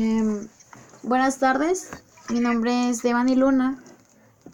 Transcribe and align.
Em, 0.00 0.48
buenas 1.02 1.40
tardes, 1.40 1.90
mi 2.28 2.38
nombre 2.38 2.88
es 2.88 3.02
Devani 3.02 3.34
Luna 3.34 3.82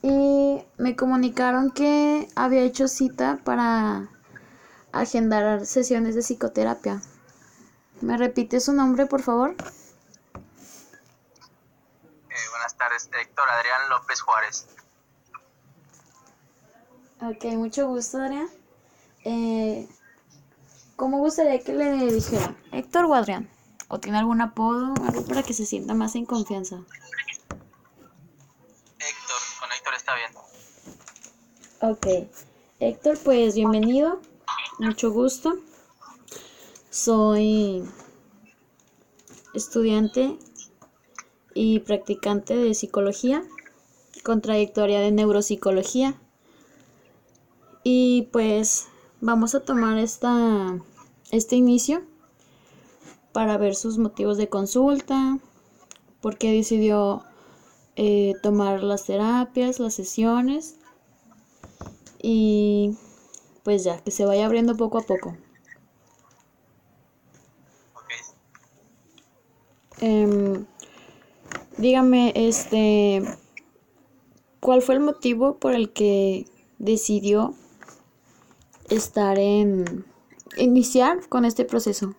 y 0.00 0.65
me 0.78 0.97
comunicaron 0.97 1.70
que 1.70 2.31
había 2.34 2.63
hecho 2.63 2.89
cita 2.89 3.41
para 3.44 4.08
agendar 4.91 5.67
sesiones 5.67 6.15
de 6.15 6.22
psicoterapia. 6.22 7.02
¿Me 8.00 8.16
repite 8.16 8.59
su 8.59 8.72
nombre, 8.72 9.04
por 9.04 9.20
favor? 9.20 9.51
Eh, 12.31 12.47
buenas 12.51 12.75
tardes, 12.79 13.11
Héctor 13.21 13.45
Adrián 13.51 13.91
López 13.91 14.23
Juárez. 14.23 14.67
Ok, 17.21 17.45
mucho 17.57 17.87
gusto, 17.87 18.17
Adrián. 18.17 18.49
Eh, 19.27 19.87
¿Cómo 20.97 21.19
gustaría 21.19 21.59
que 21.63 21.75
le 21.75 22.11
dijera? 22.11 22.57
¿Héctor 22.73 23.05
o 23.05 23.15
Adrián? 23.15 23.54
¿O 23.95 24.01
tiene 24.01 24.19
algún 24.19 24.41
apodo? 24.41 24.93
Algo 25.07 25.25
para 25.25 25.45
que 25.45 25.55
se 25.55 25.65
sienta 25.65 25.95
más 25.95 26.16
en 26.16 26.27
confianza. 26.27 26.83
Héctor, 28.98 29.41
con 29.61 29.71
Héctor 29.71 29.95
está 29.95 30.15
bien. 30.16 30.33
Ok. 31.80 32.29
Héctor, 32.80 33.16
pues 33.23 33.55
bienvenido. 33.55 34.21
Mucho 34.80 35.12
gusto. 35.12 35.61
Soy 36.91 37.85
estudiante 39.55 40.41
y 41.55 41.79
practicante 41.79 42.57
de 42.57 42.74
psicología 42.74 43.45
con 44.24 44.41
trayectoria 44.41 44.99
de 44.99 45.13
neuropsicología. 45.13 46.21
Y 47.85 48.23
pues 48.33 48.88
vamos 49.21 49.55
a 49.55 49.61
tomar 49.61 49.99
esta, 49.99 50.80
este 51.30 51.55
inicio 51.55 52.02
para 53.34 53.59
ver 53.59 53.74
sus 53.74 53.98
motivos 53.98 54.38
de 54.38 54.48
consulta, 54.48 55.41
por 56.23 56.38
qué 56.38 56.52
decidió 56.52 57.24
eh, 57.96 58.35
tomar 58.45 58.85
las 58.85 59.07
terapias, 59.07 59.80
las 59.80 59.93
sesiones 59.95 60.77
y 62.23 62.96
pues 63.65 63.82
ya, 63.82 63.99
que 63.99 64.12
se 64.12 64.24
vaya 64.24 64.46
abriendo 64.46 64.77
poco 64.77 64.98
a 64.98 65.02
poco. 65.02 65.36
Em, 70.00 70.64
dígame, 71.77 72.32
este, 72.36 73.20
¿cuál 74.60 74.80
fue 74.80 74.94
el 74.94 75.00
motivo 75.00 75.58
por 75.58 75.74
el 75.74 75.92
que 75.92 76.46
decidió 76.78 77.55
estar 78.90 79.40
en 79.40 80.05
iniciar 80.56 81.28
con 81.28 81.44
este 81.44 81.64
proceso? 81.64 82.14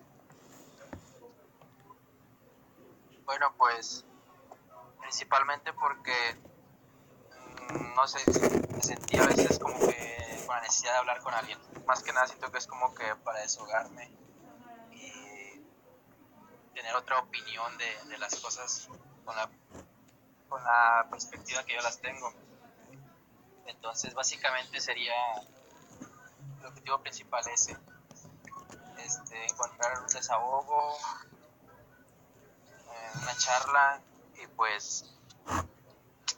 Bueno, 3.38 3.54
pues 3.58 4.02
principalmente 4.98 5.70
porque 5.74 6.40
mm, 7.68 7.94
no 7.94 8.08
sé, 8.08 8.18
me 8.72 8.80
sentía 8.80 9.24
a 9.24 9.26
veces 9.26 9.58
como 9.58 9.78
que 9.78 10.42
con 10.46 10.56
la 10.56 10.62
necesidad 10.62 10.92
de 10.92 10.98
hablar 11.00 11.20
con 11.20 11.34
alguien. 11.34 11.58
Más 11.86 12.02
que 12.02 12.14
nada 12.14 12.26
siento 12.28 12.50
que 12.50 12.56
es 12.56 12.66
como 12.66 12.94
que 12.94 13.14
para 13.16 13.40
deshogarme 13.40 14.10
y 14.90 15.60
tener 16.72 16.96
otra 16.96 17.18
opinión 17.18 17.76
de, 17.76 18.08
de 18.08 18.16
las 18.16 18.40
cosas 18.40 18.88
con 19.26 19.36
la, 19.36 19.50
con 20.48 20.64
la 20.64 21.06
perspectiva 21.10 21.62
que 21.64 21.74
yo 21.74 21.82
las 21.82 22.00
tengo. 22.00 22.32
Entonces 23.66 24.14
básicamente 24.14 24.80
sería 24.80 25.12
el 26.60 26.66
objetivo 26.66 27.02
principal 27.02 27.46
ese, 27.52 27.76
este, 28.96 29.44
encontrar 29.44 30.00
un 30.00 30.06
desahogo, 30.06 30.96
eh, 32.86 33.18
una 33.22 33.36
charla 33.36 34.00
y 34.42 34.46
pues 34.48 35.12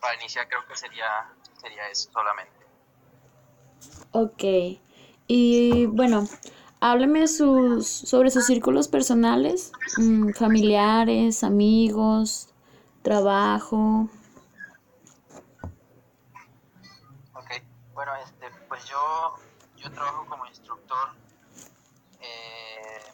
para 0.00 0.14
iniciar 0.14 0.48
creo 0.48 0.66
que 0.66 0.76
sería, 0.76 1.32
sería 1.60 1.88
eso 1.88 2.10
solamente. 2.12 2.52
Ok. 4.12 4.80
Y 5.26 5.86
bueno, 5.86 6.26
hábleme 6.80 7.28
sus, 7.28 7.86
sobre 7.86 8.30
sus 8.30 8.46
círculos 8.46 8.88
personales, 8.88 9.72
mm, 9.96 10.30
familiares, 10.32 11.44
amigos, 11.44 12.48
trabajo. 13.02 14.08
Ok, 17.34 17.50
bueno, 17.92 18.12
este, 18.16 18.50
pues 18.68 18.84
yo, 18.86 19.34
yo 19.76 19.90
trabajo 19.92 20.26
como 20.26 20.46
instructor. 20.46 21.08
Eh, 22.20 23.12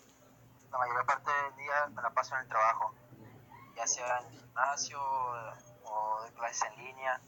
la 0.70 0.78
mayor 0.78 1.06
parte 1.06 1.30
del 1.30 1.56
día 1.56 1.86
me 1.94 2.02
la 2.02 2.10
paso 2.10 2.34
en 2.36 2.42
el 2.42 2.48
trabajo, 2.48 2.94
ya 3.74 3.86
sea 3.86 4.20
en 4.20 4.32
el 4.32 4.40
gimnasio 4.40 5.00
o 5.00 6.18
clases 6.36 6.62
en 6.70 6.84
línea. 6.84 7.20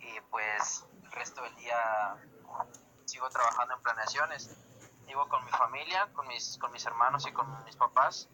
Y 0.00 0.20
pues 0.30 0.86
el 1.02 1.12
resto 1.12 1.42
del 1.42 1.54
día 1.56 2.16
sigo 3.04 3.28
trabajando 3.30 3.74
en 3.74 3.82
planeaciones. 3.82 4.56
Vivo 5.06 5.28
con 5.28 5.44
mi 5.44 5.50
familia, 5.50 6.08
con 6.12 6.26
mis, 6.28 6.58
con 6.58 6.70
mis 6.72 6.84
hermanos 6.84 7.26
y 7.26 7.32
con 7.32 7.64
mis 7.64 7.76
papás. 7.76 8.28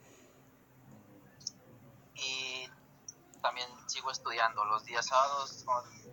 Y 2.14 2.68
también 3.40 3.68
sigo 3.88 4.10
estudiando. 4.10 4.64
Los 4.64 4.84
días 4.84 5.06
sábados 5.06 5.64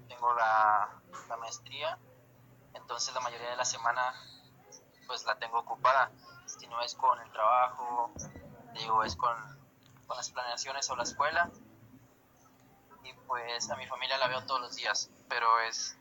tengo 0.07 0.33
la, 0.33 1.01
la 1.29 1.37
maestría, 1.37 1.97
entonces 2.73 3.13
la 3.13 3.21
mayoría 3.21 3.49
de 3.49 3.55
la 3.55 3.65
semana 3.65 4.13
pues 5.07 5.25
la 5.25 5.37
tengo 5.39 5.59
ocupada. 5.59 6.11
Si 6.45 6.67
no 6.67 6.81
es 6.81 6.95
con 6.95 7.19
el 7.19 7.31
trabajo, 7.31 8.11
digo, 8.73 9.03
es 9.03 9.15
con, 9.15 9.60
con 10.11 10.17
las 10.17 10.29
planeaciones 10.29 10.89
o 10.89 10.95
la 10.97 11.03
escuela. 11.03 11.49
Y 13.01 13.13
pues 13.27 13.69
a 13.69 13.77
mi 13.77 13.87
familia 13.87 14.17
la 14.17 14.27
veo 14.27 14.45
todos 14.45 14.59
los 14.59 14.75
días, 14.75 15.09
pero 15.29 15.47
es, 15.61 15.97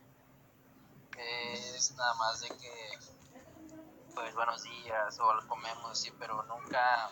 es 1.17 1.95
nada 1.95 2.13
más 2.15 2.41
de 2.41 2.49
que 2.49 2.99
pues 4.13 4.35
buenos 4.35 4.63
días 4.63 5.17
o 5.17 5.33
lo 5.33 5.47
comemos, 5.47 5.97
sí, 5.97 6.11
pero 6.19 6.43
nunca 6.43 7.09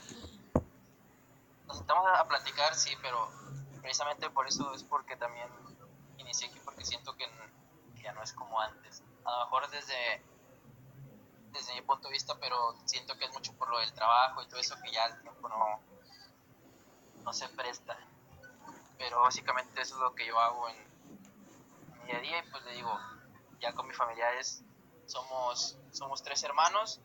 nos 1.68 1.78
sentamos 1.78 2.06
a 2.14 2.28
platicar, 2.28 2.76
sí, 2.76 2.94
pero 3.02 3.32
precisamente 3.82 4.30
por 4.30 4.46
eso 4.50 4.74
es 4.74 4.84
porque 4.84 5.16
también 5.16 5.48
inicié 6.18 6.50
aquí 6.50 6.60
porque 6.66 6.84
siento 6.84 7.16
que 7.16 7.26
ya 8.04 8.12
no 8.12 8.22
es 8.22 8.34
como 8.34 8.60
antes. 8.60 9.04
A 9.24 9.32
lo 9.32 9.46
mejor 9.46 9.70
desde 9.70 10.22
desde 11.54 11.74
mi 11.76 11.82
punto 11.82 12.10
de 12.10 12.14
vista, 12.14 12.36
pero 12.42 12.76
siento 12.84 13.18
que 13.18 13.24
es 13.24 13.32
mucho 13.32 13.54
por 13.54 13.70
lo 13.70 13.80
del 13.80 13.94
trabajo 13.94 14.42
y 14.44 14.50
todo 14.50 14.60
eso 14.60 14.76
que 14.84 14.92
ya 14.92 15.06
el 15.06 15.22
tiempo 15.22 15.48
no, 15.48 15.80
no 17.30 17.34
se 17.34 17.48
presta. 17.50 17.96
Pero 18.98 19.22
básicamente 19.22 19.80
eso 19.82 19.94
es 19.96 20.02
lo 20.02 20.16
que 20.16 20.26
yo 20.26 20.40
hago 20.40 20.68
en 20.70 20.78
mi 22.00 22.06
día 22.06 22.18
a 22.18 22.22
día 22.22 22.40
y 22.40 22.50
pues 22.50 22.64
le 22.64 22.72
digo, 22.74 23.00
ya 23.60 23.72
con 23.74 23.88
mis 23.88 23.96
familiares 23.96 24.64
somos, 25.06 25.78
somos 25.92 26.24
tres 26.24 26.42
hermanos, 26.44 27.00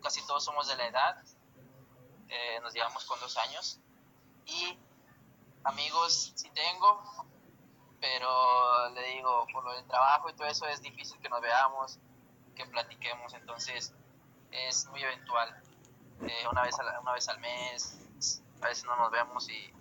casi 0.00 0.24
todos 0.24 0.44
somos 0.44 0.68
de 0.68 0.76
la 0.76 0.86
edad, 0.86 1.24
eh, 2.28 2.60
nos 2.62 2.72
llevamos 2.74 3.04
con 3.06 3.18
dos 3.18 3.36
años. 3.38 3.80
Y 4.44 4.78
amigos 5.64 6.32
sí 6.36 6.48
tengo, 6.50 7.02
pero 8.00 8.88
le 8.90 9.02
digo, 9.14 9.48
por 9.52 9.64
lo 9.64 9.72
del 9.72 9.84
trabajo 9.86 10.30
y 10.30 10.34
todo 10.34 10.46
eso 10.46 10.64
es 10.68 10.80
difícil 10.80 11.18
que 11.18 11.28
nos 11.28 11.40
veamos, 11.40 11.98
que 12.54 12.64
platiquemos, 12.66 13.34
entonces 13.34 13.92
es 14.52 14.86
muy 14.86 15.02
eventual, 15.02 15.60
eh, 16.22 16.46
una, 16.48 16.62
vez 16.62 16.78
a 16.78 17.00
una 17.00 17.12
vez 17.12 17.28
al 17.28 17.40
mes, 17.40 18.05
a 18.60 18.68
veces 18.68 18.84
no 18.84 18.96
nos 18.96 19.10
vemos 19.10 19.48
y, 19.48 19.72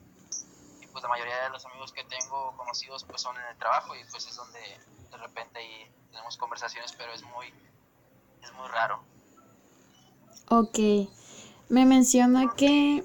pues 0.92 1.04
la 1.04 1.10
mayoría 1.10 1.44
de 1.44 1.50
los 1.50 1.66
amigos 1.66 1.92
que 1.92 2.04
tengo 2.06 2.56
conocidos 2.56 3.04
pues 3.04 3.22
son 3.22 3.36
en 3.36 3.44
el 3.52 3.58
trabajo 3.58 3.96
y 3.96 4.04
pues 4.12 4.28
es 4.28 4.36
donde 4.36 4.60
de 5.12 5.18
repente 5.18 5.60
ahí 5.60 5.92
tenemos 6.10 6.38
conversaciones, 6.38 6.94
pero 6.94 7.12
es 7.12 7.24
muy, 7.24 7.48
es 8.42 8.54
muy 8.54 8.68
raro. 8.70 9.04
Ok, 10.50 11.10
me 11.68 11.86
menciona 11.86 12.54
que 12.56 13.04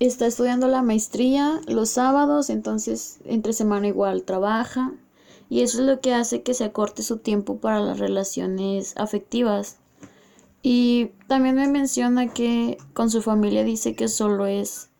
está 0.00 0.26
estudiando 0.26 0.68
la 0.68 0.82
maestría 0.82 1.60
los 1.66 1.90
sábados, 1.90 2.50
entonces 2.50 3.20
entre 3.24 3.52
semana 3.52 3.86
igual 3.86 4.24
trabaja 4.24 4.92
y 5.48 5.60
eso 5.60 5.80
es 5.80 5.84
lo 5.84 6.00
que 6.00 6.14
hace 6.14 6.42
que 6.42 6.54
se 6.54 6.64
acorte 6.64 7.02
su 7.02 7.18
tiempo 7.18 7.58
para 7.58 7.80
las 7.80 7.98
relaciones 7.98 8.96
afectivas. 8.96 9.78
Y 10.62 11.06
también 11.26 11.56
me 11.56 11.66
menciona 11.66 12.32
que 12.32 12.78
con 12.94 13.10
su 13.10 13.20
familia 13.20 13.64
dice 13.64 13.96
que 13.96 14.06
solo 14.06 14.46
es 14.46 14.90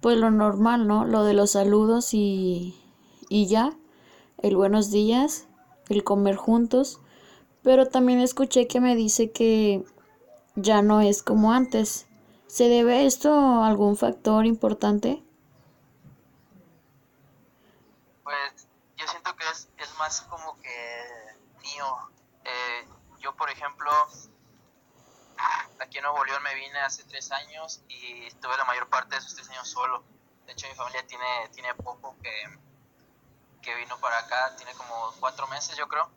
pues 0.00 0.16
lo 0.16 0.30
normal, 0.30 0.86
¿no? 0.88 1.04
Lo 1.04 1.24
de 1.24 1.34
los 1.34 1.52
saludos 1.52 2.14
y, 2.14 2.76
y 3.28 3.46
ya, 3.46 3.76
el 4.38 4.56
buenos 4.56 4.90
días, 4.90 5.46
el 5.88 6.02
comer 6.02 6.36
juntos, 6.36 7.00
pero 7.62 7.86
también 7.86 8.20
escuché 8.20 8.66
que 8.66 8.80
me 8.80 8.96
dice 8.96 9.30
que 9.30 9.84
ya 10.56 10.82
no 10.82 11.00
es 11.00 11.22
como 11.22 11.52
antes. 11.52 12.06
¿Se 12.48 12.68
debe 12.68 13.06
esto 13.06 13.32
a 13.32 13.68
algún 13.68 13.96
factor 13.96 14.46
importante? 14.46 15.22
Pues 18.24 18.68
yo 18.96 19.06
siento 19.06 19.36
que 19.36 19.44
es, 19.52 19.68
es 19.78 19.98
más 19.98 20.22
como 20.22 20.58
que 20.58 20.70
mío. 21.62 21.86
Eh, 22.44 22.88
yo, 23.20 23.34
por 23.36 23.50
ejemplo, 23.50 23.90
aquí 25.88 25.98
en 25.98 26.04
Nuevo 26.04 26.22
León 26.24 26.42
me 26.42 26.54
vine 26.54 26.78
hace 26.80 27.02
tres 27.04 27.32
años 27.32 27.80
y 27.88 28.26
estuve 28.26 28.56
la 28.58 28.64
mayor 28.64 28.88
parte 28.90 29.14
de 29.14 29.20
esos 29.20 29.34
tres 29.34 29.48
años 29.48 29.68
solo. 29.68 30.04
De 30.44 30.52
hecho, 30.52 30.68
mi 30.68 30.74
familia 30.74 31.06
tiene, 31.06 31.48
tiene 31.52 31.74
poco 31.74 32.14
que, 32.22 32.58
que 33.62 33.74
vino 33.74 33.98
para 33.98 34.18
acá, 34.18 34.54
tiene 34.56 34.74
como 34.74 35.12
cuatro 35.18 35.46
meses 35.48 35.76
yo 35.76 35.88
creo. 35.88 36.10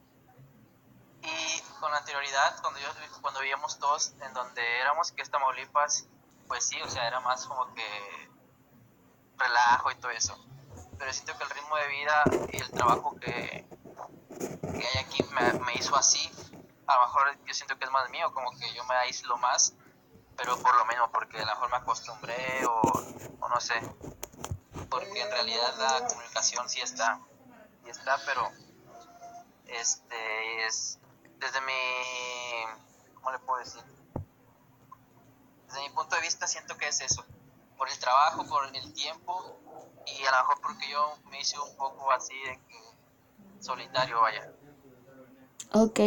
Y 1.24 1.62
con 1.80 1.94
anterioridad, 1.94 2.60
cuando, 2.62 2.80
yo, 2.80 2.88
cuando 3.22 3.40
vivíamos 3.40 3.80
todos 3.80 4.14
en 4.22 4.34
donde 4.34 4.80
éramos, 4.80 5.12
que 5.14 5.22
es 5.22 5.32
Tamaulipas, 5.32 6.06
pues 6.48 6.68
sí, 6.68 6.82
o 6.82 6.90
sea, 6.90 7.08
era 7.08 7.22
más 7.22 7.46
como 7.46 7.74
que 7.74 8.30
relajo 9.38 9.92
y 9.92 9.96
todo 9.96 10.12
eso. 10.12 10.38
Pero 10.98 11.14
siento 11.14 11.38
que 11.38 11.44
el 11.46 11.50
ritmo 11.50 11.78
de 11.78 11.88
vida 11.88 12.24
y 12.52 12.58
el 12.58 12.72
trabajo 12.72 13.16
que, 13.20 13.66
que 14.38 14.88
hay 14.88 15.06
aquí 15.06 15.24
me, 15.32 15.54
me 15.60 15.74
hizo 15.76 15.96
así. 15.96 16.30
A 16.88 16.96
lo 16.96 17.02
mejor 17.02 17.46
yo 17.46 17.54
siento 17.54 17.78
que 17.78 17.86
es 17.86 17.92
más 17.92 18.10
mío, 18.10 18.32
como 18.34 18.52
que 18.58 18.74
yo 18.74 18.84
me 18.86 18.96
aíslo 18.96 19.38
más, 19.38 19.74
pero 20.36 20.58
por 20.58 20.76
lo 20.76 20.86
mismo, 20.86 21.10
porque 21.12 21.38
a 21.38 21.46
lo 21.46 21.48
mejor 21.48 21.70
me 21.70 21.78
acostumbré 21.78 22.66
o, 22.66 22.82
o 23.40 23.50
no 23.50 23.60
sé. 23.60 23.76
Porque 24.90 25.22
en 25.22 25.32
realidad 25.32 25.74
la 25.78 26.08
comunicación 26.08 26.68
sí 26.68 26.82
está, 26.82 27.20
sí 27.84 27.90
está, 27.90 28.18
pero 28.26 28.50
este 29.68 30.66
es 30.68 31.00
desde 31.40 31.62
mi, 31.62 33.14
¿cómo 33.16 33.32
le 33.32 33.40
puedo 33.40 33.60
decir? 33.60 33.84
Desde 35.68 35.82
mi 35.82 35.90
punto 35.90 36.16
de 36.16 36.22
vista 36.22 36.48
siento 36.48 36.78
que 36.78 36.88
es 36.88 37.02
eso, 37.02 37.26
por 37.78 37.90
el 37.90 37.98
trabajo, 38.00 38.46
por 38.46 38.66
el 38.76 38.94
tiempo 38.94 39.60
y 40.06 40.26
a 40.26 40.32
lo 40.32 40.38
mejor 40.38 40.62
porque 40.62 40.90
yo 40.90 41.18
me 41.30 41.40
hice 41.40 41.58
un 41.60 41.76
poco 41.78 42.12
así 42.12 42.38
de 42.44 42.60
que 42.68 42.82
solitario, 43.60 44.22
vaya. 44.22 44.52
Ok. 45.74 46.00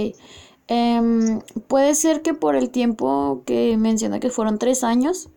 Em, 0.67 1.41
puede 1.69 1.95
ser 1.95 2.23
que 2.23 2.33
por 2.33 2.57
el 2.57 2.71
tiempo 2.71 3.43
que 3.45 3.77
menciona 3.77 4.19
que 4.19 4.31
fueron 4.31 4.59
tres 4.59 4.83
años 4.83 5.29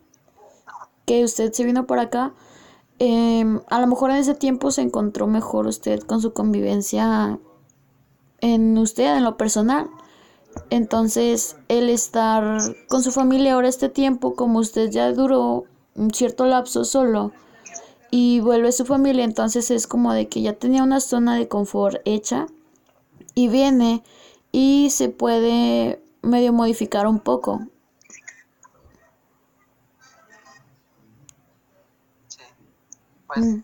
que 1.05 1.23
usted 1.23 1.51
se 1.51 1.65
vino 1.65 1.85
por 1.85 1.99
acá, 1.99 2.33
em, 2.99 3.61
a 3.69 3.81
lo 3.81 3.87
mejor 3.87 4.11
en 4.11 4.17
ese 4.17 4.35
tiempo 4.35 4.71
se 4.71 4.81
encontró 4.81 5.27
mejor 5.27 5.67
usted 5.67 5.99
con 6.01 6.21
su 6.21 6.33
convivencia 6.33 7.39
en 8.41 8.77
usted, 8.77 9.17
en 9.17 9.23
lo 9.23 9.37
personal. 9.37 9.89
Entonces, 10.69 11.57
el 11.67 11.89
estar 11.89 12.75
con 12.87 13.03
su 13.03 13.11
familia 13.11 13.53
ahora 13.53 13.67
este 13.67 13.89
tiempo, 13.89 14.35
como 14.35 14.59
usted 14.59 14.89
ya 14.89 15.11
duró 15.11 15.65
un 15.95 16.13
cierto 16.13 16.45
lapso 16.45 16.83
solo 16.85 17.31
y 18.11 18.39
vuelve 18.39 18.71
su 18.71 18.85
familia, 18.85 19.23
entonces 19.25 19.71
es 19.71 19.87
como 19.87 20.13
de 20.13 20.27
que 20.27 20.41
ya 20.41 20.53
tenía 20.53 20.83
una 20.83 20.99
zona 20.99 21.35
de 21.35 21.47
confort 21.47 21.97
hecha 22.05 22.47
y 23.35 23.49
viene 23.49 24.03
y 24.59 24.89
se 24.89 25.09
puede 25.09 26.01
medio 26.23 26.51
modificar 26.51 27.05
un 27.05 27.19
poco. 27.19 27.59
Sí. 32.27 32.41
Pues, 33.27 33.39
Mm, 33.39 33.61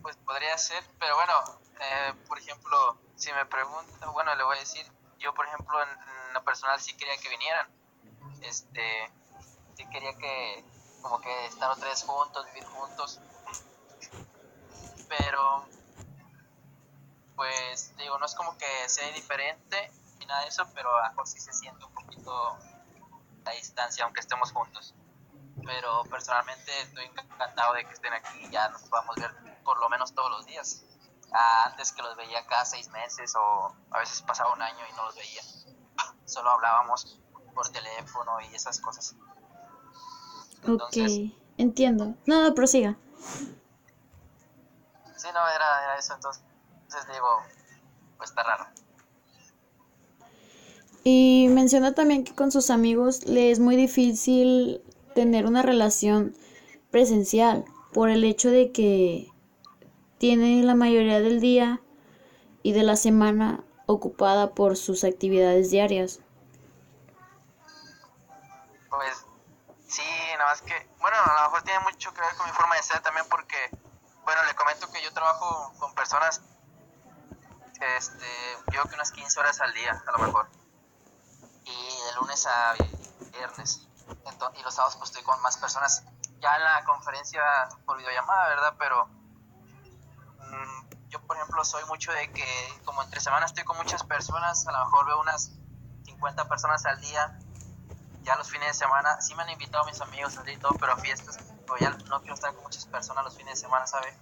pues 0.00 0.16
podría 0.18 0.56
ser, 0.56 0.84
pero 1.00 1.16
bueno, 1.16 1.32
eh, 1.80 2.14
por 2.28 2.38
ejemplo, 2.38 2.96
si 3.16 3.32
me 3.32 3.44
preguntan, 3.46 4.12
bueno, 4.12 4.36
le 4.36 4.44
voy 4.44 4.56
a 4.56 4.60
decir, 4.60 4.86
yo 5.18 5.34
por 5.34 5.48
ejemplo 5.48 5.82
en, 5.82 5.88
en 5.88 6.34
lo 6.34 6.44
personal 6.44 6.78
sí 6.80 6.96
quería 6.96 7.16
que 7.16 7.30
vinieran, 7.30 7.66
este, 8.42 9.10
sí 9.76 9.84
quería 9.90 10.16
que 10.16 10.64
como 11.02 11.20
que 11.20 11.46
estar 11.46 11.72
otra 11.72 11.88
vez 11.88 12.04
juntos, 12.04 12.46
vivir 12.54 12.68
juntos, 12.68 13.20
pero 15.08 15.66
pues 17.38 17.94
digo, 17.96 18.18
no 18.18 18.26
es 18.26 18.34
como 18.34 18.58
que 18.58 18.66
sea 18.88 19.08
diferente 19.12 19.92
ni 20.18 20.26
nada 20.26 20.42
de 20.42 20.48
eso, 20.48 20.66
pero 20.74 20.90
a 20.98 21.08
mejor 21.10 21.24
sí 21.28 21.38
se 21.38 21.52
siente 21.52 21.84
un 21.84 21.94
poquito 21.94 22.58
la 23.44 23.52
distancia 23.52 24.02
aunque 24.04 24.18
estemos 24.20 24.50
juntos. 24.52 24.92
Pero 25.64 26.02
personalmente 26.10 26.72
estoy 26.82 27.04
encantado 27.04 27.74
de 27.74 27.84
que 27.86 27.92
estén 27.92 28.12
aquí 28.12 28.44
y 28.44 28.50
ya 28.50 28.68
nos 28.70 28.82
podamos 28.82 29.14
ver 29.16 29.32
por 29.62 29.78
lo 29.78 29.88
menos 29.88 30.12
todos 30.14 30.30
los 30.32 30.46
días. 30.46 30.84
Ah, 31.32 31.66
antes 31.66 31.92
que 31.92 32.02
los 32.02 32.16
veía 32.16 32.44
cada 32.46 32.64
seis 32.64 32.88
meses 32.88 33.34
o 33.36 33.72
a 33.92 33.98
veces 34.00 34.20
pasaba 34.22 34.52
un 34.52 34.60
año 34.62 34.84
y 34.90 34.96
no 34.96 35.04
los 35.04 35.14
veía. 35.14 35.42
Solo 36.24 36.50
hablábamos 36.50 37.20
por 37.54 37.68
teléfono 37.68 38.40
y 38.40 38.54
esas 38.54 38.80
cosas. 38.80 39.14
ok, 40.62 40.68
Entonces, 40.68 41.20
entiendo. 41.56 42.14
No, 42.26 42.42
no, 42.42 42.54
prosiga. 42.54 42.96
sí, 45.16 45.28
no, 45.32 45.48
era, 45.48 45.84
era 45.84 45.98
eso. 45.98 46.14
Entonces, 46.14 46.42
digo, 47.12 47.42
pues 48.16 48.30
está 48.30 48.42
raro. 48.42 48.66
Y 51.04 51.48
menciona 51.50 51.94
también 51.94 52.24
que 52.24 52.34
con 52.34 52.52
sus 52.52 52.70
amigos 52.70 53.24
le 53.24 53.50
es 53.50 53.60
muy 53.60 53.76
difícil 53.76 54.82
tener 55.14 55.46
una 55.46 55.62
relación 55.62 56.36
presencial 56.90 57.64
por 57.92 58.10
el 58.10 58.24
hecho 58.24 58.50
de 58.50 58.72
que 58.72 59.30
tiene 60.18 60.62
la 60.62 60.74
mayoría 60.74 61.20
del 61.20 61.40
día 61.40 61.80
y 62.62 62.72
de 62.72 62.82
la 62.82 62.96
semana 62.96 63.64
ocupada 63.86 64.54
por 64.54 64.76
sus 64.76 65.04
actividades 65.04 65.70
diarias. 65.70 66.20
Pues 68.90 69.24
sí, 69.86 70.02
nada 70.36 70.50
más 70.50 70.62
que, 70.62 70.74
bueno, 71.00 71.16
a 71.16 71.42
lo 71.42 71.48
mejor 71.48 71.62
tiene 71.62 71.80
mucho 71.80 72.12
que 72.12 72.20
ver 72.20 72.34
con 72.36 72.46
mi 72.46 72.52
forma 72.52 72.76
de 72.76 72.82
ser 72.82 73.00
también 73.00 73.26
porque, 73.30 73.56
bueno, 74.24 74.44
le 74.46 74.54
comento 74.54 74.90
que 74.90 75.02
yo 75.02 75.12
trabajo 75.12 75.72
con 75.78 75.94
personas, 75.94 76.42
este, 77.80 78.26
yo 78.56 78.64
creo 78.66 78.84
que 78.84 78.94
unas 78.94 79.12
15 79.12 79.40
horas 79.40 79.60
al 79.60 79.72
día, 79.72 80.02
a 80.06 80.12
lo 80.12 80.18
mejor, 80.18 80.48
y 81.64 81.70
de 81.70 82.14
lunes 82.20 82.46
a 82.46 82.74
viernes, 83.32 83.88
y 84.54 84.62
los 84.62 84.74
sábados 84.74 84.96
pues 84.96 85.10
estoy 85.10 85.22
con 85.22 85.40
más 85.42 85.56
personas, 85.56 86.04
ya 86.40 86.56
en 86.56 86.64
la 86.64 86.84
conferencia 86.84 87.42
por 87.84 87.98
videollamada, 87.98 88.48
¿verdad? 88.48 88.74
Pero 88.78 89.06
mm, 89.06 91.08
yo, 91.08 91.20
por 91.26 91.36
ejemplo, 91.36 91.64
soy 91.64 91.84
mucho 91.86 92.12
de 92.12 92.32
que 92.32 92.46
como 92.84 93.02
entre 93.02 93.20
semanas 93.20 93.50
estoy 93.50 93.64
con 93.64 93.76
muchas 93.76 94.02
personas, 94.04 94.66
a 94.66 94.72
lo 94.72 94.84
mejor 94.84 95.06
veo 95.06 95.20
unas 95.20 95.52
50 96.04 96.48
personas 96.48 96.84
al 96.86 97.00
día, 97.00 97.38
ya 98.22 98.36
los 98.36 98.50
fines 98.50 98.68
de 98.68 98.74
semana, 98.74 99.20
sí 99.20 99.34
me 99.34 99.42
han 99.42 99.50
invitado 99.50 99.84
mis 99.84 100.00
amigos 100.00 100.34
a 100.34 100.40
salir 100.40 100.56
y 100.56 100.60
todo, 100.60 100.72
pero 100.78 100.92
a 100.92 100.96
fiestas, 100.96 101.38
pero 101.66 101.76
ya 101.78 101.90
no 101.90 102.20
quiero 102.20 102.34
estar 102.34 102.54
con 102.54 102.62
muchas 102.62 102.86
personas 102.86 103.24
los 103.24 103.36
fines 103.36 103.54
de 103.54 103.60
semana, 103.60 103.86
¿sabes? 103.86 104.14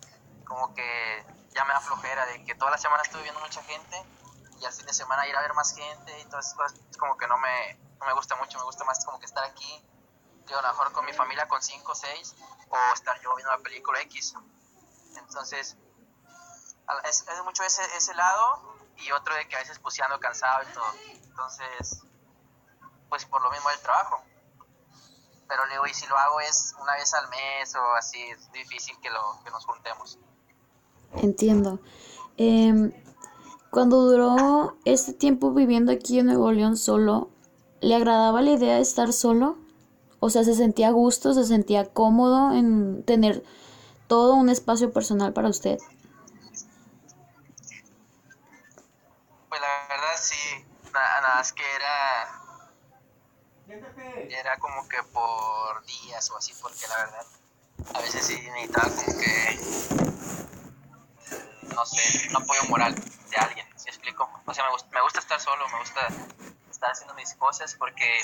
Como 0.44 0.74
que 0.74 1.24
ya 1.56 1.64
me 1.64 1.72
da 1.72 1.80
flojera 1.80 2.26
de 2.26 2.44
que 2.44 2.54
toda 2.54 2.70
la 2.70 2.78
semana 2.78 3.02
estuve 3.02 3.22
viendo 3.22 3.40
mucha 3.40 3.62
gente 3.62 4.04
y 4.60 4.64
al 4.64 4.72
fin 4.72 4.86
de 4.86 4.92
semana 4.92 5.26
ir 5.26 5.34
a 5.34 5.40
ver 5.40 5.54
más 5.54 5.74
gente 5.74 6.20
y 6.20 6.24
todas 6.26 6.46
esas 6.46 6.56
cosas, 6.56 6.78
es 6.90 6.96
como 6.98 7.16
que 7.16 7.26
no 7.26 7.38
me, 7.38 7.74
no 7.98 8.06
me 8.06 8.12
gusta 8.12 8.36
mucho, 8.36 8.58
me 8.58 8.64
gusta 8.64 8.84
más 8.84 9.04
como 9.04 9.18
que 9.18 9.26
estar 9.26 9.44
aquí, 9.44 9.84
digo, 10.46 10.58
a 10.58 10.62
lo 10.62 10.68
mejor 10.68 10.92
con 10.92 11.04
mi 11.04 11.12
familia 11.12 11.48
con 11.48 11.62
5 11.62 11.90
o 11.90 11.94
6, 11.94 12.36
o 12.68 12.76
estar 12.94 13.18
yo 13.20 13.34
viendo 13.34 13.50
la 13.50 13.58
película 13.58 14.00
X. 14.02 14.34
Entonces, 15.16 15.76
es, 17.04 17.26
es 17.28 17.44
mucho 17.44 17.62
ese, 17.64 17.82
ese 17.96 18.14
lado 18.14 18.76
y 18.96 19.10
otro 19.12 19.34
de 19.34 19.48
que 19.48 19.56
a 19.56 19.60
veces 19.60 19.78
pues 19.78 20.00
ando 20.00 20.20
cansado 20.20 20.62
y 20.62 20.72
todo. 20.72 20.92
Entonces, 21.08 22.02
pues 23.08 23.24
por 23.24 23.42
lo 23.42 23.50
mismo 23.50 23.68
del 23.70 23.80
trabajo. 23.80 24.22
Pero 25.48 25.64
le 25.66 25.72
digo, 25.72 25.86
y 25.86 25.94
si 25.94 26.06
lo 26.06 26.18
hago 26.18 26.40
es 26.40 26.74
una 26.80 26.94
vez 26.94 27.12
al 27.14 27.28
mes 27.28 27.74
o 27.76 27.94
así, 27.94 28.20
es 28.22 28.50
difícil 28.52 28.98
que, 29.00 29.10
lo, 29.10 29.40
que 29.44 29.50
nos 29.50 29.64
juntemos. 29.64 30.18
Entiendo. 31.14 31.80
Em, 32.36 32.92
cuando 33.70 34.02
duró 34.02 34.76
este 34.84 35.12
tiempo 35.12 35.52
viviendo 35.52 35.92
aquí 35.92 36.18
en 36.18 36.26
Nuevo 36.26 36.52
León 36.52 36.76
solo, 36.76 37.30
¿le 37.80 37.94
agradaba 37.94 38.42
la 38.42 38.52
idea 38.52 38.76
de 38.76 38.82
estar 38.82 39.12
solo? 39.12 39.56
O 40.20 40.30
sea, 40.30 40.44
¿se 40.44 40.54
sentía 40.54 40.88
a 40.88 40.92
gusto, 40.92 41.34
se 41.34 41.44
sentía 41.44 41.92
cómodo 41.92 42.52
en 42.52 43.02
tener 43.04 43.44
todo 44.06 44.34
un 44.34 44.48
espacio 44.48 44.92
personal 44.92 45.32
para 45.32 45.48
usted? 45.48 45.78
Pues 49.48 49.60
la 49.60 49.86
verdad 49.88 50.16
sí, 50.20 50.64
nada, 50.92 51.36
más 51.36 51.52
que 51.52 51.62
era, 51.76 52.28
era 54.30 54.58
como 54.58 54.88
que 54.88 54.98
por 55.12 55.84
días 55.86 56.30
o 56.30 56.36
así, 56.36 56.52
porque 56.60 56.86
la 56.88 56.96
verdad 56.96 57.26
a 57.94 58.00
veces 58.00 58.26
sí 58.26 58.34
necesitaba 58.54 58.88
como 58.88 59.18
que, 59.18 59.58
no 61.74 61.86
sé, 61.86 62.28
un 62.28 62.36
apoyo 62.36 62.62
moral 62.68 62.94
de 62.94 63.36
alguien, 63.36 63.66
¿sí 63.76 63.88
explico? 63.88 64.28
O 64.44 64.54
sea, 64.54 64.64
me 64.64 64.70
gusta, 64.70 64.88
me 64.90 65.00
gusta 65.02 65.18
estar 65.20 65.40
solo, 65.40 65.68
me 65.68 65.78
gusta 65.78 66.08
estar 66.70 66.90
haciendo 66.90 67.14
mis 67.14 67.34
cosas 67.34 67.74
porque 67.74 68.20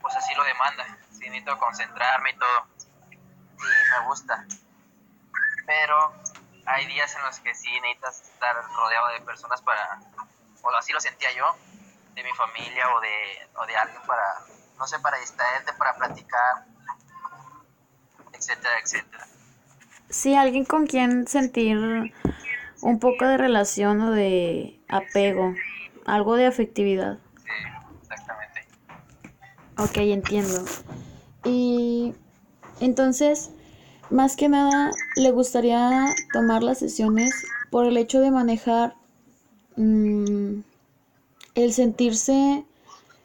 pues 0.00 0.16
así 0.16 0.34
lo 0.34 0.44
demanda, 0.44 0.84
sí 1.12 1.28
necesito 1.28 1.58
concentrarme 1.58 2.30
y 2.30 2.38
todo, 2.38 2.66
y 2.80 4.00
me 4.00 4.06
gusta, 4.06 4.46
pero 5.66 6.14
hay 6.66 6.86
días 6.86 7.14
en 7.14 7.22
los 7.22 7.38
que 7.40 7.54
sí 7.54 7.68
necesitas 7.80 8.22
estar 8.22 8.56
rodeado 8.56 9.08
de 9.08 9.20
personas 9.20 9.60
para, 9.62 10.00
o 10.62 10.70
así 10.76 10.92
lo 10.92 11.00
sentía 11.00 11.32
yo, 11.32 11.54
de 12.14 12.24
mi 12.24 12.32
familia 12.32 12.92
o 12.94 13.00
de, 13.00 13.48
o 13.56 13.66
de 13.66 13.76
alguien 13.76 14.02
para, 14.02 14.40
no 14.78 14.86
sé, 14.86 14.98
para 15.00 15.18
distraerte, 15.18 15.72
para 15.74 15.94
platicar, 15.94 16.64
etcétera, 18.32 18.78
etcétera. 18.80 19.26
Sí, 20.10 20.34
alguien 20.34 20.64
con 20.64 20.86
quien 20.86 21.26
sentir 21.26 21.78
un 22.82 22.98
poco 22.98 23.24
de 23.26 23.36
relación 23.36 24.00
o 24.00 24.10
de 24.10 24.78
apego, 24.88 25.54
algo 26.04 26.34
de 26.36 26.46
afectividad. 26.46 27.18
Sí, 27.36 27.50
exactamente. 28.02 28.60
Ok, 29.78 29.96
entiendo. 29.98 30.64
Y 31.44 32.12
entonces, 32.80 33.50
más 34.10 34.36
que 34.36 34.48
nada, 34.48 34.90
le 35.16 35.30
gustaría 35.30 36.04
tomar 36.32 36.62
las 36.62 36.78
sesiones 36.78 37.30
por 37.70 37.86
el 37.86 37.96
hecho 37.96 38.20
de 38.20 38.30
manejar 38.30 38.96
mm, 39.76 40.60
el 41.54 41.72
sentirse 41.72 42.64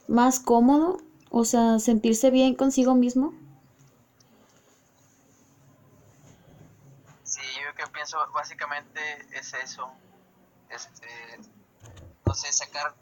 más 0.07 0.39
cómodo, 0.39 0.97
o 1.29 1.45
sea, 1.45 1.79
sentirse 1.79 2.29
bien 2.29 2.55
consigo 2.55 2.95
mismo. 2.95 3.33
Sí, 7.23 7.41
yo 7.63 7.73
que 7.85 7.91
pienso 7.91 8.17
básicamente 8.31 9.27
es 9.31 9.53
eso, 9.53 9.91
este, 10.69 11.39
no 12.25 12.33
sé, 12.33 12.51
sacar 12.51 12.95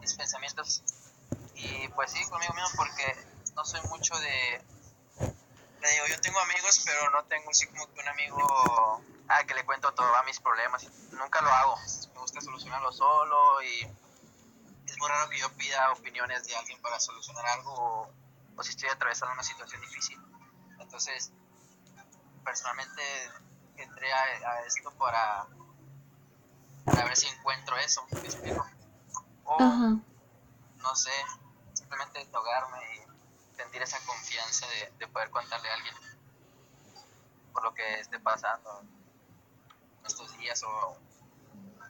mis 0.00 0.14
pensamientos 0.14 0.82
y 1.54 1.88
pues 1.88 2.12
sí, 2.12 2.24
conmigo 2.28 2.52
mismo 2.54 2.70
porque 2.76 3.16
no 3.54 3.64
soy 3.64 3.80
mucho 3.88 4.16
de... 4.18 4.62
Le 5.80 5.92
digo, 5.92 6.06
yo 6.08 6.20
tengo 6.20 6.38
amigos, 6.40 6.82
pero 6.84 7.10
no 7.10 7.24
tengo 7.24 7.48
un 7.48 8.08
amigo 8.08 9.02
ah, 9.28 9.44
que 9.44 9.54
le 9.54 9.64
cuento 9.64 9.92
todos 9.94 10.10
mis 10.26 10.40
problemas. 10.40 10.84
Nunca 11.12 11.40
lo 11.40 11.50
hago. 11.50 11.78
Me 12.14 12.20
gusta 12.20 12.40
solucionarlo 12.40 12.92
solo 12.92 13.62
y 13.62 13.82
es 14.86 14.98
muy 14.98 15.08
raro 15.08 15.28
que 15.30 15.38
yo 15.38 15.52
pida 15.52 15.92
opiniones 15.92 16.44
de 16.46 16.56
alguien 16.56 16.80
para 16.82 16.98
solucionar 16.98 17.46
algo 17.46 18.10
o 18.56 18.62
si 18.62 18.70
estoy 18.70 18.88
atravesando 18.88 19.34
una 19.34 19.42
situación 19.42 19.80
difícil. 19.80 20.18
Entonces, 20.80 21.30
personalmente 22.44 23.02
entré 23.82 24.12
a, 24.12 24.50
a 24.50 24.60
esto 24.66 24.90
para, 24.92 25.46
para 26.84 27.04
ver 27.04 27.16
si 27.16 27.26
encuentro 27.28 27.76
eso. 27.78 28.04
¿Me 28.12 28.20
explico? 28.20 28.64
O, 29.44 29.56
Ajá. 29.62 29.96
no 30.82 30.96
sé, 30.96 31.10
simplemente 31.74 32.18
desahogarme 32.18 32.78
y 32.96 33.56
sentir 33.56 33.82
esa 33.82 33.98
confianza 34.06 34.66
de, 34.68 34.92
de 34.98 35.06
poder 35.08 35.30
contarle 35.30 35.68
a 35.68 35.74
alguien 35.74 35.94
por 37.52 37.64
lo 37.64 37.74
que 37.74 38.00
esté 38.00 38.18
pasando 38.20 38.82
en 40.00 40.06
estos 40.06 40.36
días 40.38 40.62
o 40.62 40.96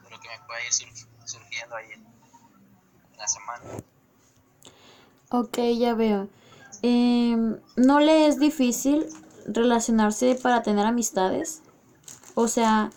de 0.04 0.10
lo 0.10 0.20
que 0.20 0.28
me 0.28 0.38
pueda 0.46 0.64
ir 0.64 0.72
sur- 0.72 0.88
surgiendo 1.24 1.76
ahí 1.76 1.92
en, 1.92 2.06
en 3.12 3.16
la 3.18 3.26
semana. 3.26 3.64
Ok, 5.30 5.58
ya 5.76 5.94
veo. 5.94 6.28
Em, 6.82 7.58
¿no 7.76 7.98
le 8.00 8.28
es 8.28 8.38
difícil 8.38 9.06
relacionarse 9.46 10.36
para 10.36 10.62
tener 10.62 10.86
amistades? 10.86 11.62
O 12.38 12.48
sea, 12.48 12.90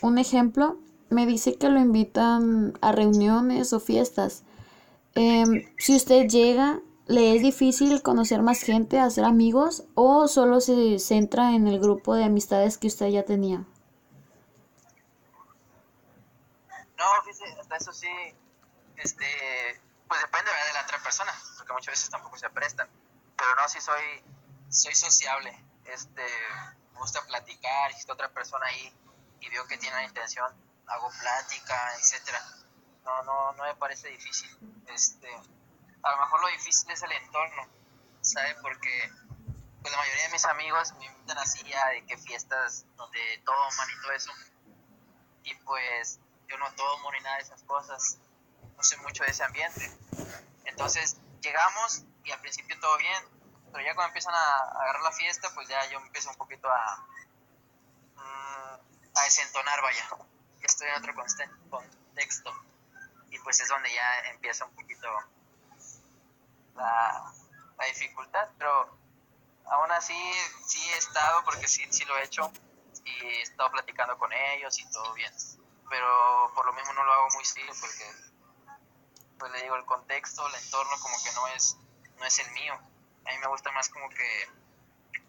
un 0.00 0.16
ejemplo, 0.16 0.78
me 1.10 1.26
dice 1.26 1.58
que 1.58 1.68
lo 1.68 1.78
invitan 1.78 2.72
a 2.80 2.90
reuniones 2.90 3.74
o 3.74 3.80
fiestas. 3.80 4.44
Em, 5.14 5.68
si 5.76 5.94
usted 5.94 6.26
llega, 6.26 6.80
¿le 7.06 7.36
es 7.36 7.42
difícil 7.42 8.00
conocer 8.00 8.40
más 8.40 8.62
gente, 8.62 8.98
hacer 8.98 9.24
amigos 9.24 9.84
o 9.94 10.26
solo 10.26 10.62
se 10.62 10.98
centra 11.00 11.54
en 11.54 11.68
el 11.68 11.80
grupo 11.80 12.14
de 12.14 12.24
amistades 12.24 12.78
que 12.78 12.86
usted 12.86 13.08
ya 13.08 13.24
tenía? 13.26 13.58
No, 16.96 17.04
fíjese, 17.26 17.44
hasta 17.60 17.76
eso 17.76 17.92
sí, 17.92 18.08
este, 18.96 19.26
pues 20.08 20.20
depende 20.22 20.50
de 20.50 20.72
la 20.72 20.82
otra 20.84 21.02
persona, 21.02 21.32
porque 21.58 21.74
muchas 21.74 21.92
veces 21.92 22.08
tampoco 22.08 22.38
se 22.38 22.48
prestan. 22.48 22.88
Pero 23.36 23.54
no, 23.54 23.68
sí 23.68 23.82
soy, 23.82 24.02
soy 24.70 24.94
sociable, 24.94 25.62
este, 25.84 26.22
gusta 26.98 27.24
platicar, 27.26 27.92
si 27.92 28.00
está 28.00 28.12
otra 28.12 28.28
persona 28.28 28.66
ahí 28.66 28.92
y 29.40 29.48
veo 29.48 29.66
que 29.66 29.78
tiene 29.78 29.96
la 29.96 30.04
intención, 30.04 30.52
hago 30.86 31.10
plática, 31.20 31.94
etcétera. 31.96 32.40
No, 33.04 33.22
no, 33.22 33.52
no 33.52 33.64
me 33.64 33.74
parece 33.76 34.08
difícil. 34.08 34.50
Este, 34.88 35.28
a 36.02 36.10
lo 36.10 36.16
mejor 36.18 36.40
lo 36.42 36.48
difícil 36.48 36.90
es 36.90 37.02
el 37.02 37.12
entorno, 37.12 37.68
¿sabe? 38.20 38.54
Porque 38.60 39.10
pues 39.80 39.92
la 39.92 39.98
mayoría 39.98 40.24
de 40.24 40.32
mis 40.32 40.44
amigos 40.44 40.92
me 40.98 41.06
invitan 41.06 41.38
así 41.38 41.72
a 41.72 41.88
de 41.90 42.04
que 42.04 42.18
fiestas 42.18 42.84
donde 42.96 43.20
toman 43.44 43.88
y 43.90 44.02
todo 44.02 44.12
eso. 44.12 44.32
Y 45.44 45.54
pues 45.56 46.18
yo 46.48 46.58
no 46.58 46.70
tomo 46.74 47.12
ni 47.12 47.20
nada 47.20 47.36
de 47.36 47.42
esas 47.42 47.62
cosas. 47.62 48.18
No 48.76 48.82
sé 48.82 48.96
mucho 48.98 49.24
de 49.24 49.30
ese 49.30 49.44
ambiente. 49.44 49.90
Entonces 50.64 51.16
llegamos 51.40 52.02
y 52.24 52.30
al 52.30 52.40
principio 52.40 52.78
todo 52.80 52.96
bien, 52.98 53.24
pero 53.72 53.84
ya 53.84 53.94
cuando 53.94 54.08
empiezan 54.08 54.34
a 54.34 54.58
agarrar 54.58 55.02
la 55.02 55.12
fiesta, 55.12 55.50
pues 55.54 55.68
ya 55.68 55.84
yo 55.90 55.98
empiezo 55.98 56.30
un 56.30 56.36
poquito 56.36 56.68
a, 56.70 57.06
mm, 58.16 58.78
a 59.14 59.22
desentonar, 59.24 59.82
vaya. 59.82 60.08
Ya 60.60 60.66
estoy 60.66 60.88
en 60.88 60.94
otro 60.94 61.14
contexto. 61.14 62.52
Y 63.30 63.38
pues 63.40 63.60
es 63.60 63.68
donde 63.68 63.92
ya 63.92 64.18
empieza 64.30 64.64
un 64.64 64.74
poquito 64.74 65.08
la, 66.74 67.32
la 67.76 67.84
dificultad, 67.86 68.48
pero 68.58 68.96
aún 69.66 69.90
así 69.92 70.18
sí 70.66 70.80
he 70.90 70.96
estado, 70.96 71.44
porque 71.44 71.68
sí, 71.68 71.86
sí 71.90 72.04
lo 72.04 72.16
he 72.18 72.24
hecho, 72.24 72.50
y 73.04 73.26
he 73.26 73.42
estado 73.42 73.70
platicando 73.70 74.18
con 74.18 74.32
ellos 74.32 74.78
y 74.78 74.90
todo 74.90 75.12
bien. 75.14 75.32
Pero 75.88 76.52
por 76.54 76.66
lo 76.66 76.72
mismo 76.72 76.92
no 76.94 77.04
lo 77.04 77.12
hago 77.12 77.28
muy 77.34 77.44
seguido 77.44 77.74
porque, 77.80 78.04
pues 79.38 79.52
le 79.52 79.62
digo, 79.62 79.76
el 79.76 79.84
contexto, 79.84 80.46
el 80.48 80.54
entorno 80.54 80.92
como 81.00 81.16
que 81.22 81.32
no 81.32 81.48
es, 81.48 81.76
no 82.16 82.24
es 82.24 82.38
el 82.38 82.50
mío. 82.52 82.78
A 83.28 83.32
mí 83.32 83.38
me 83.38 83.46
gusta 83.48 83.70
más 83.72 83.90
como 83.90 84.08
que, 84.08 84.48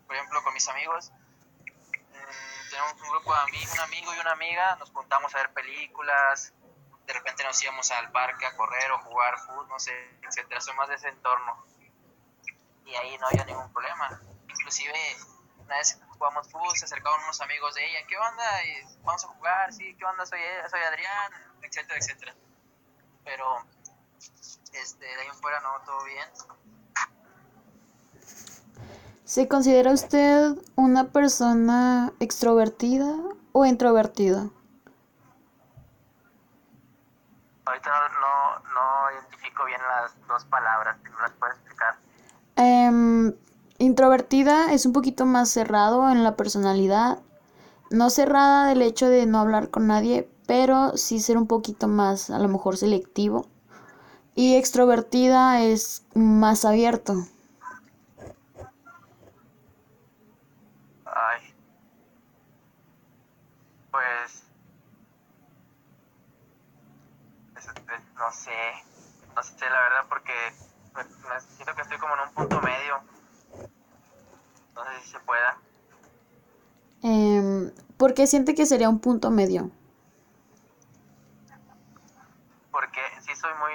por 0.08 0.16
ejemplo, 0.16 0.42
con 0.44 0.54
mis 0.54 0.68
amigos, 0.70 1.12
mm, 1.12 2.70
tenemos 2.70 2.94
un 2.94 3.10
grupo 3.10 3.34
de 3.34 3.40
amigos, 3.42 3.74
un 3.74 3.80
amigo 3.82 4.14
y 4.16 4.20
una 4.20 4.32
amiga, 4.32 4.76
nos 4.78 4.90
juntamos 4.92 5.36
a 5.36 5.40
ver 5.40 5.54
películas, 5.54 6.54
de 7.06 7.14
repente 7.14 7.44
nos 7.44 7.62
íbamos 7.62 7.92
al 7.92 8.10
parque 8.12 8.46
a 8.46 8.56
correr 8.56 8.92
o 8.92 9.00
jugar 9.00 9.38
fútbol, 9.40 9.68
no 9.68 9.80
sé, 9.80 9.92
etcétera. 10.22 10.62
Soy 10.62 10.76
más 10.76 10.88
de 10.88 10.96
ese 10.96 11.10
entorno 11.10 11.66
y 12.86 12.96
ahí 12.96 13.18
no 13.18 13.28
había 13.28 13.44
ningún 13.46 13.74
problema. 13.74 14.22
Inclusive 14.48 14.94
una 15.58 15.76
vez 15.78 16.00
jugamos 16.08 16.50
fútbol, 16.50 16.78
se 16.78 16.86
acercaban 16.86 17.22
unos 17.24 17.42
amigos 17.42 17.76
de 17.76 17.86
ella, 17.86 18.06
¿qué 18.08 18.18
onda? 18.18 18.64
Y 18.64 18.84
vamos 19.02 19.26
a 19.26 19.28
jugar, 19.28 19.74
sí, 19.74 19.96
¿qué 19.98 20.06
onda? 20.06 20.26
Soy, 20.26 20.40
soy 20.70 20.82
Adrián, 20.82 21.58
etcétera, 21.64 22.00
etcétera. 22.00 22.36
Pero 23.26 23.66
este, 24.74 25.06
de 25.06 25.22
ahí 25.22 25.28
en 25.28 25.36
fuera 25.36 25.60
no, 25.62 25.82
todo 25.82 26.04
bien. 26.06 26.30
¿Se 29.30 29.48
considera 29.48 29.92
usted 29.92 30.58
una 30.76 31.10
persona 31.10 32.12
extrovertida 32.20 33.16
o 33.52 33.64
introvertida? 33.64 34.50
Ahorita 37.64 37.92
no, 37.92 38.20
no, 38.22 38.60
no 38.74 39.12
identifico 39.14 39.66
bien 39.66 39.80
las 39.88 40.28
dos 40.28 40.46
palabras, 40.46 40.98
¿no 41.04 41.20
las 41.22 41.32
puedes 41.34 41.56
explicar? 41.58 41.96
Em, 42.56 43.36
introvertida 43.78 44.74
es 44.74 44.88
un 44.88 44.94
poquito 44.94 45.28
más 45.28 45.50
cerrado 45.50 46.10
en 46.10 46.24
la 46.24 46.36
personalidad. 46.36 47.20
No 47.92 48.10
cerrada 48.10 48.66
del 48.66 48.82
hecho 48.82 49.10
de 49.10 49.28
no 49.28 49.38
hablar 49.38 49.70
con 49.70 49.86
nadie, 49.86 50.28
pero 50.48 50.98
sí 50.98 51.20
ser 51.20 51.38
un 51.38 51.46
poquito 51.46 51.88
más, 51.88 52.32
a 52.32 52.40
lo 52.40 52.48
mejor, 52.48 52.78
selectivo. 52.78 53.46
Y 54.34 54.56
extrovertida 54.56 55.62
es 55.62 56.04
más 56.16 56.66
abierto. 56.66 57.28
Ay. 61.06 61.54
Pues. 63.92 64.44
es- 67.58 67.68
es- 67.68 68.16
no 68.30 68.36
sé. 68.36 68.52
No 69.36 69.42
sé 69.42 69.70
la 69.70 69.80
verdad 69.80 70.06
porque 70.08 70.34
me, 70.96 71.04
me 71.04 71.42
siento 71.42 71.74
que 71.74 71.82
estoy 71.82 71.98
como 71.98 72.14
en 72.14 72.20
un 72.28 72.34
punto 72.36 72.62
medio. 72.62 73.02
No 74.76 74.84
sé 74.86 75.02
si 75.02 75.10
se 75.12 75.20
pueda. 75.22 75.58
Em, 77.02 77.72
¿por 77.98 78.14
qué 78.14 78.28
siente 78.28 78.54
que 78.54 78.68
sería 78.68 78.88
un 78.88 79.00
punto 79.00 79.32
medio? 79.32 79.72
Porque 82.72 83.02
sí 83.22 83.36
soy 83.36 83.52
muy. 83.56 83.74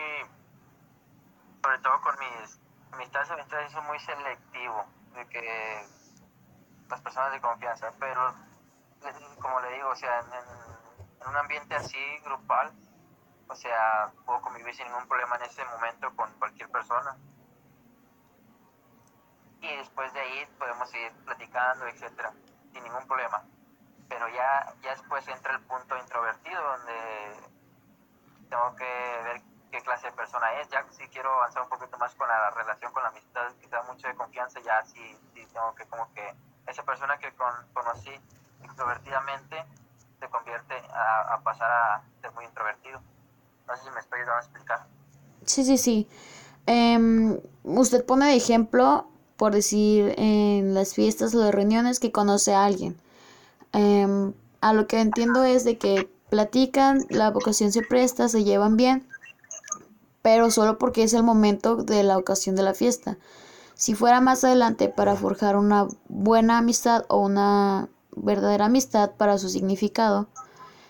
Sobre 1.62 1.78
todo 1.78 2.00
con 2.02 2.14
mis 2.20 2.58
amistades, 2.92 3.30
amistades 3.30 3.72
soy 3.72 3.82
muy 3.82 3.98
selectivo. 3.98 4.84
De 5.16 5.26
que. 5.26 5.84
Las 6.88 7.00
personas 7.00 7.32
de 7.32 7.40
confianza. 7.40 7.92
Pero. 7.98 8.34
le- 9.02 9.34
Como 9.40 9.60
le 9.60 9.72
digo, 9.74 9.88
o 9.90 9.96
sea, 9.96 10.20
en- 10.20 11.22
en 11.22 11.28
un 11.28 11.36
ambiente 11.36 11.74
así, 11.74 11.98
grupal. 12.24 12.72
O 13.48 13.54
sea, 13.54 14.10
puedo 14.24 14.40
convivir 14.40 14.74
sin 14.74 14.86
ningún 14.86 15.06
problema 15.06 15.36
en 15.36 15.42
ese 15.42 15.64
momento 15.64 16.14
con 16.16 16.32
cualquier 16.38 16.70
persona. 16.70 17.16
Y 19.60 19.76
después 19.76 20.12
de 20.12 20.20
ahí 20.20 20.46
podemos 20.58 20.90
seguir 20.90 21.12
platicando, 21.24 21.86
etcétera, 21.86 22.32
sin 22.72 22.82
ningún 22.82 23.06
problema. 23.06 23.42
Pero 24.08 24.28
ya, 24.28 24.74
ya 24.82 24.90
después 24.90 25.26
entra 25.28 25.54
el 25.54 25.60
punto 25.62 25.96
introvertido, 25.98 26.62
donde 26.62 27.50
tengo 28.50 28.76
que 28.76 28.84
ver 29.24 29.42
qué 29.70 29.80
clase 29.82 30.08
de 30.08 30.12
persona 30.12 30.52
es. 30.60 30.68
Ya 30.68 30.84
si 30.90 31.08
quiero 31.08 31.32
avanzar 31.34 31.62
un 31.62 31.68
poquito 31.68 31.96
más 31.98 32.14
con 32.14 32.28
la 32.28 32.50
relación, 32.50 32.92
con 32.92 33.02
la 33.02 33.08
amistad, 33.08 33.50
sea 33.68 33.82
mucho 33.82 34.06
de 34.06 34.14
confianza, 34.14 34.60
ya 34.60 34.84
sí, 34.84 35.18
sí 35.34 35.46
tengo 35.52 35.74
que 35.74 35.86
como 35.86 36.12
que 36.14 36.34
esa 36.66 36.82
persona 36.82 37.18
que 37.18 37.32
con- 37.34 37.72
conocí 37.72 38.20
extrovertidamente 38.62 39.64
se 40.18 40.28
convierte 40.28 40.76
a, 40.92 41.34
a 41.34 41.40
pasar 41.40 41.70
a 41.70 42.02
ser 42.20 42.32
muy 42.32 42.44
introvertido. 42.44 43.00
No 43.66 43.76
sé 43.76 43.82
si 43.84 43.90
me. 43.90 44.00
Sí, 45.44 45.64
sí, 45.64 45.78
sí. 45.78 46.08
em, 46.66 47.38
usted 47.64 48.04
pone 48.04 48.26
de 48.26 48.36
ejemplo, 48.36 49.06
por 49.36 49.54
decir, 49.54 50.14
en 50.16 50.74
las 50.74 50.94
fiestas 50.94 51.34
o 51.34 51.40
de 51.40 51.52
reuniones 51.52 52.00
que 52.00 52.12
conoce 52.12 52.54
a 52.54 52.64
alguien. 52.64 52.96
Em, 53.72 54.32
a 54.60 54.72
lo 54.72 54.86
que 54.86 55.00
entiendo 55.00 55.44
es 55.44 55.64
de 55.64 55.78
que 55.78 56.08
platican, 56.30 57.04
la 57.10 57.30
vocación 57.30 57.72
se 57.72 57.82
presta, 57.82 58.28
se 58.28 58.44
llevan 58.44 58.76
bien, 58.76 59.06
pero 60.22 60.50
solo 60.50 60.78
porque 60.78 61.02
es 61.02 61.12
el 61.12 61.22
momento 61.22 61.76
de 61.76 62.02
la 62.02 62.16
ocasión 62.16 62.56
de 62.56 62.62
la 62.62 62.74
fiesta. 62.74 63.18
Si 63.74 63.94
fuera 63.94 64.20
más 64.20 64.44
adelante 64.44 64.88
para 64.88 65.16
forjar 65.16 65.56
una 65.56 65.86
buena 66.08 66.58
amistad 66.58 67.04
o 67.08 67.18
una 67.18 67.88
verdadera 68.16 68.66
amistad 68.66 69.10
para 69.12 69.36
su 69.38 69.48
significado, 69.48 70.28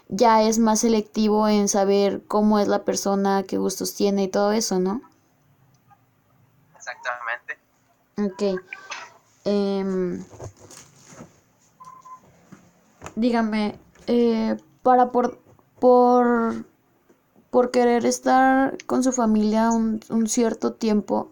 ya 0.09 0.43
es 0.43 0.59
más 0.59 0.81
selectivo 0.81 1.49
en 1.49 1.69
saber 1.69 2.23
cómo 2.27 2.59
es 2.59 2.69
la 2.69 2.85
persona, 2.85 3.45
qué 3.45 3.59
gustos 3.59 3.95
tiene 3.95 4.25
y 4.25 4.29
todo 4.29 4.53
eso, 4.53 4.79
¿no? 4.79 5.03
Exactamente. 6.77 7.59
Ok. 8.19 8.61
Em, 9.45 10.25
dígame, 13.17 13.79
eh, 14.07 14.57
para 14.83 15.11
por, 15.13 15.39
por, 15.79 16.65
por 17.51 17.71
querer 17.71 18.07
estar 18.07 18.77
con 18.87 19.03
su 19.03 19.13
familia 19.13 19.71
un, 19.71 20.01
un 20.11 20.27
cierto 20.29 20.75
tiempo, 20.75 21.31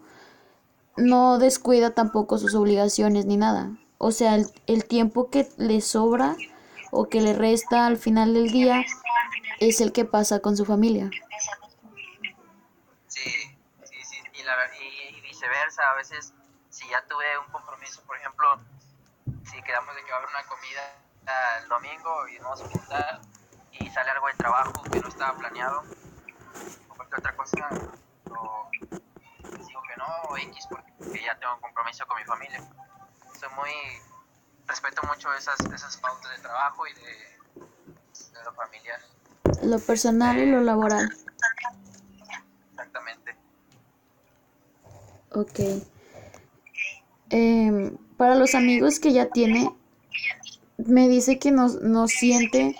no 0.97 1.39
descuida 1.39 1.91
tampoco 1.91 2.37
sus 2.37 2.55
obligaciones 2.55 3.25
ni 3.25 3.37
nada. 3.37 3.77
O 3.97 4.11
sea, 4.11 4.35
el, 4.35 4.47
el 4.67 4.85
tiempo 4.85 5.29
que 5.29 5.47
le 5.57 5.81
sobra 5.81 6.35
o 6.93 7.09
que 7.09 7.21
le 7.21 7.33
resta 7.33 7.87
al 7.87 7.97
final 7.97 8.33
del 8.33 8.51
día 8.51 8.85
es 9.59 9.81
el 9.81 9.91
que 9.91 10.05
pasa 10.05 10.39
con 10.39 10.55
su 10.55 10.65
familia. 10.65 11.09
Sí, 13.07 13.29
sí, 13.83 13.95
sí, 14.03 14.17
y, 14.33 14.43
la, 14.43 14.55
y, 14.79 15.17
y 15.17 15.21
viceversa, 15.21 15.89
a 15.91 15.95
veces 15.95 16.33
si 16.69 16.87
ya 16.89 17.03
tuve 17.07 17.25
un 17.39 17.51
compromiso, 17.51 18.01
por 18.03 18.17
ejemplo, 18.17 18.59
si 19.43 19.61
quedamos 19.63 19.95
de 19.95 20.03
que 20.03 20.11
va 20.11 20.17
a 20.17 20.19
haber 20.19 20.29
una 20.29 20.43
comida 20.43 20.81
el 21.61 21.69
domingo 21.69 22.27
y 22.27 22.37
vamos 22.39 22.61
a 22.61 22.69
juntar 22.69 23.21
y 23.71 23.89
sale 23.89 24.11
algo 24.11 24.27
de 24.27 24.33
trabajo 24.33 24.83
que 24.83 24.99
no 24.99 25.07
estaba 25.07 25.37
planeado 25.37 25.83
o 26.89 26.95
cualquier 26.95 27.19
otra 27.19 27.35
cosa, 27.35 27.69
o 28.29 28.69
digo 28.71 29.81
que 29.87 29.95
no, 29.97 30.05
o 30.29 30.37
X, 30.37 30.67
porque 30.69 31.23
ya 31.23 31.37
tengo 31.39 31.55
un 31.55 31.61
compromiso 31.61 32.05
con 32.05 32.17
mi 32.17 32.25
familia. 32.25 32.61
Soy 33.39 33.49
muy 33.55 33.71
respeto 34.73 35.03
mucho 35.07 35.31
esas, 35.35 35.59
esas 35.59 35.97
pautas 35.97 36.31
de 36.35 36.41
trabajo 36.41 36.87
y 36.87 36.93
de, 36.93 37.01
de 38.33 38.43
lo 38.43 38.53
familiar. 38.53 38.99
Lo 39.61 39.79
personal 39.79 40.39
y 40.39 40.47
lo 40.47 40.61
laboral. 40.61 41.15
Exactamente. 42.71 43.35
Ok. 45.29 45.59
Em, 47.29 47.97
para 48.17 48.33
los 48.33 48.55
amigos 48.55 48.99
que 48.99 49.13
ya 49.13 49.29
tiene, 49.29 49.75
me 50.77 51.07
dice 51.07 51.37
que 51.37 51.51
no, 51.51 51.67
no 51.67 52.07
siente 52.07 52.75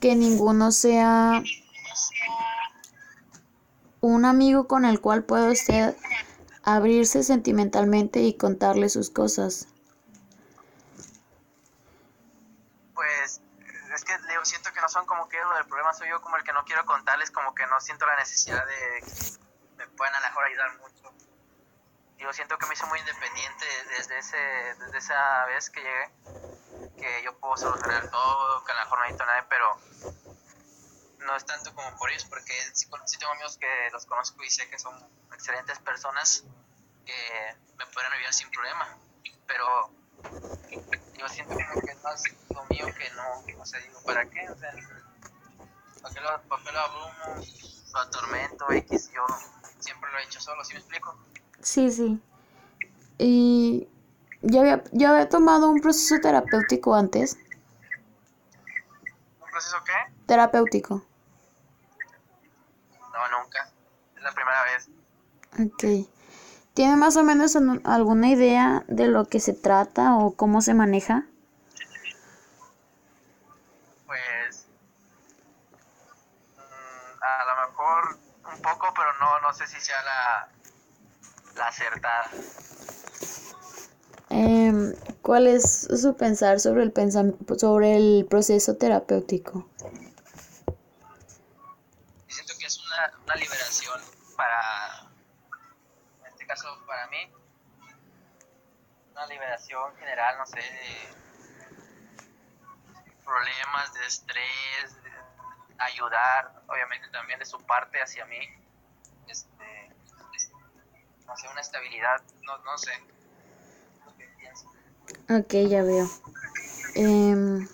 que 0.00 0.14
ninguno 0.14 0.72
sea 0.72 1.42
un 4.00 4.24
amigo 4.24 4.66
con 4.66 4.86
el 4.86 5.00
cual 5.00 5.24
pueda 5.24 5.50
usted 5.50 5.94
abrirse 6.62 7.22
sentimentalmente 7.22 8.20
y 8.22 8.34
contarle 8.34 8.88
sus 8.88 9.10
cosas. 9.10 9.68
Pues 12.94 13.40
es 13.94 14.04
que 14.04 14.12
son 14.88 15.06
como 15.06 15.28
que 15.28 15.38
el 15.38 15.66
problema 15.66 15.92
soy 15.92 16.08
yo 16.08 16.20
como 16.20 16.36
el 16.36 16.44
que 16.44 16.52
no 16.52 16.64
quiero 16.64 16.84
contarles, 16.84 17.30
como 17.30 17.54
que 17.54 17.66
no 17.66 17.80
siento 17.80 18.06
la 18.06 18.16
necesidad 18.16 18.66
de 18.66 19.02
que 19.02 19.38
me 19.76 19.86
puedan 19.88 20.14
a 20.14 20.20
lo 20.20 20.26
mejor 20.26 20.44
ayudar 20.44 20.78
mucho. 20.78 21.12
Digo, 22.16 22.32
siento 22.32 22.58
que 22.58 22.66
me 22.66 22.74
hice 22.74 22.86
muy 22.86 22.98
independiente 22.98 23.64
desde 23.96 24.18
ese 24.18 24.36
desde 24.36 24.98
esa 24.98 25.44
vez 25.46 25.70
que 25.70 25.80
llegué, 25.80 26.10
que 26.98 27.22
yo 27.22 27.38
puedo 27.38 27.56
solucionar 27.56 28.10
todo, 28.10 28.64
que 28.64 28.72
a 28.72 28.74
lo 28.74 28.80
mejor 28.82 28.98
no 28.98 29.04
necesito 29.04 29.26
nadie, 29.26 29.44
pero 29.48 29.80
no 31.20 31.36
es 31.36 31.44
tanto 31.44 31.74
como 31.74 31.96
por 31.98 32.10
ellos, 32.10 32.24
porque 32.24 32.52
sí, 32.72 32.88
sí 33.06 33.18
tengo 33.18 33.32
amigos 33.32 33.58
que 33.58 33.90
los 33.92 34.06
conozco 34.06 34.42
y 34.42 34.50
sé 34.50 34.68
que 34.68 34.78
son 34.78 34.94
excelentes 35.32 35.78
personas 35.80 36.44
que 37.04 37.56
me 37.76 37.86
pueden 37.86 38.12
ayudar 38.12 38.34
sin 38.34 38.50
problema, 38.50 38.98
pero 39.46 39.90
yo 41.16 41.28
siento 41.28 41.54
como 41.54 41.80
que 41.82 41.92
es 41.92 42.02
más 42.02 42.22
mío 42.70 42.86
que 42.96 43.10
no, 43.14 43.60
o 43.60 43.66
sea, 43.66 43.80
digo, 43.80 44.00
¿para 44.04 44.24
qué? 44.28 44.48
O 44.50 44.58
sea, 44.58 44.72
¿para 46.02 46.14
qué 46.14 46.20
lo, 46.20 46.42
para 46.48 46.62
qué 46.62 46.72
lo 46.72 46.80
abrumo, 46.80 47.44
lo 47.92 47.98
atormento, 48.00 48.70
X? 48.70 49.10
Yo 49.14 49.24
siempre 49.78 50.10
lo 50.12 50.18
he 50.18 50.24
hecho 50.24 50.40
solo, 50.40 50.64
¿sí 50.64 50.74
me 50.74 50.80
explico? 50.80 51.16
Sí, 51.60 51.90
sí. 51.90 52.20
Y 53.18 53.88
ya 54.42 54.60
había, 54.60 54.84
ya 54.92 55.10
había 55.10 55.28
tomado 55.28 55.70
un 55.70 55.80
proceso 55.80 56.20
terapéutico 56.20 56.94
antes. 56.94 57.36
¿Un 59.40 59.50
proceso 59.50 59.76
qué? 59.84 60.12
Terapéutico. 60.26 61.04
No, 63.12 63.38
nunca. 63.40 63.70
Es 64.16 64.22
la 64.22 64.32
primera 64.32 64.62
vez. 64.64 64.88
Ok. 65.58 66.08
¿Tiene 66.74 66.94
más 66.94 67.16
o 67.16 67.24
menos 67.24 67.56
alguna 67.82 68.28
idea 68.28 68.84
de 68.86 69.08
lo 69.08 69.24
que 69.24 69.40
se 69.40 69.52
trata 69.52 70.16
o 70.16 70.36
cómo 70.36 70.60
se 70.60 70.74
maneja? 70.74 71.24
Pues 74.06 74.66
mm, 76.56 77.20
a 77.20 77.44
lo 77.46 77.68
mejor 77.68 78.18
un 78.54 78.57
poco, 78.72 78.92
pero 78.94 79.12
no, 79.14 79.40
no 79.40 79.52
sé 79.52 79.66
si 79.66 79.80
sea 79.80 80.02
la, 80.02 80.48
la 81.56 81.68
acertada. 81.68 82.30
Em, 84.30 84.94
¿cuál 85.22 85.46
es 85.46 85.88
su 86.00 86.16
pensar 86.16 86.60
sobre 86.60 86.82
el 86.82 86.92
sobre 87.58 87.96
el 87.96 88.26
proceso 88.28 88.76
terapéutico? 88.76 89.68
Yo 92.26 92.34
siento 92.34 92.52
que 92.58 92.66
es 92.66 92.78
una, 92.78 93.12
una 93.24 93.34
liberación 93.36 94.00
para, 94.36 95.08
en 96.20 96.26
este 96.26 96.46
caso 96.46 96.68
para 96.86 97.06
mí, 97.06 97.32
una 99.12 99.26
liberación 99.26 99.96
general, 99.96 100.36
no 100.38 100.46
sé, 100.46 100.60
de 100.60 101.08
problemas, 103.24 103.94
de 103.94 104.06
estrés, 104.06 105.02
de 105.02 105.07
ayudar, 105.78 106.62
obviamente 106.68 107.08
también 107.08 107.38
de 107.38 107.46
su 107.46 107.58
parte 107.64 108.00
hacia 108.02 108.24
mí, 108.26 108.38
este, 109.28 109.90
sé, 111.36 111.48
una 111.50 111.60
estabilidad, 111.60 112.20
no, 112.42 112.58
no 112.58 112.78
sé. 112.78 112.92
Ok, 115.30 115.68
ya 115.68 115.82
veo. 115.82 116.08
Em, 116.94 117.68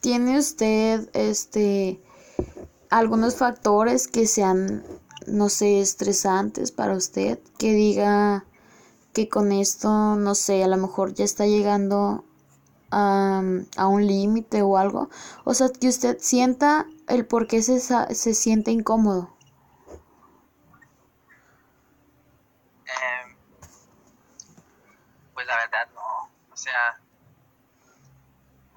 ¿tiene 0.00 0.38
usted 0.38 1.08
este 1.12 2.02
algunos 2.90 3.36
factores 3.36 4.08
que 4.08 4.26
sean, 4.26 4.82
no 5.26 5.48
sé, 5.50 5.80
estresantes 5.80 6.72
para 6.72 6.94
usted? 6.94 7.38
Que 7.58 7.72
diga 7.72 8.44
que 9.12 9.28
con 9.28 9.52
esto, 9.52 10.16
no 10.16 10.34
sé, 10.34 10.64
a 10.64 10.68
lo 10.68 10.78
mejor 10.78 11.12
ya 11.14 11.24
está 11.24 11.46
llegando 11.46 12.24
a, 12.90 13.42
a 13.76 13.86
un 13.86 14.06
límite 14.06 14.62
o 14.62 14.76
algo. 14.76 15.10
O 15.44 15.54
sea, 15.54 15.68
que 15.70 15.88
usted 15.88 16.18
sienta 16.20 16.86
el 17.08 17.26
por 17.26 17.46
qué 17.46 17.62
se, 17.62 17.80
se 17.80 18.34
siente 18.34 18.70
incómodo. 18.70 19.34
Em, 22.86 23.36
pues 25.34 25.46
la 25.46 25.56
verdad 25.56 25.88
no, 25.94 26.30
o 26.52 26.56
sea, 26.56 27.00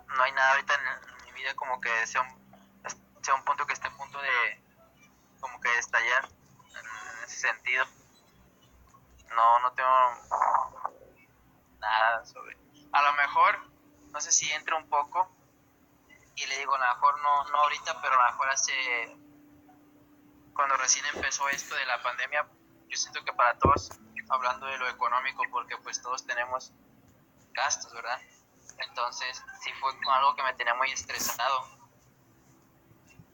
no 0.08 0.24
hay 0.24 0.32
nada 0.34 0.52
ahorita 0.52 0.74
en, 0.76 1.26
mi 1.26 1.32
vida 1.42 1.56
como 1.56 1.80
que 1.80 1.90
sea 2.06 2.22
un, 2.22 3.24
sea 3.24 3.36
un 3.36 3.44
punto 3.44 3.66
que 3.66 3.74
esté 3.74 3.88
a 3.88 3.98
punto 3.98 4.20
de 4.22 4.64
como 5.40 5.60
que 5.60 5.78
estallar 5.78 6.26
en 6.26 7.24
ese 7.26 7.48
sentido. 7.48 7.86
No, 9.36 9.60
no 9.60 9.72
tengo 9.74 9.90
nada 11.80 12.26
sobre. 12.26 12.58
A 12.92 13.02
lo 13.02 13.14
mejor, 13.14 13.71
no 14.12 14.22
sé 14.22 14.32
si 14.32 14.52
entra 14.52 14.76
un 14.78 14.88
poco 14.90 15.30
y 16.36 16.46
le 16.46 16.58
digo, 16.60 16.76
a 16.76 16.80
lo 16.80 16.94
mejor 16.94 17.22
no, 17.22 17.44
no 17.46 17.58
ahorita, 17.58 18.02
pero 18.02 18.20
a 18.20 18.26
lo 18.26 18.32
mejor 18.32 18.50
hace 18.50 18.74
cuando 20.54 20.76
recién 20.78 21.06
empezó 21.14 21.48
esto 21.50 21.76
de 21.76 21.86
la 21.86 22.02
pandemia, 22.04 22.48
yo 22.88 22.98
siento 22.98 23.24
que 23.24 23.34
para 23.34 23.58
todos, 23.58 23.90
hablando 24.30 24.66
de 24.68 24.78
lo 24.78 24.88
económico, 24.90 25.44
porque 25.52 25.78
pues 25.78 26.02
todos 26.02 26.26
tenemos 26.26 26.72
gastos, 27.54 27.94
¿verdad? 27.94 28.20
Entonces, 28.78 29.44
sí 29.62 29.72
fue 29.80 29.92
algo 30.14 30.36
que 30.36 30.44
me 30.44 30.54
tenía 30.54 30.74
muy 30.76 30.92
estresado, 30.92 31.81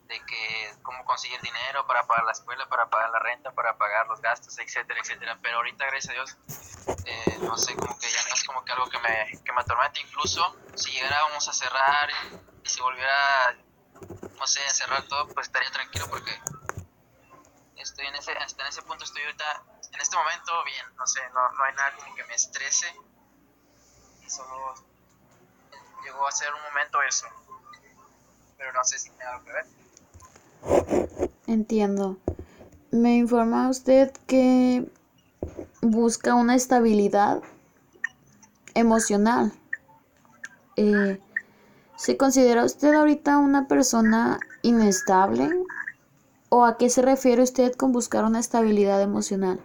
de 0.08 0.24
que 0.24 0.74
cómo 0.82 1.04
conseguir 1.04 1.40
dinero 1.42 1.86
para 1.86 2.06
pagar 2.06 2.24
la 2.24 2.32
escuela, 2.32 2.66
para 2.68 2.88
pagar 2.88 3.10
la 3.10 3.18
renta, 3.18 3.52
para 3.52 3.76
pagar 3.76 4.06
los 4.06 4.20
gastos, 4.20 4.58
etcétera, 4.58 5.00
etcétera. 5.00 5.38
Pero 5.42 5.56
ahorita, 5.58 5.84
gracias 5.86 6.10
a 6.10 6.12
Dios, 6.14 6.36
eh, 7.04 7.38
no 7.40 7.56
sé, 7.58 7.76
como 7.76 7.98
que 7.98 8.10
ya 8.10 8.22
no 8.26 8.34
es 8.34 8.44
como 8.44 8.64
que 8.64 8.72
algo 8.72 8.88
que 8.88 8.98
me, 8.98 9.38
que 9.44 9.52
me 9.52 9.60
atormenta. 9.60 10.00
Incluso 10.00 10.56
si 10.74 10.92
llegáramos 10.92 11.46
a 11.46 11.52
cerrar 11.52 12.10
y, 12.10 12.68
si 12.68 12.80
volviera, 12.80 13.56
no 14.38 14.46
sé, 14.46 14.64
a 14.64 14.70
cerrar 14.70 15.02
todo, 15.04 15.28
pues 15.28 15.46
estaría 15.46 15.70
tranquilo 15.70 16.08
porque 16.08 16.32
estoy 17.76 18.06
en 18.06 18.16
ese, 18.16 18.32
hasta 18.32 18.62
en 18.62 18.68
ese 18.68 18.82
punto 18.82 19.04
estoy 19.04 19.22
ahorita, 19.22 19.62
en 19.92 20.00
este 20.00 20.16
momento, 20.16 20.64
bien, 20.64 20.86
no 20.96 21.06
sé, 21.06 21.20
no, 21.30 21.52
no 21.52 21.64
hay 21.64 21.74
nada 21.74 21.94
como 21.96 22.14
que 22.14 22.24
me 22.24 22.34
estrese. 22.34 22.94
Y 24.22 24.30
solo 24.30 24.74
llegó 26.02 26.26
a 26.26 26.32
ser 26.32 26.52
un 26.54 26.62
momento 26.62 27.02
eso. 27.02 27.26
Pero 28.56 28.72
no 28.72 28.84
sé 28.84 28.98
si 28.98 29.10
tiene 29.10 29.24
algo 29.24 29.44
que 29.44 29.52
ver. 29.52 29.77
Entiendo. 31.46 32.18
Me 32.90 33.16
informa 33.16 33.68
usted 33.68 34.12
que 34.26 34.90
busca 35.82 36.34
una 36.34 36.54
estabilidad 36.54 37.42
emocional. 38.74 39.52
Eh, 40.76 41.20
¿Se 41.96 42.16
considera 42.16 42.64
usted 42.64 42.94
ahorita 42.94 43.36
una 43.38 43.66
persona 43.66 44.38
inestable? 44.62 45.50
¿O 46.48 46.64
a 46.64 46.78
qué 46.78 46.88
se 46.88 47.02
refiere 47.02 47.42
usted 47.42 47.74
con 47.74 47.92
buscar 47.92 48.24
una 48.24 48.38
estabilidad 48.38 49.02
emocional? 49.02 49.60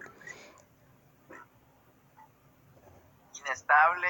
Inestable, 3.39 4.07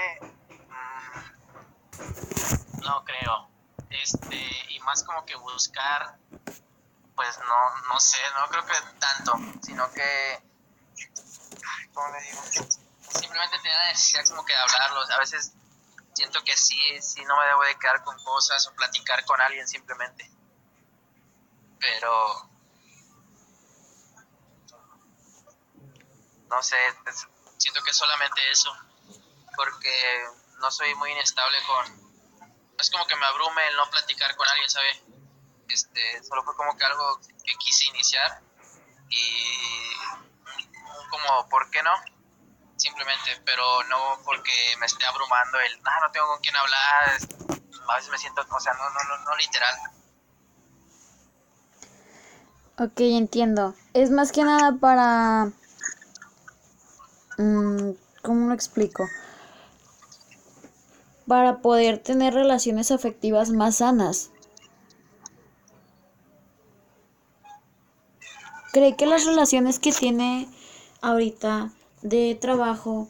mm, 0.50 2.82
no 2.82 3.04
creo. 3.04 3.50
Este, 3.90 4.38
y 4.70 4.80
más 4.80 5.04
como 5.04 5.26
que 5.26 5.36
buscar, 5.36 6.16
pues 7.16 7.38
no, 7.40 7.88
no 7.88 8.00
sé, 8.00 8.20
no 8.36 8.48
creo 8.50 8.66
que 8.66 8.74
tanto, 9.00 9.34
sino 9.62 9.92
que, 9.92 10.42
¿cómo 11.94 12.08
le 12.10 12.22
digo? 12.22 12.42
Simplemente 13.20 13.60
tener 13.60 13.78
la 13.78 13.88
necesidad 13.88 14.26
como 14.28 14.46
que 14.46 14.54
de 14.54 14.60
hablarlos. 14.60 15.10
A 15.12 15.20
veces 15.20 15.54
siento 16.14 16.44
que 16.44 16.58
sí, 16.58 17.02
sí 17.02 17.24
no 17.26 17.38
me 17.38 17.46
debo 17.46 17.64
de 17.64 17.78
quedar 17.78 18.04
con 18.04 18.22
cosas 18.24 18.66
o 18.68 18.74
platicar 18.74 19.24
con 19.26 19.40
alguien 19.42 19.68
simplemente. 19.68 20.30
Pero 21.80 22.50
no 26.50 26.64
sé, 26.64 26.78
siento 27.58 27.84
que 27.84 27.94
solamente 27.94 28.52
eso, 28.52 28.72
porque 29.56 30.26
no 30.60 30.72
soy 30.72 30.94
muy 30.96 31.12
inestable 31.12 31.58
con... 31.68 32.04
Es 32.80 32.90
como 32.90 33.06
que 33.06 33.16
me 33.16 33.26
abrume 33.26 33.68
el 33.68 33.76
no 33.76 33.90
platicar 33.90 34.36
con 34.36 34.48
alguien, 34.48 34.70
¿sabe? 34.70 35.04
Este, 35.68 36.24
solo 36.24 36.44
fue 36.44 36.56
como 36.56 36.76
que 36.78 36.86
algo 36.86 37.20
que 37.44 37.54
quise 37.60 37.88
iniciar 37.88 38.42
y 39.10 39.90
como, 41.10 41.50
¿por 41.50 41.70
qué 41.72 41.82
no? 41.84 41.92
Simplemente, 42.76 43.42
pero 43.46 43.84
no 43.84 44.20
porque 44.26 44.52
me 44.80 44.86
esté 44.86 45.06
abrumando 45.06 45.60
el, 45.60 45.80
ah, 45.86 46.00
no 46.02 46.12
tengo 46.12 46.28
con 46.28 46.42
quién 46.42 46.56
hablar, 46.56 47.18
a 47.88 47.96
veces 47.96 48.12
me 48.12 48.18
siento, 48.18 48.46
o 48.50 48.60
sea, 48.60 48.74
no, 48.74 48.90
no, 48.90 49.04
no, 49.04 49.26
no 49.26 49.36
literal. 49.38 49.76
Ok, 52.80 53.00
entiendo. 53.00 53.76
Es 53.94 54.10
más 54.10 54.32
que 54.32 54.44
nada 54.44 54.74
para 54.80 55.52
Mm, 57.38 57.94
¿Cómo 58.22 58.48
lo 58.48 58.54
explico? 58.54 59.08
Para 61.28 61.60
poder 61.60 61.98
tener 61.98 62.34
relaciones 62.34 62.92
afectivas 62.92 63.50
más 63.50 63.78
sanas. 63.78 64.30
¿Cree 68.74 68.98
que 68.98 69.06
las 69.06 69.24
relaciones 69.26 69.78
que 69.78 69.92
tiene 69.92 70.50
ahorita 71.04 71.70
de 72.02 72.36
trabajo, 72.42 73.08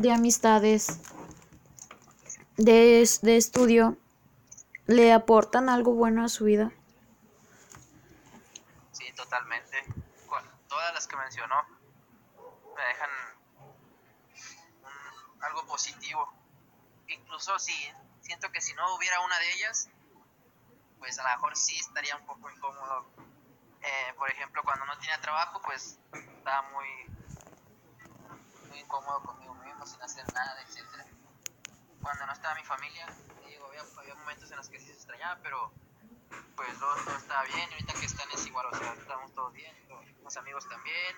de 0.00 0.12
amistades, 0.12 1.00
de, 2.56 3.04
de 3.22 3.36
estudio, 3.36 3.98
le 4.86 5.12
aportan 5.12 5.68
algo 5.68 5.94
bueno 5.94 6.24
a 6.24 6.28
su 6.28 6.44
vida? 6.44 6.70
Sí, 8.92 9.12
totalmente. 9.16 9.78
todas 10.68 10.94
las 10.94 11.08
que 11.08 11.16
mencionó 11.16 11.56
me 12.76 12.84
dejan 12.84 13.10
algo 15.40 15.66
positivo. 15.66 16.32
Incluso 17.08 17.58
si 17.58 17.74
siento 18.20 18.52
que 18.52 18.60
si 18.60 18.74
no 18.74 18.94
hubiera 18.94 19.18
una 19.22 19.36
de 19.40 19.52
ellas, 19.54 19.88
pues 21.00 21.18
a 21.18 21.24
lo 21.24 21.30
mejor 21.30 21.56
sí 21.56 21.76
estaría 21.80 22.14
un 22.14 22.26
poco 22.26 22.48
incómodo. 22.48 23.19
Eh, 23.82 24.14
por 24.16 24.30
ejemplo, 24.30 24.62
cuando 24.62 24.84
no 24.86 24.98
tenía 24.98 25.20
trabajo, 25.20 25.60
pues 25.62 25.98
estaba 26.12 26.62
muy, 26.70 26.86
muy 28.68 28.78
incómodo 28.78 29.22
conmigo 29.22 29.54
mismo, 29.54 29.86
sin 29.86 30.02
hacer 30.02 30.24
nada, 30.34 30.62
etcétera. 30.62 31.06
Cuando 32.02 32.26
no 32.26 32.32
estaba 32.32 32.54
mi 32.54 32.64
familia, 32.64 33.06
digo, 33.46 33.66
había, 33.66 33.82
había, 33.98 34.14
momentos 34.14 34.50
en 34.50 34.56
los 34.58 34.68
que 34.68 34.78
sí 34.78 34.86
se 34.86 34.92
extrañaba, 34.92 35.40
pero 35.42 35.72
pues 36.56 36.78
luego 36.78 36.94
todo 37.04 37.16
estaba 37.16 37.42
bien. 37.44 37.70
ahorita 37.72 37.94
que 37.94 38.06
están 38.06 38.30
es 38.32 38.46
igual, 38.46 38.66
o 38.66 38.76
sea, 38.76 38.92
estamos 38.92 39.32
todos 39.34 39.52
bien, 39.52 39.74
los 40.22 40.36
amigos 40.36 40.68
también. 40.68 41.16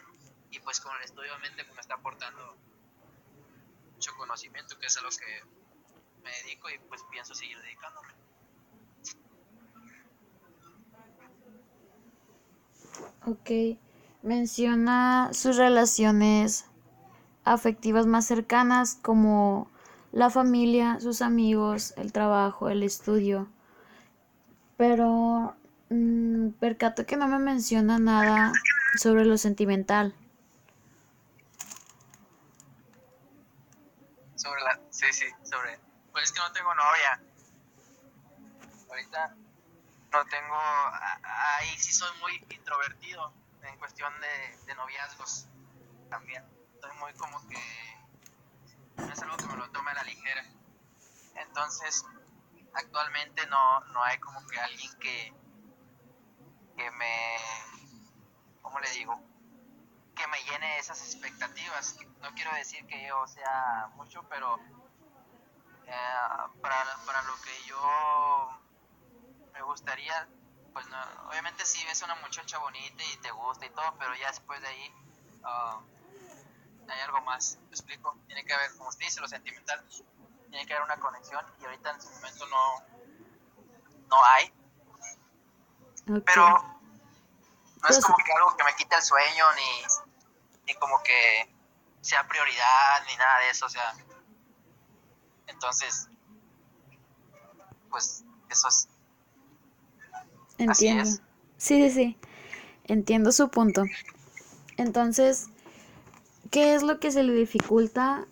Y 0.50 0.60
pues 0.60 0.80
con 0.80 0.94
el 0.96 1.02
estudio, 1.02 1.32
obviamente, 1.32 1.64
me 1.64 1.80
está 1.80 1.94
aportando 1.94 2.56
mucho 3.94 4.14
conocimiento, 4.16 4.78
que 4.78 4.86
es 4.86 4.96
a 4.98 5.00
lo 5.00 5.10
que 5.10 5.44
me 6.22 6.30
dedico 6.42 6.70
y 6.70 6.78
pues 6.78 7.02
pienso 7.10 7.34
seguir 7.34 7.60
dedicándome. 7.60 8.12
Ok, 13.26 13.78
menciona 14.22 15.30
sus 15.32 15.56
relaciones 15.56 16.66
afectivas 17.44 18.06
más 18.06 18.26
cercanas 18.26 18.98
como 19.00 19.70
la 20.12 20.30
familia, 20.30 21.00
sus 21.00 21.22
amigos, 21.22 21.94
el 21.96 22.12
trabajo, 22.12 22.68
el 22.68 22.82
estudio. 22.82 23.48
Pero 24.76 25.54
mmm, 25.90 26.48
percato 26.60 27.06
que 27.06 27.16
no 27.16 27.28
me 27.28 27.38
menciona 27.38 27.98
nada 27.98 28.52
sobre 28.98 29.24
lo 29.24 29.38
sentimental. 29.38 30.14
sobre 34.42 34.60
la... 34.62 34.78
Sí, 34.90 35.06
sí, 35.12 35.26
sobre... 35.44 35.78
Pues 36.10 36.24
es 36.24 36.32
que 36.32 36.40
no 36.40 36.52
tengo 36.52 36.74
novia. 36.74 37.20
Ahorita 38.88 39.34
no 40.12 40.24
tengo... 40.26 40.56
Ahí 41.22 41.78
sí 41.78 41.92
soy 41.92 42.10
muy 42.20 42.44
introvertido 42.50 43.32
en 43.62 43.78
cuestión 43.78 44.12
de, 44.20 44.56
de 44.66 44.74
noviazgos 44.74 45.48
también. 46.10 46.44
Estoy 46.74 46.92
muy 46.98 47.12
como 47.14 47.46
que... 47.48 47.58
No 48.96 49.12
es 49.12 49.22
algo 49.22 49.36
que 49.36 49.46
me 49.46 49.56
lo 49.56 49.70
tome 49.70 49.90
a 49.90 49.94
la 49.94 50.04
ligera. 50.04 50.44
Entonces, 51.36 52.04
actualmente 52.74 53.46
no, 53.46 53.80
no 53.80 54.02
hay 54.02 54.18
como 54.18 54.46
que 54.46 54.58
alguien 54.60 54.98
que, 54.98 55.32
que 56.76 56.90
me... 56.90 57.36
¿Cómo 58.62 58.78
le 58.80 58.90
digo? 58.90 59.32
que 60.14 60.26
me 60.28 60.38
llene 60.44 60.78
esas 60.78 61.00
expectativas. 61.02 61.96
No 62.20 62.32
quiero 62.34 62.52
decir 62.54 62.86
que 62.86 63.06
yo 63.06 63.26
sea 63.26 63.90
mucho, 63.94 64.22
pero 64.28 64.58
eh, 65.86 65.92
para, 66.60 66.84
para, 67.06 67.22
lo 67.22 67.34
que 67.42 67.62
yo 67.66 68.61
me 69.52 69.62
gustaría, 69.62 70.28
pues 70.72 70.86
obviamente 71.28 71.64
si 71.64 71.84
ves 71.86 72.02
una 72.02 72.14
muchacha 72.16 72.58
bonita 72.58 73.04
y 73.04 73.16
te 73.18 73.30
gusta 73.30 73.66
y 73.66 73.70
todo, 73.70 73.94
pero 73.98 74.14
ya 74.16 74.28
después 74.28 74.60
de 74.60 74.68
ahí 74.68 74.94
uh, 75.44 76.90
hay 76.90 77.00
algo 77.00 77.20
más. 77.22 77.58
¿Me 77.62 77.70
explico? 77.70 78.16
Tiene 78.26 78.44
que 78.44 78.52
haber, 78.52 78.72
como 78.76 78.88
usted 78.88 79.04
dice, 79.04 79.20
lo 79.20 79.28
sentimental, 79.28 79.84
tiene 80.50 80.66
que 80.66 80.74
haber 80.74 80.84
una 80.84 80.98
conexión 80.98 81.44
y 81.60 81.64
ahorita 81.64 81.90
en 81.90 81.96
este 81.96 82.14
momento 82.14 82.46
no, 82.46 82.82
no 84.08 84.24
hay. 84.24 84.52
Pero 86.26 86.48
no 86.48 87.88
es 87.88 87.96
pues 87.96 88.04
como 88.04 88.16
que 88.16 88.32
algo 88.32 88.56
que 88.56 88.64
me 88.64 88.74
quite 88.74 88.96
el 88.96 89.02
sueño 89.02 89.44
ni 89.54 90.02
ni 90.66 90.74
como 90.74 91.02
que 91.02 91.54
sea 92.00 92.26
prioridad 92.26 93.04
ni 93.06 93.16
nada 93.16 93.38
de 93.40 93.50
eso, 93.50 93.66
o 93.66 93.68
sea. 93.68 93.94
Entonces, 95.46 96.08
pues 97.90 98.24
eso 98.48 98.68
es. 98.68 98.88
Entiendo. 100.58 101.10
Sí, 101.56 101.88
sí, 101.88 101.90
sí. 101.90 102.16
Entiendo 102.84 103.32
su 103.32 103.48
punto. 103.48 103.84
Entonces, 104.76 105.48
¿qué 106.50 106.74
es 106.74 106.82
lo 106.82 106.98
que 107.00 107.10
se 107.10 107.22
le 107.22 107.32
dificulta 107.32 108.26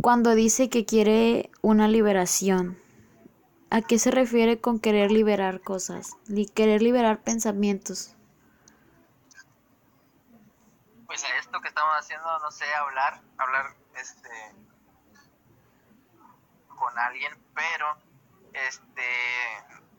cuando 0.00 0.34
dice 0.34 0.70
que 0.70 0.84
quiere 0.84 1.50
una 1.60 1.88
liberación? 1.88 2.78
¿A 3.70 3.80
qué 3.80 3.98
se 3.98 4.10
refiere 4.10 4.60
con 4.60 4.78
querer 4.78 5.10
liberar 5.10 5.60
cosas? 5.60 6.12
Querer 6.54 6.82
liberar 6.82 7.22
pensamientos. 7.22 8.14
pues 11.12 11.24
a 11.24 11.36
esto 11.36 11.60
que 11.60 11.68
estamos 11.68 11.92
haciendo, 11.92 12.38
no 12.38 12.50
sé, 12.50 12.64
hablar, 12.74 13.20
hablar 13.36 13.74
este 13.96 14.30
con 16.68 16.98
alguien, 16.98 17.38
pero 17.54 17.86
este, 18.54 19.02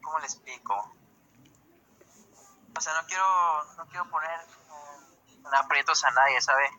¿cómo 0.02 0.18
le 0.18 0.26
explico? 0.26 0.92
Sea, 2.84 3.02
no 3.02 3.08
quiero, 3.08 3.64
no 3.78 3.88
quiero 3.88 4.10
poner 4.10 4.42
en 5.30 5.56
aprietos 5.56 6.04
a 6.04 6.12
nadie, 6.12 6.42
¿sabe? 6.42 6.70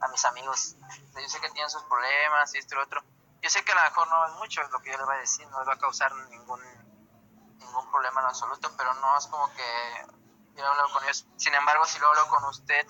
A 0.00 0.06
mis 0.06 0.24
amigos. 0.24 0.76
yo 1.12 1.28
sé 1.28 1.40
que 1.40 1.50
tienen 1.50 1.68
sus 1.68 1.82
problemas 1.82 2.54
y 2.54 2.58
esto 2.58 2.76
y 2.76 2.78
lo 2.78 2.84
otro. 2.84 3.02
Yo 3.42 3.50
sé 3.50 3.64
que 3.64 3.72
a 3.72 3.74
lo 3.74 3.82
mejor 3.82 4.08
no 4.08 4.26
es 4.26 4.32
mucho 4.34 4.62
lo 4.62 4.80
que 4.80 4.92
yo 4.92 4.96
les 4.96 5.06
voy 5.06 5.16
a 5.16 5.18
decir, 5.18 5.48
no 5.48 5.58
les 5.58 5.68
va 5.68 5.72
a 5.72 5.78
causar 5.78 6.14
ningún 6.28 6.60
ningún 7.58 7.90
problema 7.90 8.20
en 8.20 8.26
absoluto, 8.28 8.70
pero 8.76 8.94
no 8.94 9.18
es 9.18 9.26
como 9.26 9.52
que 9.54 10.06
yo 10.54 10.62
he 10.62 10.66
hablado 10.68 10.92
con 10.92 11.02
ellos. 11.02 11.26
Sin 11.36 11.52
embargo, 11.52 11.84
si 11.84 11.98
lo 11.98 12.06
hablo 12.06 12.28
con 12.28 12.44
usted, 12.44 12.86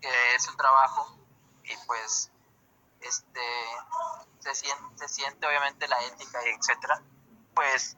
que 0.00 0.34
es 0.34 0.48
un 0.48 0.56
trabajo, 0.56 1.16
y 1.62 1.76
pues 1.86 2.32
este 3.00 3.40
se 4.40 4.54
siente, 4.56 4.98
se 4.98 5.08
siente 5.08 5.46
obviamente 5.46 5.86
la 5.86 6.02
ética 6.06 6.44
y 6.44 6.50
etcétera, 6.50 7.00
pues 7.54 7.96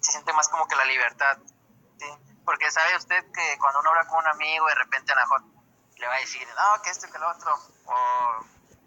se 0.00 0.12
siente 0.12 0.34
más 0.34 0.50
como 0.50 0.68
que 0.68 0.76
la 0.76 0.84
libertad, 0.84 1.38
¿sí? 1.98 2.31
Porque 2.44 2.70
sabe 2.70 2.96
usted 2.96 3.24
que 3.32 3.58
cuando 3.58 3.80
uno 3.80 3.90
habla 3.90 4.06
con 4.06 4.18
un 4.18 4.26
amigo, 4.28 4.66
de 4.66 4.74
repente 4.74 5.12
a 5.12 5.14
lo 5.14 5.20
mejor 5.22 5.42
le 5.96 6.06
va 6.08 6.14
a 6.14 6.18
decir, 6.18 6.46
no, 6.48 6.82
que 6.82 6.90
esto, 6.90 7.10
que 7.10 7.18
lo 7.18 7.30
otro, 7.30 7.54
o 7.86 7.94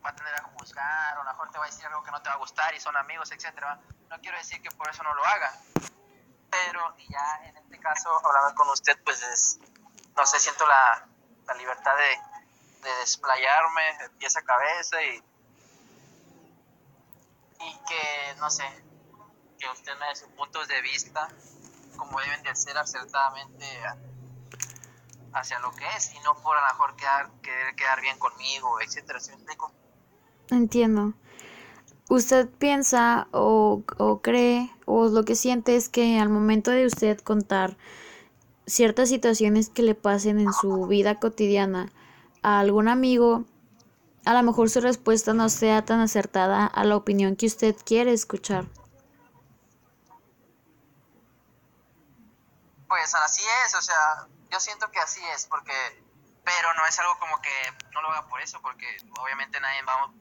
va 0.04 0.10
a 0.10 0.16
tener 0.16 0.36
a 0.36 0.44
juzgar, 0.44 1.18
o 1.18 1.22
a 1.22 1.24
lo 1.24 1.32
mejor 1.32 1.52
te 1.52 1.58
va 1.58 1.66
a 1.66 1.68
decir 1.68 1.86
algo 1.86 2.04
que 2.04 2.12
no 2.12 2.22
te 2.22 2.30
va 2.30 2.36
a 2.36 2.38
gustar 2.38 2.74
y 2.76 2.80
son 2.80 2.96
amigos, 2.98 3.32
etcétera. 3.32 3.80
No 4.10 4.20
quiero 4.20 4.38
decir 4.38 4.62
que 4.62 4.70
por 4.72 4.90
eso 4.90 5.02
no 5.04 5.14
lo 5.14 5.26
haga, 5.26 5.54
pero 6.50 6.96
ya 7.10 7.42
en 7.46 7.58
este 7.58 7.80
caso, 7.80 8.10
hablando 8.26 8.54
con 8.56 8.70
usted, 8.70 9.02
pues 9.04 9.22
es, 9.24 9.60
no 10.16 10.26
sé, 10.26 10.40
siento 10.40 10.66
la, 10.68 11.08
la 11.48 11.54
libertad 11.56 11.96
de, 11.96 12.90
de 12.90 12.96
desplayarme 12.98 13.98
de 14.00 14.10
pies 14.12 14.36
a 14.38 14.42
cabeza 14.44 15.02
y, 15.02 15.24
y 17.60 17.80
que, 17.88 18.36
no 18.38 18.50
sé, 18.50 18.66
que 19.58 19.70
usted 19.70 19.98
me 19.98 20.08
dé 20.08 20.16
sus 20.16 20.30
puntos 20.30 20.68
de 20.68 20.82
vista 20.82 21.30
como 21.96 22.20
deben 22.20 22.44
de 22.44 22.56
ser 22.56 22.78
acertadamente 22.78 23.66
hacia 25.34 25.60
lo 25.60 25.72
que 25.72 25.84
es 25.98 26.14
y 26.14 26.20
no 26.20 26.36
por 26.36 26.58
a 26.58 26.62
lo 26.62 26.68
mejor 26.68 26.96
quedar, 26.96 27.30
querer 27.42 27.76
quedar 27.76 28.02
bien 28.02 28.18
conmigo, 28.18 28.80
etcétera. 28.82 29.20
Entiendo. 30.50 31.14
¿Usted 32.08 32.48
piensa 32.50 33.28
o, 33.32 33.84
o 33.98 34.22
cree 34.22 34.72
o 34.86 35.08
lo 35.08 35.26
que 35.26 35.36
siente 35.36 35.76
es 35.76 35.90
que 35.90 36.20
al 36.20 36.30
momento 36.30 36.72
de 36.72 36.86
usted 36.86 37.20
contar 37.20 37.78
ciertas 38.68 39.10
situaciones 39.10 39.70
que 39.70 39.82
le 39.82 39.96
pasen 39.96 40.40
en 40.40 40.54
su 40.54 40.86
vida 40.88 41.20
cotidiana 41.20 41.92
a 42.42 42.60
algún 42.60 42.88
amigo, 42.88 43.44
a 44.24 44.34
lo 44.34 44.44
mejor 44.44 44.70
su 44.70 44.82
respuesta 44.82 45.34
no 45.34 45.50
sea 45.50 45.84
tan 45.84 46.00
acertada 46.00 46.66
a 46.66 46.84
la 46.84 46.96
opinión 46.96 47.36
que 47.36 47.48
usted 47.48 47.76
quiere 47.84 48.14
escuchar? 48.14 48.66
Pues 52.96 53.14
así 53.14 53.44
es, 53.66 53.76
o 53.76 53.82
sea, 53.82 54.26
yo 54.50 54.58
siento 54.58 54.90
que 54.90 55.00
así 55.00 55.22
es, 55.34 55.48
porque, 55.48 55.74
pero 56.46 56.74
no 56.76 56.86
es 56.86 56.98
algo 56.98 57.20
como 57.20 57.42
que 57.42 57.52
no 57.92 58.02
lo 58.02 58.10
haga 58.10 58.26
por 58.30 58.40
eso, 58.40 58.62
porque 58.62 58.88
obviamente 59.20 59.60
nadie 59.60 59.82
vamos, 59.82 60.16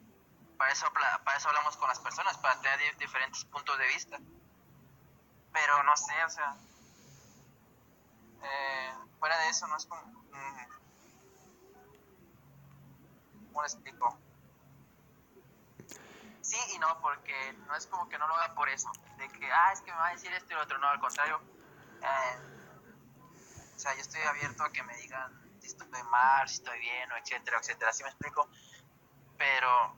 para 0.57 0.73
eso, 0.73 0.85
para 0.91 1.37
eso 1.37 1.47
hablamos 1.47 1.77
con 1.77 1.87
las 1.87 1.99
personas, 1.99 2.37
para 2.39 2.59
tener 2.59 2.97
diferentes 2.97 3.45
puntos 3.45 3.77
de 3.77 3.87
vista. 3.87 4.17
Pero 5.53 5.83
no 5.83 5.95
sé, 5.95 6.21
o 6.25 6.29
sea, 6.29 6.57
eh, 8.43 8.93
fuera 9.19 9.37
de 9.37 9.47
eso 9.47 9.67
no 9.67 9.77
es 9.77 9.85
como... 9.85 10.01
Mm, 10.01 10.67
¿Cómo 13.47 13.61
lo 13.61 13.67
explico? 13.67 14.19
Sí 16.41 16.59
y 16.73 16.79
no, 16.79 16.99
porque 16.99 17.53
no 17.67 17.75
es 17.77 17.87
como 17.87 18.09
que 18.09 18.17
no 18.17 18.27
lo 18.27 18.35
haga 18.35 18.53
por 18.53 18.67
eso, 18.67 18.91
de 19.17 19.29
que, 19.29 19.49
ah, 19.49 19.71
es 19.71 19.79
que 19.79 19.93
me 19.93 19.97
va 19.97 20.07
a 20.07 20.11
decir 20.11 20.33
esto 20.33 20.51
y 20.51 20.55
lo 20.55 20.63
otro, 20.63 20.77
no, 20.77 20.89
al 20.89 20.99
contrario. 20.99 21.39
Eh, 22.01 22.54
o 23.75 23.79
sea, 23.79 23.93
yo 23.93 24.01
estoy 24.01 24.21
abierto 24.21 24.63
a 24.63 24.71
que 24.71 24.83
me 24.83 24.95
digan 24.97 25.45
si 25.59 25.67
estoy 25.67 25.87
mal, 26.03 26.47
si 26.47 26.55
estoy 26.55 26.79
bien, 26.79 27.11
o 27.11 27.17
etcétera, 27.17 27.57
etcétera, 27.59 27.91
¿sí 27.91 28.03
me 28.03 28.09
explico? 28.09 28.47
Pero, 29.37 29.97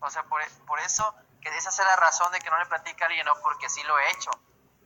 o 0.00 0.10
sea, 0.10 0.24
por, 0.24 0.42
por 0.66 0.80
eso, 0.80 1.14
que 1.40 1.48
esa 1.48 1.70
es 1.70 1.78
la 1.78 1.96
razón 1.96 2.30
de 2.32 2.40
que 2.40 2.50
no 2.50 2.58
le 2.58 2.66
platique 2.66 3.02
a 3.02 3.06
alguien, 3.06 3.24
no, 3.24 3.34
porque 3.42 3.68
sí 3.68 3.82
lo 3.84 3.98
he 3.98 4.10
hecho 4.10 4.30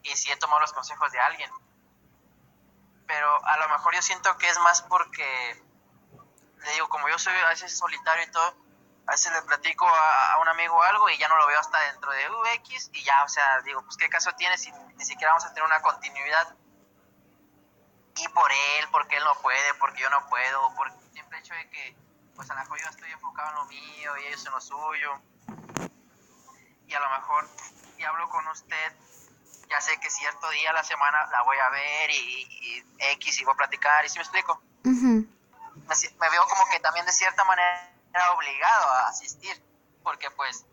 y 0.03 0.17
sí 0.17 0.31
he 0.31 0.37
tomado 0.37 0.61
los 0.61 0.73
consejos 0.73 1.11
de 1.13 1.21
alguien. 1.21 1.51
Pero 3.07 3.45
a 3.45 3.57
lo 3.57 3.69
mejor 3.71 3.95
yo 3.95 4.03
siento 4.03 4.37
que 4.39 4.49
es 4.49 4.59
más 4.61 4.83
porque, 4.83 5.65
le 6.59 6.73
digo, 6.73 6.89
como 6.89 7.09
yo 7.09 7.19
soy 7.19 7.35
a 7.35 7.49
veces 7.49 7.77
solitario 7.77 8.25
y 8.25 8.31
todo, 8.31 8.55
a 9.11 9.15
veces 9.15 9.33
le 9.33 9.43
platico 9.43 9.89
a, 9.89 10.39
un 10.41 10.47
amigo 10.47 10.81
algo 10.85 11.11
y 11.11 11.19
ya 11.19 11.27
no 11.27 11.37
lo 11.37 11.49
veo 11.49 11.59
hasta 11.59 11.81
dentro 11.81 12.13
de 12.13 12.31
UX 12.31 12.91
y 12.93 13.03
ya, 13.03 13.25
o 13.25 13.29
sea, 13.29 13.61
digo, 13.63 13.83
pues 13.83 13.97
qué 13.97 14.09
caso 14.09 14.31
tiene 14.37 14.57
si 14.57 14.71
ni 14.71 15.05
siquiera 15.05 15.33
vamos 15.33 15.47
a 15.47 15.49
tener 15.49 15.65
una 15.65 15.83
continuidad. 15.83 16.55
Y 18.15 18.29
por 18.29 18.53
él, 18.53 18.87
porque 18.93 19.17
él 19.17 19.25
no 19.25 19.35
puede, 19.43 19.75
porque 19.81 20.03
yo 20.03 20.11
no 20.11 20.25
puedo, 20.29 20.73
por 20.77 20.87
el 20.87 21.13
simple 21.13 21.41
hecho 21.41 21.55
de 21.55 21.69
que, 21.71 21.97
pues 22.37 22.49
a 22.53 22.55
lo 22.55 22.61
mejor 22.61 22.79
yo 22.79 22.89
estoy 22.89 23.11
enfocado 23.11 23.49
en 23.49 23.55
lo 23.57 23.65
mío 23.65 24.17
y 24.17 24.27
ellos 24.27 24.47
en 24.47 24.53
lo 24.53 24.61
suyo. 24.61 25.21
Y 26.87 26.95
a 26.95 27.01
lo 27.01 27.11
mejor, 27.11 27.49
y 27.99 28.05
hablo 28.05 28.29
con 28.29 28.47
usted 28.47 28.93
ya 29.69 29.81
sé 29.81 29.99
que 29.99 30.11
cierto 30.11 30.51
día 30.51 30.71
a 30.71 30.73
la 30.73 30.83
semana 30.83 31.27
la 31.31 31.43
voy 31.43 31.57
a 31.57 31.69
ver 31.71 32.11
y, 32.11 32.85
X 32.99 33.41
y 33.41 33.45
voy 33.45 33.55
a 33.55 33.57
platicar, 33.57 34.05
¿y 34.05 34.09
si 34.09 34.19
me 34.19 34.23
explico? 34.23 34.61
me, 34.85 36.31
veo 36.31 36.47
como 36.49 36.65
que 36.71 36.81
también 36.81 37.07
de 37.07 37.13
cierta 37.13 37.45
manera 37.45 37.91
obligado 38.35 38.91
a 38.91 39.09
asistir, 39.09 39.63
porque 40.03 40.31
pues 40.31 40.67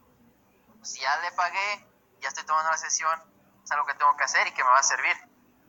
si 0.84 1.02
ya 1.02 1.18
le 1.22 1.32
pagué, 1.34 1.86
ya 2.22 2.30
estoy 2.30 2.46
tomando 2.46 2.72
la 2.72 2.78
sesión, 2.78 3.22
es 3.64 3.72
algo 3.72 3.86
que 3.86 3.94
tengo 3.96 4.16
que 4.16 4.24
hacer 4.24 4.48
y 4.48 4.52
que 4.52 4.64
me 4.64 4.70
va 4.70 4.80
a 4.80 4.84
servir. 4.84 5.16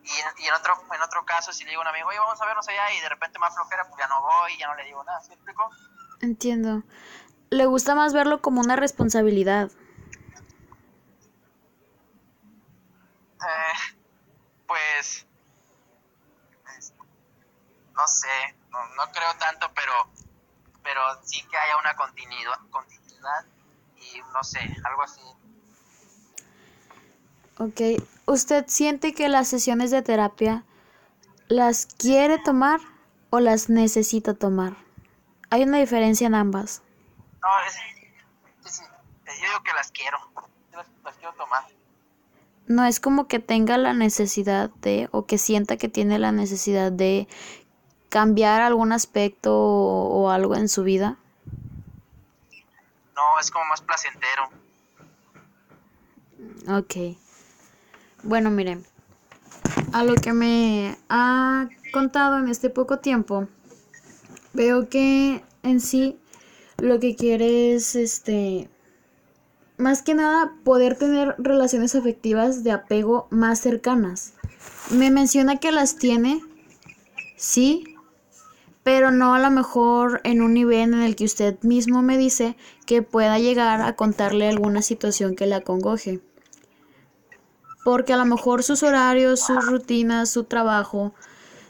Y, 0.05 0.47
en, 0.47 0.55
otro, 0.55 0.75
en 0.95 1.03
otro 1.03 1.25
caso, 1.27 1.53
si 1.53 1.65
le 1.65 1.71
digo 1.71 1.83
a 1.83 1.85
un 1.85 1.89
amigo, 1.89 2.09
oye, 2.09 2.19
vamos 2.19 2.41
a 2.41 2.47
vernos 2.47 2.67
allá 2.69 2.93
y 2.93 3.01
de 3.01 3.09
repente 3.09 3.39
me 3.39 3.51
flojera, 3.51 3.85
pues 3.89 3.99
ya 3.99 4.07
no 4.07 4.23
voy, 4.23 4.57
ya 4.57 4.69
no 4.69 4.75
le 4.75 4.85
digo 4.85 5.05
nada, 5.05 5.21
¿sí 5.21 5.29
me 5.29 5.35
explico? 5.35 5.71
Entiendo. 6.21 6.83
Le 7.51 7.67
gusta 7.67 7.95
más 7.95 8.15
verlo 8.15 8.41
como 8.41 8.61
una 8.61 8.77
responsabilidad. 8.77 9.71
Eh, 13.41 13.95
pues, 14.67 15.27
no 17.95 18.07
sé, 18.07 18.57
no, 18.71 19.13
creo 19.13 19.35
tanto, 19.39 19.71
pero, 19.75 19.93
pero 20.89 21.03
sí 21.23 21.43
que 21.51 21.57
haya 21.59 21.77
una 21.77 21.95
continuidad, 21.97 22.59
continuidad 22.71 23.45
y 23.97 24.21
no 24.33 24.43
sé, 24.43 24.59
algo 24.85 25.03
así. 25.03 25.21
Ok, 27.59 28.03
¿usted 28.25 28.65
siente 28.69 29.13
que 29.13 29.29
las 29.29 29.49
sesiones 29.49 29.91
de 29.91 30.01
terapia 30.01 30.65
las 31.49 31.85
quiere 31.85 32.39
tomar 32.39 32.81
o 33.29 33.39
las 33.39 33.69
necesita 33.69 34.33
tomar? 34.33 34.77
Hay 35.51 35.65
una 35.65 35.77
diferencia 35.77 36.27
en 36.27 36.35
ambas. 36.35 36.81
No, 37.43 37.49
es, 37.67 37.77
es, 38.65 38.81
yo 38.81 39.47
digo 39.47 39.63
que 39.63 39.75
las 39.75 39.91
quiero, 39.93 40.19
las 41.05 41.17
quiero 41.19 41.35
tomar 41.35 41.65
no 42.69 42.85
es 42.85 43.01
como 43.01 43.27
que 43.27 43.39
tenga 43.39 43.79
la 43.79 43.95
necesidad 43.95 44.71
de 44.83 45.09
o 45.11 45.27
que 45.27 45.39
sienta 45.39 45.77
que 45.77 45.89
tiene 45.89 46.19
la 46.19 46.33
necesidad 46.33 46.93
de 46.93 47.27
cambiar 48.09 48.61
algún 48.61 48.93
aspecto 48.93 49.55
o, 49.55 50.31
algo 50.31 50.55
en 50.55 50.69
su 50.69 50.83
vida. 50.83 51.17
No, 53.15 53.41
es 53.41 53.51
como 53.51 53.65
más 53.67 53.81
placentero. 53.83 54.49
Ok. 56.69 57.19
Bueno, 58.23 58.51
miren, 58.51 58.85
a 59.93 60.05
lo 60.05 60.15
que 60.15 60.33
me 60.33 60.97
ha 61.09 61.69
contado 61.93 62.39
en 62.39 62.49
este 62.49 62.71
poco 62.71 62.99
tiempo, 62.99 63.49
veo 64.53 64.89
que 64.89 65.43
en 65.63 65.81
sí 65.81 66.19
lo 66.79 67.01
que 67.01 67.17
quiere 67.17 67.75
es 67.75 67.95
este 67.97 68.69
más 69.79 70.03
que 70.03 70.15
nada 70.15 70.53
poder 70.65 70.99
tener 70.99 71.37
relaciones 71.39 71.95
afectivas 71.95 72.65
de 72.65 72.73
apego 72.73 73.29
más 73.31 73.61
cercanas. 73.61 74.35
Me 74.91 75.11
menciona 75.11 75.59
que 75.59 75.71
las 75.71 75.97
tiene, 75.97 76.43
sí, 77.37 77.97
pero 78.89 79.11
no 79.11 79.35
a 79.35 79.39
lo 79.39 79.51
mejor 79.51 80.23
en 80.25 80.41
un 80.41 80.55
nivel 80.55 80.95
en 80.95 81.03
el 81.03 81.15
que 81.15 81.27
usted 81.27 81.59
mismo 81.61 82.01
me 82.01 82.17
dice 82.17 82.57
que 82.87 83.03
pueda 83.03 83.39
llegar 83.39 83.83
a 83.83 83.97
contarle 83.97 84.49
alguna 84.49 84.81
situación 84.81 85.37
que 85.37 85.45
le 85.45 85.57
acongoje. 85.57 86.23
Porque 87.85 88.15
a 88.15 88.17
lo 88.17 88.25
mejor 88.25 88.63
sus 88.63 88.83
horarios, 88.83 89.41
sus 89.41 89.67
rutinas, 89.67 90.31
su 90.31 90.45
trabajo 90.45 91.13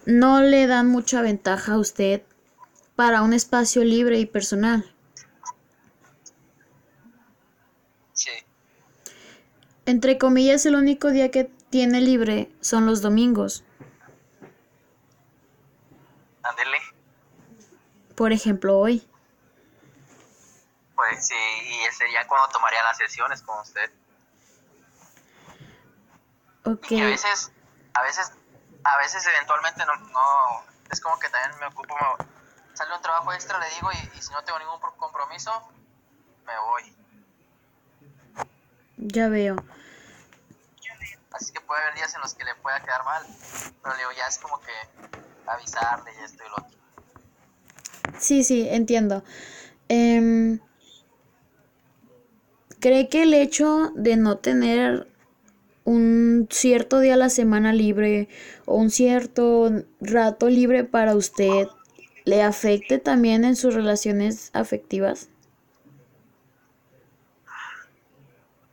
no 0.06 0.42
le 0.42 0.68
dan 0.68 0.86
mucha 0.86 1.20
ventaja 1.20 1.72
a 1.72 1.78
usted 1.80 2.22
para 2.94 3.22
un 3.22 3.32
espacio 3.32 3.82
libre 3.82 4.20
y 4.20 4.26
personal. 4.26 4.88
Entre 9.86 10.18
comillas, 10.18 10.66
el 10.66 10.76
único 10.76 11.10
día 11.10 11.32
que 11.32 11.50
tiene 11.68 12.00
libre 12.00 12.48
son 12.60 12.86
los 12.86 13.02
domingos. 13.02 13.64
Por 18.18 18.32
ejemplo, 18.32 18.76
hoy. 18.76 19.08
Pues 20.96 21.28
sí, 21.28 21.34
y 21.36 21.94
sería 21.94 22.26
cuando 22.26 22.48
tomaría 22.48 22.82
las 22.82 22.96
sesiones 22.96 23.40
con 23.42 23.60
usted. 23.60 23.92
Ok. 26.64 26.90
Y 26.90 27.00
a 27.00 27.04
veces, 27.04 27.52
a 27.94 28.02
veces, 28.02 28.32
a 28.82 28.98
veces 28.98 29.24
eventualmente 29.24 29.86
no, 29.86 29.94
no, 29.94 30.64
es 30.90 31.00
como 31.00 31.16
que 31.20 31.28
también 31.28 31.60
me 31.60 31.66
ocupo, 31.66 31.94
sale 32.74 32.92
un 32.92 33.02
trabajo 33.02 33.32
extra, 33.32 33.56
le 33.60 33.70
digo, 33.76 33.88
y, 33.92 34.18
y 34.18 34.20
si 34.20 34.32
no 34.32 34.42
tengo 34.42 34.58
ningún 34.58 34.80
compromiso, 34.80 35.52
me 36.44 36.58
voy. 36.58 36.96
Ya 38.96 39.28
veo. 39.28 39.64
Así 41.30 41.52
que 41.52 41.60
puede 41.60 41.82
haber 41.82 41.94
días 41.94 42.12
en 42.16 42.20
los 42.20 42.34
que 42.34 42.44
le 42.44 42.56
pueda 42.56 42.80
quedar 42.80 43.04
mal. 43.04 43.24
Pero 43.80 43.94
le 43.94 44.00
digo, 44.00 44.10
ya 44.10 44.26
es 44.26 44.40
como 44.40 44.60
que 44.60 44.72
avisarle 45.46 46.12
y 46.20 46.24
esto 46.24 46.44
y 46.44 46.48
lo 46.48 46.56
otro. 46.56 46.78
Sí, 48.18 48.44
sí, 48.44 48.66
entiendo. 48.70 49.22
Em, 49.88 50.60
¿Cree 52.80 53.08
que 53.08 53.24
el 53.24 53.34
hecho 53.34 53.90
de 53.96 54.16
no 54.16 54.38
tener 54.38 55.08
un 55.84 56.46
cierto 56.50 57.00
día 57.00 57.14
a 57.14 57.16
la 57.16 57.28
semana 57.28 57.72
libre 57.72 58.28
o 58.66 58.76
un 58.76 58.90
cierto 58.90 59.70
rato 60.00 60.48
libre 60.48 60.84
para 60.84 61.16
usted 61.16 61.66
le 62.24 62.42
afecte 62.42 62.98
también 62.98 63.44
en 63.44 63.56
sus 63.56 63.74
relaciones 63.74 64.50
afectivas? 64.52 65.28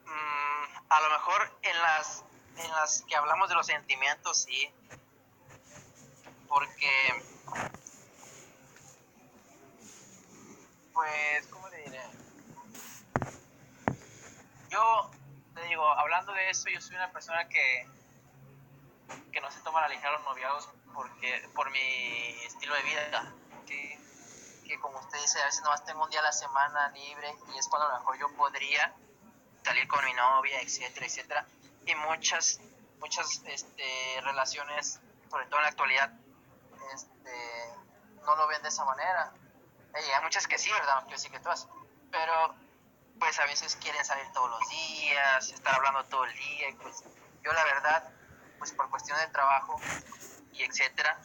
Mm, 0.05 0.77
a 0.89 1.01
lo 1.01 1.09
mejor 1.09 1.51
en 1.63 1.81
las, 1.81 2.23
en 2.57 2.69
las 2.71 3.03
que 3.07 3.15
hablamos 3.15 3.49
de 3.49 3.55
los 3.55 3.65
sentimientos, 3.65 4.43
sí. 4.43 4.69
Porque, 6.47 6.91
pues, 10.95 11.45
¿cómo 11.47 11.67
le 11.69 11.77
diré? 11.83 12.01
Yo, 14.69 15.11
te 15.53 15.61
digo, 15.67 15.85
hablando 15.91 16.31
de 16.31 16.49
eso, 16.49 16.69
yo 16.69 16.79
soy 16.81 16.95
una 16.95 17.11
persona 17.11 17.47
que, 17.49 17.87
que 19.31 19.41
no 19.41 19.51
se 19.51 19.59
toma 19.59 19.81
la 19.81 19.89
ligera 19.89 20.13
los 20.13 20.23
noviados 20.23 20.69
porque, 20.93 21.47
por 21.53 21.69
mi 21.69 21.79
estilo 22.45 22.73
de 22.75 22.81
vida. 22.83 23.33
Que, 23.67 23.99
que 24.65 24.79
como 24.79 24.97
usted 24.99 25.19
dice, 25.21 25.41
a 25.41 25.45
veces 25.45 25.61
nomás 25.63 25.83
tengo 25.85 26.03
un 26.03 26.09
día 26.09 26.21
a 26.21 26.23
la 26.23 26.31
semana 26.31 26.89
libre 26.89 27.35
y 27.53 27.57
es 27.57 27.67
cuando 27.67 27.87
a 27.87 27.91
lo 27.91 27.99
mejor 27.99 28.17
yo 28.17 28.33
podría 28.35 28.93
salir 29.63 29.87
con 29.87 30.03
mi 30.05 30.13
novia, 30.13 30.61
etcétera, 30.61 31.05
etcétera. 31.05 31.45
Y 31.85 31.93
muchas, 31.95 32.61
muchas 32.99 33.43
este, 33.45 34.21
relaciones, 34.21 35.01
sobre 35.29 35.45
todo 35.47 35.57
en 35.57 35.63
la 35.63 35.69
actualidad, 35.69 36.13
este, 36.93 37.75
no 38.25 38.35
lo 38.37 38.47
ven 38.47 38.61
de 38.61 38.69
esa 38.69 38.85
manera. 38.85 39.33
Y 39.95 40.11
hay 40.11 40.21
muchas 40.23 40.47
que 40.47 40.57
sí, 40.57 40.69
¿verdad? 40.71 41.05
Yo 41.09 41.17
sí 41.17 41.29
que 41.29 41.39
todas. 41.39 41.67
Pero 42.11 42.55
pues 43.19 43.39
a 43.39 43.45
veces 43.45 43.75
quieren 43.77 44.03
salir 44.03 44.29
todos 44.33 44.49
los 44.49 44.69
días, 44.69 45.49
estar 45.49 45.75
hablando 45.75 46.03
todo 46.05 46.25
el 46.25 46.33
día. 46.33 46.69
Y 46.69 46.73
pues 46.73 47.03
yo 47.43 47.53
la 47.53 47.63
verdad, 47.63 48.09
pues 48.57 48.71
por 48.73 48.89
cuestión 48.89 49.17
de 49.19 49.27
trabajo 49.27 49.79
y 50.51 50.63
etcétera, 50.63 51.19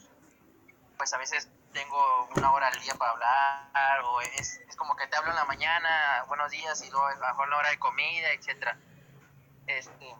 pues 0.96 1.12
a 1.12 1.18
veces 1.18 1.48
tengo 1.72 2.28
una 2.36 2.52
hora 2.52 2.68
al 2.68 2.80
día 2.80 2.94
para 2.94 3.12
hablar 3.12 4.02
o 4.04 4.20
es, 4.20 4.60
es 4.68 4.76
como 4.76 4.96
que 4.96 5.06
te 5.06 5.16
hablo 5.16 5.30
en 5.30 5.36
la 5.36 5.44
mañana, 5.44 6.24
buenos 6.26 6.50
días 6.50 6.82
y 6.82 6.90
luego 6.90 7.06
a 7.06 7.46
la 7.46 7.56
hora 7.56 7.70
de 7.70 7.78
comida, 7.78 8.32
etcétera. 8.32 8.76
Este, 9.66 10.14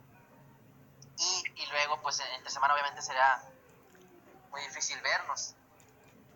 y, 1.19 1.63
y 1.63 1.67
luego 1.67 2.01
pues 2.03 2.21
entre 2.37 2.51
semana 2.51 2.75
obviamente 2.75 3.03
será 3.03 3.43
muy 4.51 4.63
difícil 4.63 5.01
vernos 5.03 5.55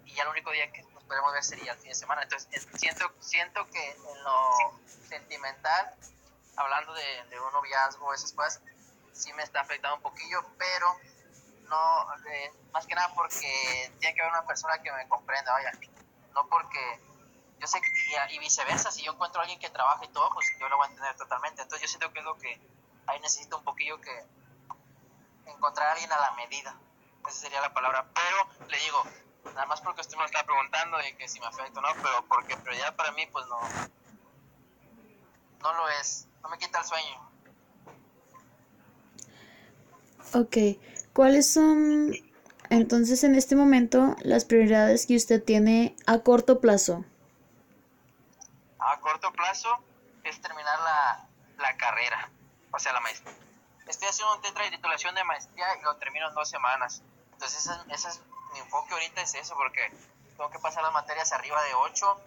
y 0.04 0.14
ya 0.14 0.24
el 0.24 0.28
único 0.28 0.50
día 0.50 0.70
que 0.72 0.83
podemos 1.06 1.32
ver 1.32 1.44
sería 1.44 1.72
el 1.72 1.78
fin 1.78 1.90
de 1.90 1.94
semana. 1.94 2.22
Entonces 2.22 2.66
siento, 2.74 3.12
siento 3.20 3.68
que 3.70 3.90
en 3.90 4.24
lo 4.24 4.80
sentimental, 5.08 5.94
hablando 6.56 6.94
de, 6.94 7.24
de 7.30 7.40
un 7.40 7.52
noviazgo, 7.52 8.12
esas 8.14 8.32
cosas, 8.32 8.60
sí 9.12 9.32
me 9.32 9.42
está 9.42 9.60
afectando 9.60 9.96
un 9.96 10.02
poquillo, 10.02 10.44
pero 10.58 10.86
no, 11.68 12.14
eh, 12.30 12.52
más 12.72 12.86
que 12.86 12.94
nada 12.94 13.12
porque 13.14 13.92
tiene 13.98 14.14
que 14.14 14.20
haber 14.20 14.32
una 14.32 14.46
persona 14.46 14.80
que 14.82 14.92
me 14.92 15.08
comprenda, 15.08 15.52
vaya, 15.52 15.72
no 16.34 16.46
porque 16.48 17.00
yo 17.58 17.66
sé 17.66 17.80
que, 17.80 18.34
y, 18.34 18.38
viceversa, 18.38 18.90
si 18.90 19.02
yo 19.02 19.12
encuentro 19.12 19.40
a 19.40 19.44
alguien 19.44 19.60
que 19.60 19.70
trabaja 19.70 20.04
y 20.04 20.08
todo, 20.08 20.28
pues 20.34 20.46
yo 20.58 20.68
lo 20.68 20.76
voy 20.76 20.86
a 20.86 20.90
entender 20.90 21.16
totalmente. 21.16 21.62
Entonces 21.62 21.82
yo 21.82 21.88
siento 21.88 22.12
que 22.12 22.18
es 22.18 22.24
lo 22.24 22.36
que 22.36 22.60
ahí 23.06 23.20
necesito 23.20 23.58
un 23.58 23.64
poquillo 23.64 24.00
que 24.00 24.24
encontrar 25.46 25.88
a 25.88 25.92
alguien 25.92 26.12
a 26.12 26.18
la 26.18 26.32
medida, 26.32 26.76
esa 27.26 27.40
sería 27.40 27.60
la 27.60 27.72
palabra, 27.72 28.06
pero 28.12 28.68
le 28.68 28.78
digo, 28.78 29.02
nada 29.52 29.66
más 29.66 29.80
porque 29.80 30.00
usted 30.00 30.16
me 30.16 30.24
está 30.24 30.44
preguntando 30.44 30.96
de 30.98 31.16
que 31.16 31.28
si 31.28 31.40
me 31.40 31.46
afecta 31.46 31.80
o 31.80 31.82
no, 31.82 31.88
pero 32.02 32.24
porque 32.28 32.56
prioridad 32.56 32.94
para 32.96 33.12
mí, 33.12 33.26
pues 33.32 33.46
no, 33.46 33.58
no 35.60 35.72
lo 35.74 35.88
es, 36.00 36.26
no 36.42 36.48
me 36.48 36.58
quita 36.58 36.80
el 36.80 36.84
sueño. 36.84 37.30
Ok, 40.32 40.56
¿cuáles 41.12 41.52
son 41.52 42.12
entonces 42.70 43.22
en 43.24 43.34
este 43.34 43.54
momento 43.54 44.16
las 44.22 44.44
prioridades 44.44 45.06
que 45.06 45.16
usted 45.16 45.42
tiene 45.42 45.94
a 46.06 46.18
corto 46.18 46.60
plazo? 46.60 47.04
A 48.78 48.98
corto 49.00 49.32
plazo 49.32 49.68
es 50.24 50.40
terminar 50.40 50.78
la, 50.80 51.28
la 51.58 51.76
carrera, 51.76 52.30
o 52.72 52.78
sea, 52.78 52.92
la 52.92 53.00
maestría. 53.00 53.34
Estoy 53.86 54.08
haciendo 54.08 54.34
un 54.34 54.40
tetra 54.40 54.64
de 54.64 54.70
titulación 54.70 55.14
de 55.14 55.24
maestría 55.24 55.66
y 55.78 55.82
lo 55.82 55.96
termino 55.96 56.28
en 56.28 56.34
dos 56.34 56.48
semanas. 56.48 57.02
Entonces, 57.32 57.66
ese, 57.66 57.94
ese 57.94 58.08
es 58.08 58.20
mi 58.54 58.60
enfoque 58.60 58.94
ahorita 58.94 59.20
es 59.20 59.34
eso, 59.34 59.54
porque 59.56 59.90
tengo 60.36 60.48
que 60.48 60.58
pasar 60.60 60.82
las 60.82 60.92
materias 60.92 61.32
arriba 61.32 61.62
de 61.64 61.74
8 61.74 62.20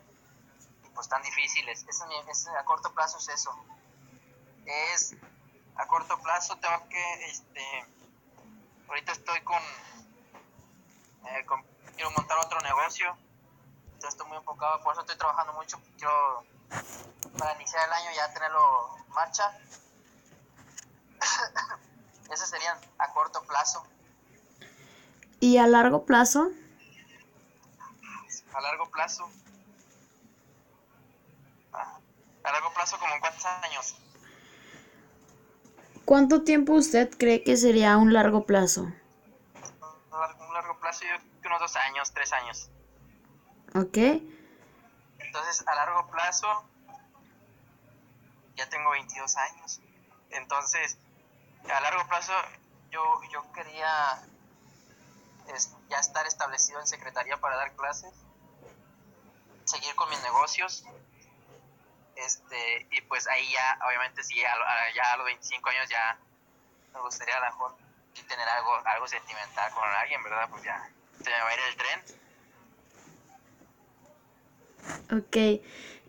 y 0.86 0.90
pues 0.90 1.10
tan 1.10 1.24
difíciles. 1.24 1.86
Ese, 1.88 2.04
ese, 2.30 2.50
a 2.52 2.66
corto 2.66 2.94
plazo 2.94 3.18
es 3.18 3.30
eso. 3.30 3.58
Es 4.66 5.16
a 5.78 5.88
corto 5.88 6.20
plazo 6.20 6.58
tengo 6.58 6.88
que, 6.90 7.26
este, 7.26 7.86
ahorita 8.88 9.14
estoy 9.14 9.42
con, 9.42 9.62
eh, 11.26 11.46
quiero 11.96 12.12
montar 12.12 12.38
otro 12.40 12.60
negocio, 12.60 13.18
entonces 13.86 14.10
estoy 14.10 14.28
muy 14.28 14.38
enfocado, 14.38 14.82
por 14.84 14.94
eso 14.94 15.02
estoy 15.02 15.18
trabajando 15.18 15.54
mucho, 15.54 15.80
quiero 15.98 16.46
para 17.38 17.56
iniciar 17.56 17.88
el 17.88 17.94
año 17.94 18.12
ya 18.16 18.34
tenerlo 18.34 18.98
en 18.98 19.10
marcha. 19.14 19.58
Esos 22.32 22.50
serían 22.50 22.78
a 22.98 23.14
corto 23.14 23.42
plazo. 23.44 23.86
¿Y 25.40 25.58
a 25.58 25.68
largo 25.68 26.06
plazo? 26.06 26.52
A 28.54 28.62
largo 28.62 28.90
plazo. 28.90 29.30
A 31.74 32.52
largo 32.52 32.74
plazo, 32.74 32.98
como 32.98 33.14
en 33.14 33.20
cuántos 33.20 33.46
años? 33.46 33.96
¿Cuánto 36.06 36.44
tiempo 36.44 36.74
usted 36.74 37.10
cree 37.18 37.44
que 37.44 37.58
sería 37.58 37.98
un 37.98 38.14
largo 38.14 38.46
plazo? 38.46 38.84
Un 38.84 40.54
largo 40.54 40.80
plazo, 40.80 41.02
yo 41.04 41.18
creo 41.18 41.42
que 41.42 41.48
unos 41.48 41.60
dos 41.60 41.76
años, 41.76 42.14
tres 42.14 42.34
años. 42.34 42.70
Ok. 43.76 43.98
Entonces, 45.20 45.68
a 45.68 45.76
largo 45.76 46.10
plazo, 46.10 46.48
ya 48.56 48.68
tengo 48.70 48.90
22 48.92 49.38
años. 49.38 49.82
Entonces, 50.32 50.98
a 51.72 51.82
largo 51.82 52.08
plazo, 52.08 52.34
yo, 52.90 53.02
yo 53.32 53.52
quería 53.52 54.24
es 55.56 55.74
ya 55.90 56.00
estar 56.00 56.26
establecido 56.26 56.80
en 56.80 56.88
secretaría 56.88 57.38
para 57.38 57.58
dar 57.58 57.76
clases, 57.76 58.12
seguir 59.66 59.96
con 59.96 60.10
mis 60.10 60.22
negocios, 60.24 60.86
este, 62.16 62.88
y 62.92 63.02
pues 63.02 63.28
ahí 63.28 63.52
ya, 63.52 63.80
obviamente, 63.88 64.24
si 64.24 64.36
ya, 64.38 64.54
ya 64.96 65.14
a 65.14 65.18
los 65.18 65.26
25 65.26 65.70
años 65.70 65.90
ya 65.90 66.18
me 66.94 67.02
gustaría 67.02 67.38
a 67.38 67.40
lo 67.42 67.46
mejor 67.46 67.76
tener 68.28 68.48
algo, 68.48 68.72
algo 68.86 69.08
sentimental 69.08 69.72
con 69.74 69.84
alguien, 69.84 70.24
¿verdad? 70.24 70.50
Pues 70.50 70.64
ya 70.64 70.90
se 71.24 71.30
me 71.30 71.40
va 71.40 71.50
a 71.50 71.54
ir 71.54 71.60
el 71.70 71.76
tren. 71.78 72.02
Ok. 75.20 75.36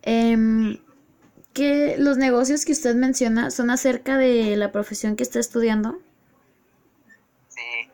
Eh, 0.02 0.80
¿qué, 1.52 1.96
¿Los 1.98 2.16
negocios 2.16 2.64
que 2.64 2.72
usted 2.72 2.94
menciona 2.94 3.50
son 3.50 3.70
acerca 3.70 4.16
de 4.16 4.56
la 4.56 4.72
profesión 4.72 5.16
que 5.16 5.22
está 5.22 5.40
estudiando? 5.40 6.00
Sí. 7.48 7.90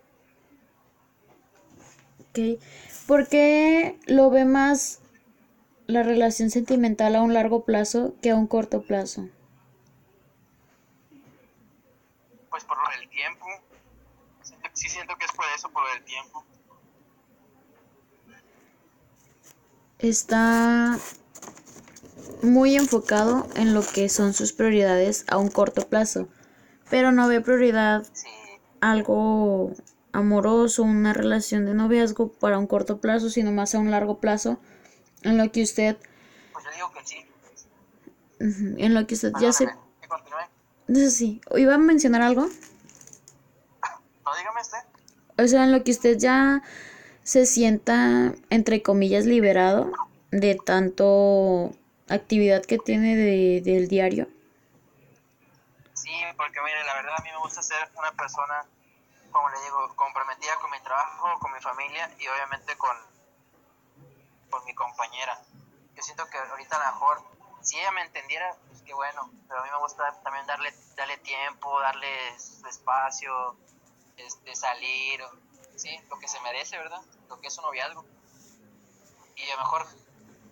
Ok. 2.34 2.60
¿Por 3.06 3.28
qué 3.28 3.96
lo 4.06 4.28
ve 4.28 4.44
más 4.44 4.98
la 5.86 6.02
relación 6.02 6.50
sentimental 6.50 7.14
a 7.14 7.22
un 7.22 7.32
largo 7.32 7.64
plazo 7.64 8.16
que 8.22 8.30
a 8.30 8.34
un 8.34 8.48
corto 8.48 8.82
plazo? 8.82 9.28
Pues 12.50 12.64
por 12.64 12.76
lo 12.76 12.98
del 12.98 13.08
tiempo. 13.08 13.46
Sí 14.72 14.88
siento 14.88 15.14
que 15.16 15.26
es 15.26 15.32
por 15.32 15.44
eso, 15.56 15.70
por 15.70 15.84
lo 15.84 15.94
del 15.94 16.02
tiempo. 16.02 16.44
Está 20.00 20.98
muy 22.42 22.74
enfocado 22.74 23.46
en 23.54 23.74
lo 23.74 23.82
que 23.86 24.08
son 24.08 24.34
sus 24.34 24.52
prioridades 24.52 25.24
a 25.28 25.38
un 25.38 25.50
corto 25.50 25.88
plazo, 25.88 26.28
pero 26.90 27.12
no 27.12 27.28
ve 27.28 27.40
prioridad 27.40 28.04
Sí. 28.12 28.26
algo 28.80 29.72
amoroso, 30.14 30.82
una 30.82 31.12
relación 31.12 31.66
de 31.66 31.74
noviazgo 31.74 32.32
para 32.32 32.58
un 32.58 32.66
corto 32.66 33.00
plazo, 33.00 33.28
sino 33.28 33.52
más 33.52 33.74
a 33.74 33.78
un 33.78 33.90
largo 33.90 34.18
plazo, 34.20 34.58
en 35.22 35.36
lo 35.36 35.52
que 35.52 35.62
usted, 35.62 35.96
Pues 36.52 36.64
yo 36.64 36.70
digo 36.72 36.92
que 36.92 37.04
sí. 37.04 37.26
en 38.40 38.94
lo 38.94 39.06
que 39.06 39.14
usted 39.14 39.32
ya 39.40 39.52
se, 39.52 39.66
que 39.66 41.10
si, 41.10 41.40
¿iba 41.56 41.74
a 41.74 41.78
mencionar 41.78 42.22
algo? 42.22 42.42
No, 44.24 44.36
dígame 44.36 44.60
usted. 44.60 44.78
O 45.36 45.46
sea, 45.46 45.64
en 45.64 45.72
lo 45.72 45.82
que 45.84 45.90
usted 45.90 46.16
ya 46.18 46.62
se 47.22 47.46
sienta, 47.46 48.34
entre 48.50 48.82
comillas, 48.82 49.26
liberado 49.26 49.90
de 50.30 50.54
tanto 50.54 51.74
actividad 52.08 52.64
que 52.64 52.78
tiene 52.78 53.16
de, 53.16 53.62
del 53.64 53.88
diario. 53.88 54.28
Sí, 55.94 56.10
porque 56.36 56.60
mire, 56.62 56.84
la 56.84 56.94
verdad 56.94 57.14
a 57.18 57.22
mí 57.22 57.30
me 57.32 57.38
gusta 57.38 57.62
ser 57.62 57.88
una 57.98 58.12
persona, 58.12 58.64
como 59.34 59.48
le 59.50 59.60
digo, 59.62 59.96
comprometida 59.96 60.54
con 60.60 60.70
mi 60.70 60.80
trabajo, 60.80 61.40
con 61.40 61.52
mi 61.52 61.60
familia 61.60 62.08
y 62.20 62.28
obviamente 62.28 62.78
con, 62.78 62.96
con 64.48 64.64
mi 64.64 64.72
compañera. 64.76 65.42
Yo 65.96 66.02
siento 66.04 66.24
que 66.30 66.38
ahorita 66.38 66.76
a 66.76 66.78
lo 66.78 66.92
mejor, 66.92 67.22
si 67.60 67.80
ella 67.80 67.90
me 67.90 68.02
entendiera, 68.02 68.56
pues 68.68 68.82
qué 68.82 68.94
bueno, 68.94 69.28
pero 69.48 69.60
a 69.60 69.64
mí 69.64 69.70
me 69.72 69.78
gusta 69.78 70.20
también 70.22 70.46
darle, 70.46 70.72
darle 70.94 71.18
tiempo, 71.18 71.80
darle 71.80 72.28
espacio, 72.28 73.56
este, 74.16 74.54
salir, 74.54 75.20
sí, 75.74 75.98
lo 76.08 76.18
que 76.20 76.28
se 76.28 76.38
merece, 76.40 76.78
¿verdad? 76.78 77.02
Lo 77.28 77.40
que 77.40 77.48
es 77.48 77.58
un 77.58 77.64
noviazgo. 77.64 78.04
Y 79.34 79.50
a 79.50 79.56
lo 79.56 79.62
mejor 79.62 79.88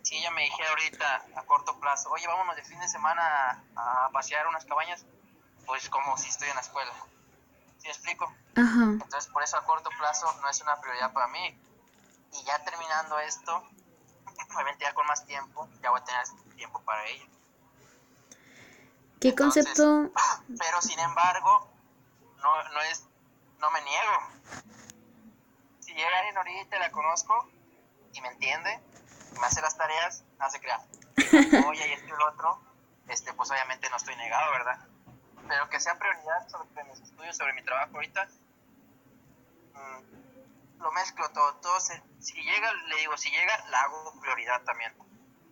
si 0.02 0.16
ella 0.16 0.32
me 0.32 0.42
dijera 0.42 0.70
ahorita 0.70 1.26
a 1.36 1.42
corto 1.44 1.78
plazo, 1.78 2.10
oye, 2.10 2.26
vámonos 2.26 2.56
de 2.56 2.64
fin 2.64 2.80
de 2.80 2.88
semana 2.88 3.62
a, 3.76 4.10
pasear 4.12 4.48
unas 4.48 4.64
cabañas, 4.64 5.06
pues 5.66 5.88
como 5.88 6.18
si 6.18 6.30
estoy 6.30 6.48
en 6.48 6.56
la 6.56 6.62
escuela. 6.62 6.92
¿Sí 7.82 7.88
me 7.88 7.94
explico? 7.94 8.32
Entonces, 8.54 9.26
por 9.32 9.42
eso 9.42 9.56
a 9.56 9.64
corto 9.64 9.90
plazo 9.98 10.32
no 10.40 10.48
es 10.48 10.60
una 10.60 10.80
prioridad 10.80 11.12
para 11.12 11.26
mí. 11.26 11.60
Y 12.32 12.44
ya 12.44 12.62
terminando 12.64 13.18
esto, 13.18 13.56
obviamente 14.54 14.84
ya 14.84 14.94
con 14.94 15.04
más 15.06 15.26
tiempo, 15.26 15.68
ya 15.82 15.90
voy 15.90 16.00
a 16.00 16.04
tener 16.04 16.24
tiempo 16.54 16.80
para 16.82 17.04
ella. 17.08 17.26
¿Qué 19.20 19.34
concepto? 19.34 20.12
Pero 20.58 20.80
sin 20.80 21.00
embargo, 21.00 21.68
no, 22.40 22.68
no 22.68 22.80
es, 22.82 23.04
no 23.58 23.68
me 23.72 23.82
niego. 23.82 24.12
Si 25.80 25.92
llega 25.92 26.18
alguien 26.18 26.36
ahorita 26.36 26.78
la 26.78 26.92
conozco 26.92 27.50
y 28.12 28.20
me 28.20 28.28
entiende, 28.28 28.80
me 29.40 29.46
hace 29.46 29.60
las 29.60 29.76
tareas, 29.76 30.22
no 30.38 30.48
se 30.48 30.60
crea. 30.60 30.80
Oye, 31.66 31.88
y 31.88 31.92
esto 31.94 32.06
y 32.06 32.10
lo 32.10 32.28
otro, 32.28 32.62
este, 33.08 33.32
pues 33.32 33.50
obviamente 33.50 33.90
no 33.90 33.96
estoy 33.96 34.14
negado, 34.14 34.52
¿verdad? 34.52 34.91
Pero 35.48 35.68
que 35.68 35.80
sea 35.80 35.98
prioridad 35.98 36.48
sobre 36.48 36.84
mis 36.84 37.00
estudios, 37.00 37.36
sobre 37.36 37.52
mi 37.52 37.62
trabajo 37.62 37.94
ahorita, 37.94 38.28
mm, 39.74 40.80
lo 40.82 40.92
mezclo 40.92 41.28
todo. 41.30 41.54
todo 41.56 41.80
si 41.80 42.42
llega, 42.42 42.72
le 42.88 42.96
digo, 42.96 43.16
si 43.16 43.30
llega, 43.30 43.64
la 43.70 43.80
hago 43.82 44.20
prioridad 44.20 44.62
también. 44.62 44.92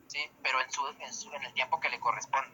¿Sí? 0.06 0.18
Pero 0.42 0.60
en, 0.60 0.70
su, 0.72 0.86
en, 0.88 1.14
su, 1.14 1.32
en 1.32 1.44
el 1.44 1.52
tiempo 1.54 1.78
que 1.78 1.88
le 1.88 2.00
corresponde. 2.00 2.50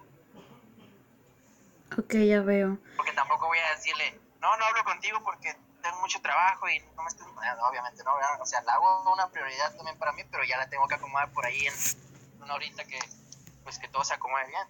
Ok, 1.99 2.14
ya 2.14 2.43
veo. 2.43 2.78
Porque 2.97 3.12
tampoco 3.12 3.47
voy 3.47 3.59
a 3.59 3.70
decirle, 3.70 4.20
no, 4.41 4.57
no 4.57 4.64
hablo 4.64 4.84
contigo 4.84 5.22
porque 5.22 5.57
tengo 5.80 6.01
mucho 6.01 6.20
trabajo 6.20 6.68
y 6.68 6.80
no 6.97 7.03
me 7.03 7.09
estoy, 7.09 7.26
obviamente 7.26 8.03
no, 8.03 8.14
o 8.41 8.47
sea, 8.47 8.61
la 8.62 8.74
hago 8.74 9.12
una 9.12 9.28
prioridad 9.30 9.74
también 9.76 9.97
para 9.99 10.12
mí, 10.12 10.24
pero 10.30 10.45
ya 10.45 10.57
la 10.57 10.68
tengo 10.68 10.87
que 10.89 10.95
acomodar 10.95 11.30
por 11.30 11.47
ahí 11.47 11.66
en 11.66 11.74
una 12.43 12.55
horita 12.55 12.84
que, 12.84 12.99
pues 13.62 13.78
que 13.78 13.89
todo 13.89 14.05
se 14.05 14.14
acomode 14.14 14.47
bien. 14.47 14.66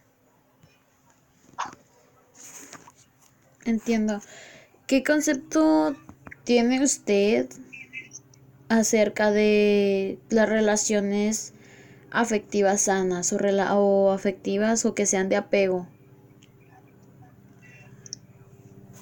Entiendo. 3.67 4.21
¿Qué 4.87 5.03
concepto 5.03 5.97
tiene 6.45 6.83
usted 6.83 7.49
acerca 8.69 9.33
de 9.33 10.21
las 10.31 10.49
relaciones 10.49 11.53
afectivas 12.13 12.83
sanas 12.83 13.33
o, 13.33 13.37
o 13.37 14.13
afectivas 14.13 14.85
o 14.85 14.95
que 14.95 15.05
sean 15.05 15.29
de 15.29 15.37
apego? 15.37 15.89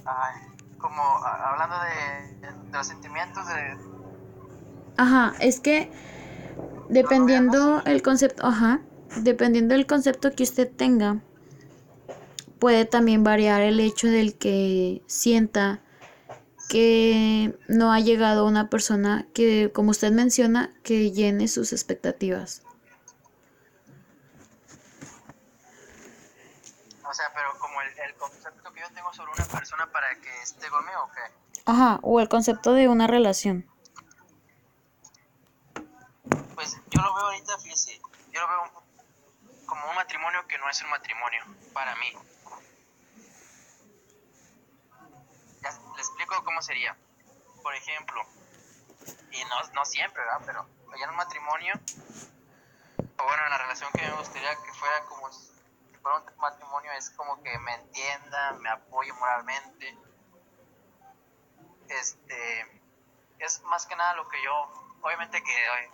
Ay, 0.06 0.40
como 0.78 1.02
hablando 1.02 1.76
de, 1.80 2.72
los 2.72 2.86
sentimientos 2.86 3.46
de... 3.46 3.76
Ajá, 4.96 5.34
es 5.40 5.60
que 5.60 5.90
dependiendo 6.88 7.82
el 7.84 8.00
concepto, 8.02 8.46
ajá, 8.46 8.80
dependiendo 9.16 9.74
del 9.74 9.86
concepto 9.86 10.32
que 10.32 10.42
usted 10.42 10.70
tenga, 10.70 11.20
puede 12.58 12.84
también 12.84 13.24
variar 13.24 13.62
el 13.62 13.80
hecho 13.80 14.08
del 14.08 14.36
que 14.38 15.02
sienta 15.06 15.80
que 16.68 17.58
no 17.68 17.92
ha 17.92 18.00
llegado 18.00 18.46
una 18.46 18.70
persona 18.70 19.26
que, 19.34 19.70
como 19.72 19.90
usted 19.90 20.12
menciona, 20.12 20.74
que 20.82 21.12
llene 21.12 21.48
sus 21.48 21.72
expectativas. 21.72 22.62
O 27.08 27.12
sea, 27.12 27.26
pero 27.34 27.56
como 27.58 27.80
el, 27.82 27.88
el 27.98 28.14
concepto 28.14 28.72
que 28.72 28.80
yo 28.80 28.86
tengo 28.94 29.12
sobre 29.12 29.32
una 29.32 29.44
persona 29.44 29.90
para 29.92 30.14
que 30.20 30.42
esté 30.42 30.68
conmigo, 30.68 31.04
¿o 31.04 31.10
qué? 31.12 31.44
Ajá, 31.66 31.98
o 32.02 32.20
el 32.20 32.28
concepto 32.28 32.72
de 32.72 32.88
una 32.88 33.06
relación. 33.06 33.66
Pues 36.54 36.76
yo 36.90 37.02
lo 37.02 37.14
veo 37.14 37.24
ahorita, 37.24 37.58
fíjese, 37.58 38.00
yo 38.32 38.40
lo 38.40 38.48
veo 38.48 38.84
como 39.66 39.88
un 39.88 39.94
matrimonio 39.94 40.46
que 40.46 40.58
no 40.58 40.68
es 40.68 40.82
un 40.82 40.90
matrimonio 40.90 41.42
para 41.72 41.94
mí. 41.96 42.12
Ya, 45.62 45.70
le 45.96 46.03
explico 46.14 46.44
cómo 46.44 46.62
sería. 46.62 46.96
Por 47.62 47.74
ejemplo, 47.74 48.22
y 49.32 49.44
no, 49.44 49.62
no 49.74 49.84
siempre, 49.84 50.22
¿verdad? 50.22 50.42
Pero 50.46 50.68
ya 50.96 51.04
en 51.04 51.10
un 51.10 51.16
matrimonio, 51.16 51.74
o 53.18 53.24
bueno, 53.24 53.44
en 53.44 53.50
la 53.50 53.58
relación 53.58 53.90
que 53.92 54.02
me 54.02 54.12
gustaría 54.12 54.54
que 54.62 54.72
fuera 54.74 55.04
como 55.06 55.28
para 56.02 56.18
un 56.18 56.24
matrimonio 56.36 56.92
es 56.92 57.10
como 57.10 57.42
que 57.42 57.58
me 57.58 57.74
entienda, 57.74 58.52
me 58.60 58.68
apoye 58.68 59.12
moralmente. 59.14 59.98
Este, 61.88 62.80
es 63.40 63.62
más 63.62 63.86
que 63.86 63.96
nada 63.96 64.14
lo 64.14 64.28
que 64.28 64.42
yo, 64.42 64.54
obviamente 65.02 65.42
que, 65.42 65.90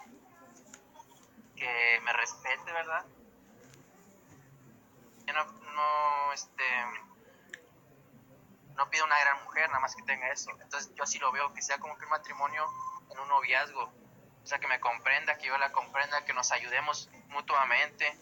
que 1.57 2.01
me 2.03 2.12
respete, 2.12 2.73
¿verdad? 2.73 3.07
Yo 5.27 5.33
no, 5.33 5.45
no, 5.45 6.33
este, 6.33 6.64
no 8.81 8.89
pido 8.89 9.05
una 9.05 9.20
gran 9.20 9.45
mujer, 9.45 9.68
nada 9.68 9.81
más 9.81 9.95
que 9.95 10.03
tenga 10.05 10.26
eso. 10.28 10.51
Entonces 10.62 10.91
yo 10.95 11.05
así 11.05 11.18
lo 11.18 11.31
veo, 11.33 11.53
que 11.53 11.61
sea 11.61 11.78
como 11.78 11.99
que 11.99 12.05
un 12.05 12.11
matrimonio 12.11 12.66
en 13.11 13.18
un 13.18 13.28
noviazgo. 13.28 13.93
O 14.43 14.47
sea, 14.47 14.59
que 14.59 14.66
me 14.68 14.81
comprenda, 14.81 15.37
que 15.37 15.49
yo 15.49 15.59
la 15.59 15.70
comprenda, 15.70 16.24
que 16.24 16.33
nos 16.33 16.51
ayudemos 16.51 17.11
mutuamente 17.28 18.18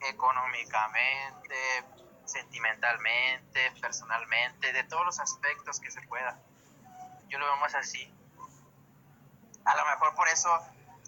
económicamente, 0.00 1.84
sentimentalmente, 2.24 3.70
personalmente, 3.80 4.72
de 4.72 4.82
todos 4.82 5.06
los 5.06 5.20
aspectos 5.20 5.78
que 5.78 5.92
se 5.92 6.02
pueda. 6.02 6.40
Yo 7.28 7.38
lo 7.38 7.46
veo 7.46 7.56
más 7.58 7.76
así. 7.76 8.12
A 9.64 9.76
lo 9.76 9.86
mejor 9.86 10.16
por 10.16 10.26
eso, 10.26 10.50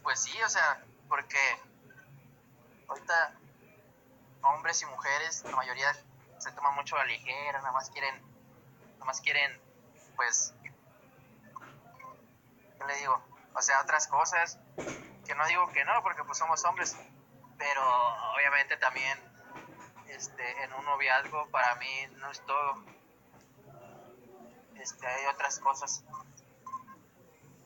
pues 0.05 0.23
sí, 0.23 0.41
o 0.43 0.49
sea, 0.49 0.81
porque 1.09 1.41
ahorita 2.87 3.35
hombres 4.43 4.81
y 4.81 4.87
mujeres, 4.87 5.43
la 5.43 5.57
mayoría 5.57 5.93
se 6.39 6.53
toman 6.53 6.77
mucho 6.77 6.95
a 6.95 7.01
la 7.01 7.07
ligera, 7.07 7.59
nada 7.59 7.73
más 7.73 7.91
quieren, 7.91 8.36
nada 9.07 9.15
más 9.15 9.21
quieren, 9.21 9.61
pues, 10.17 10.53
¿qué 12.77 12.85
le 12.87 12.97
digo? 12.97 13.23
O 13.55 13.63
sea, 13.63 13.81
otras 13.81 14.09
cosas, 14.09 14.59
que 15.25 15.35
no 15.37 15.47
digo 15.47 15.71
que 15.71 15.85
no, 15.85 16.03
porque 16.03 16.25
pues 16.25 16.39
somos 16.39 16.65
hombres, 16.65 16.97
pero 17.57 17.83
obviamente 18.35 18.77
también 18.79 19.17
este, 20.09 20.65
en 20.65 20.73
un 20.73 20.85
noviazgo 20.85 21.49
para 21.51 21.77
mí 21.77 22.09
no 22.17 22.31
es 22.33 22.41
todo. 22.47 22.85
Este, 24.75 25.07
hay 25.07 25.27
otras 25.27 25.61
cosas 25.61 26.03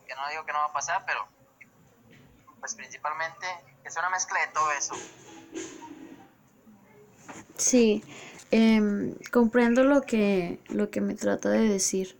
que 0.05 0.13
no 0.13 0.29
digo 0.29 0.45
que 0.45 0.53
no 0.53 0.59
va 0.59 0.65
a 0.65 0.73
pasar, 0.73 1.03
pero 1.07 1.27
pues 2.59 2.75
principalmente 2.75 3.47
es 3.83 3.97
una 3.97 4.11
mezcla 4.11 4.39
de 4.41 4.47
todo 4.47 4.71
eso. 4.73 4.93
Sí, 7.57 8.03
eh, 8.51 9.15
comprendo 9.31 9.83
lo 9.83 10.01
que, 10.01 10.59
lo 10.69 10.89
que 10.89 11.01
me 11.01 11.15
trata 11.15 11.49
de 11.49 11.67
decir 11.67 12.15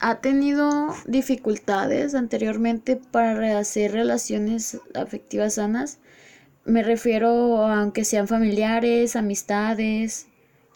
ha 0.00 0.20
tenido 0.20 0.94
dificultades 1.06 2.14
anteriormente 2.14 2.96
para 2.96 3.58
hacer 3.58 3.92
relaciones 3.92 4.80
afectivas 4.94 5.54
sanas. 5.54 5.98
Me 6.64 6.82
refiero 6.82 7.64
a 7.64 7.80
aunque 7.80 8.04
sean 8.04 8.28
familiares, 8.28 9.16
amistades, 9.16 10.26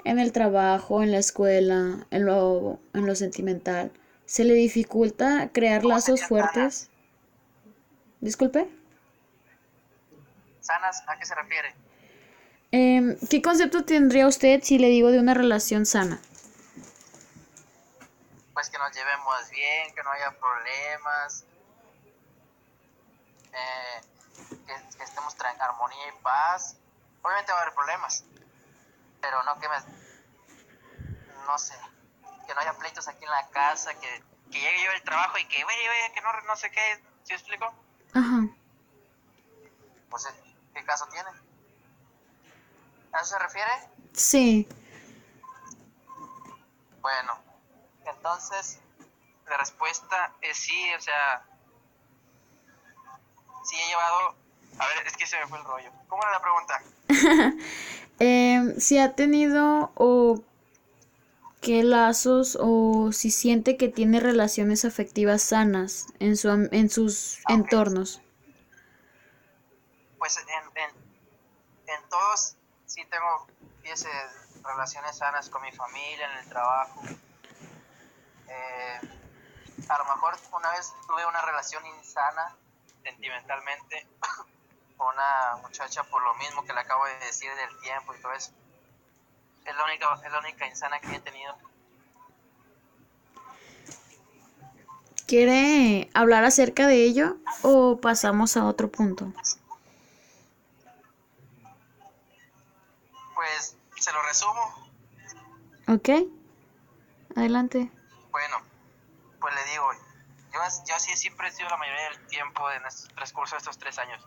en 0.05 0.19
el 0.19 0.33
trabajo, 0.33 1.03
en 1.03 1.13
la 1.13 1.19
escuela, 1.19 2.07
en 2.11 2.27
lo, 2.27 2.81
en 2.95 3.07
lo 3.07 3.15
sentimental. 3.15 3.93
¿Se 4.25 4.45
le 4.45 4.55
dificulta 4.55 5.51
crear 5.53 5.85
lazos 5.85 6.25
fuertes? 6.25 6.91
Disculpe. 8.21 8.69
¿Sanas 10.61 11.03
a 11.07 11.19
qué 11.19 11.27
se 11.27 11.35
refiere? 11.35 11.82
Eh, 12.73 13.17
¿Qué 13.31 13.43
concepto 13.43 13.85
tendría 13.85 14.27
usted 14.27 14.63
si 14.63 14.79
le 14.79 14.89
digo 14.89 15.11
de 15.11 15.21
una 15.21 15.35
relación 15.35 15.87
sana? 15.87 16.21
pues 18.63 18.71
que 18.71 18.79
nos 18.79 18.93
llevemos 18.95 19.51
bien, 19.51 19.93
que 19.93 20.03
no 20.05 20.11
haya 20.13 20.31
problemas, 20.39 21.45
eh, 23.53 24.01
que, 24.67 25.03
estemos 25.03 25.35
en 25.35 25.61
armonía 25.61 26.09
y 26.09 26.23
paz. 26.23 26.77
Obviamente 27.23 27.51
va 27.51 27.59
a 27.59 27.63
haber 27.63 27.75
problemas, 27.75 28.25
pero 29.21 29.43
no 29.43 29.59
que 29.59 29.69
me, 29.69 29.77
no 31.45 31.59
sé, 31.59 31.75
que 32.47 32.55
no 32.55 32.61
haya 32.61 32.73
pleitos 32.75 33.09
aquí 33.09 33.25
en 33.25 33.31
la 33.31 33.49
casa, 33.49 33.95
que, 33.95 34.23
que 34.53 34.61
llegue 34.61 34.85
yo 34.85 34.93
del 34.93 35.03
trabajo 35.03 35.39
y 35.39 35.45
que, 35.47 35.65
oye, 35.65 35.91
oye, 35.91 36.15
que 36.15 36.21
no, 36.21 36.33
no 36.43 36.57
sé 36.57 36.71
qué, 36.71 37.03
¿sí 37.25 37.33
explico? 37.33 37.67
Ajá. 38.15 38.47
Pues, 40.09 40.29
¿qué 40.75 40.85
caso 40.85 41.07
tiene? 41.07 41.31
¿A 43.13 43.21
eso 43.21 43.27
se 43.27 43.39
refiere? 43.39 43.71
Sí. 44.13 44.69
Bueno, 47.01 47.39
entonces 48.07 48.79
la 49.49 49.57
respuesta 49.59 50.33
es 50.41 50.57
sí, 50.57 50.95
o 50.97 51.01
sea, 51.01 51.45
sí 53.65 53.77
he 53.77 53.89
llevado... 53.89 54.35
A 54.79 54.87
ver, 54.87 55.07
es 55.07 55.17
que 55.17 55.27
se 55.27 55.39
me 55.39 55.47
fue 55.47 55.59
el 55.59 55.65
rollo. 55.65 55.91
¿Cómo 56.09 56.23
era 56.23 56.33
la 56.33 56.41
pregunta? 56.41 56.83
eh, 58.21 58.75
si 58.79 58.99
ha 58.99 59.15
tenido 59.15 59.93
o 59.95 60.43
qué 61.63 61.85
lazos 61.85 62.59
o 62.61 63.13
si 63.13 63.31
siente 63.31 63.77
que 63.77 63.89
tiene 63.89 64.19
relaciones 64.19 64.85
afectivas 64.85 65.43
sanas 65.43 66.07
en, 66.19 66.37
su, 66.37 66.49
en 66.51 66.91
sus 66.91 67.39
ah, 67.47 67.55
entornos. 67.55 68.21
Pues 70.19 70.37
en, 70.39 70.45
en, 71.87 72.09
todos 72.09 72.57
sí 72.93 73.03
tengo 73.07 73.47
relaciones 74.65 75.17
sanas 75.17 75.49
con 75.49 75.63
mi 75.63 75.73
familia, 75.73 76.31
en 76.31 76.39
el 76.39 76.49
trabajo. 76.49 77.01
Eh, 78.49 79.01
a 79.89 79.99
lo 79.99 80.05
mejor 80.05 80.37
una 80.53 80.71
vez 80.73 80.93
tuve 81.07 81.25
una 81.25 81.41
relación 81.41 81.85
insana 81.87 82.55
sentimentalmente 83.03 84.07
con 84.97 85.15
una 85.15 85.57
muchacha 85.63 86.03
por 86.05 86.23
lo 86.23 86.35
mismo 86.35 86.65
que 86.65 86.75
le 86.75 86.81
acabo 86.81 87.07
de 87.07 87.27
decir 87.27 87.51
del 87.55 87.81
tiempo 87.81 88.15
y 88.15 88.21
todo 88.21 88.33
eso. 88.33 88.53
Es 89.65 89.75
la 89.75 89.85
única, 89.85 90.21
es 90.27 90.33
la 90.33 90.39
única 90.41 90.67
insana 90.67 91.01
que 91.01 91.17
he 91.17 91.21
tenido. 91.21 91.57
¿Quiere 95.27 96.11
hablar 96.13 96.45
acerca 96.45 96.87
de 96.87 97.05
ello 97.05 97.39
o 97.63 97.99
pasamos 98.03 98.59
a 98.59 98.67
otro 98.67 98.91
punto? 98.91 99.33
Se 104.03 104.13
lo 104.13 104.23
resumo. 104.23 104.89
Ok. 105.87 106.09
Adelante. 107.37 107.91
Bueno, 108.31 108.59
pues 109.41 109.55
le 109.55 109.65
digo, 109.71 109.93
yo, 110.53 110.61
yo 110.87 110.99
sí 110.99 111.17
siempre 111.17 111.49
he 111.49 111.53
sido 111.53 111.69
la 111.69 111.77
mayoría 111.77 112.11
del 112.11 112.27
tiempo 112.27 112.69
en 112.73 112.85
el 112.85 113.15
transcurso 113.15 113.55
de 113.55 113.59
estos 113.59 113.79
tres 113.79 113.99
años. 113.99 114.25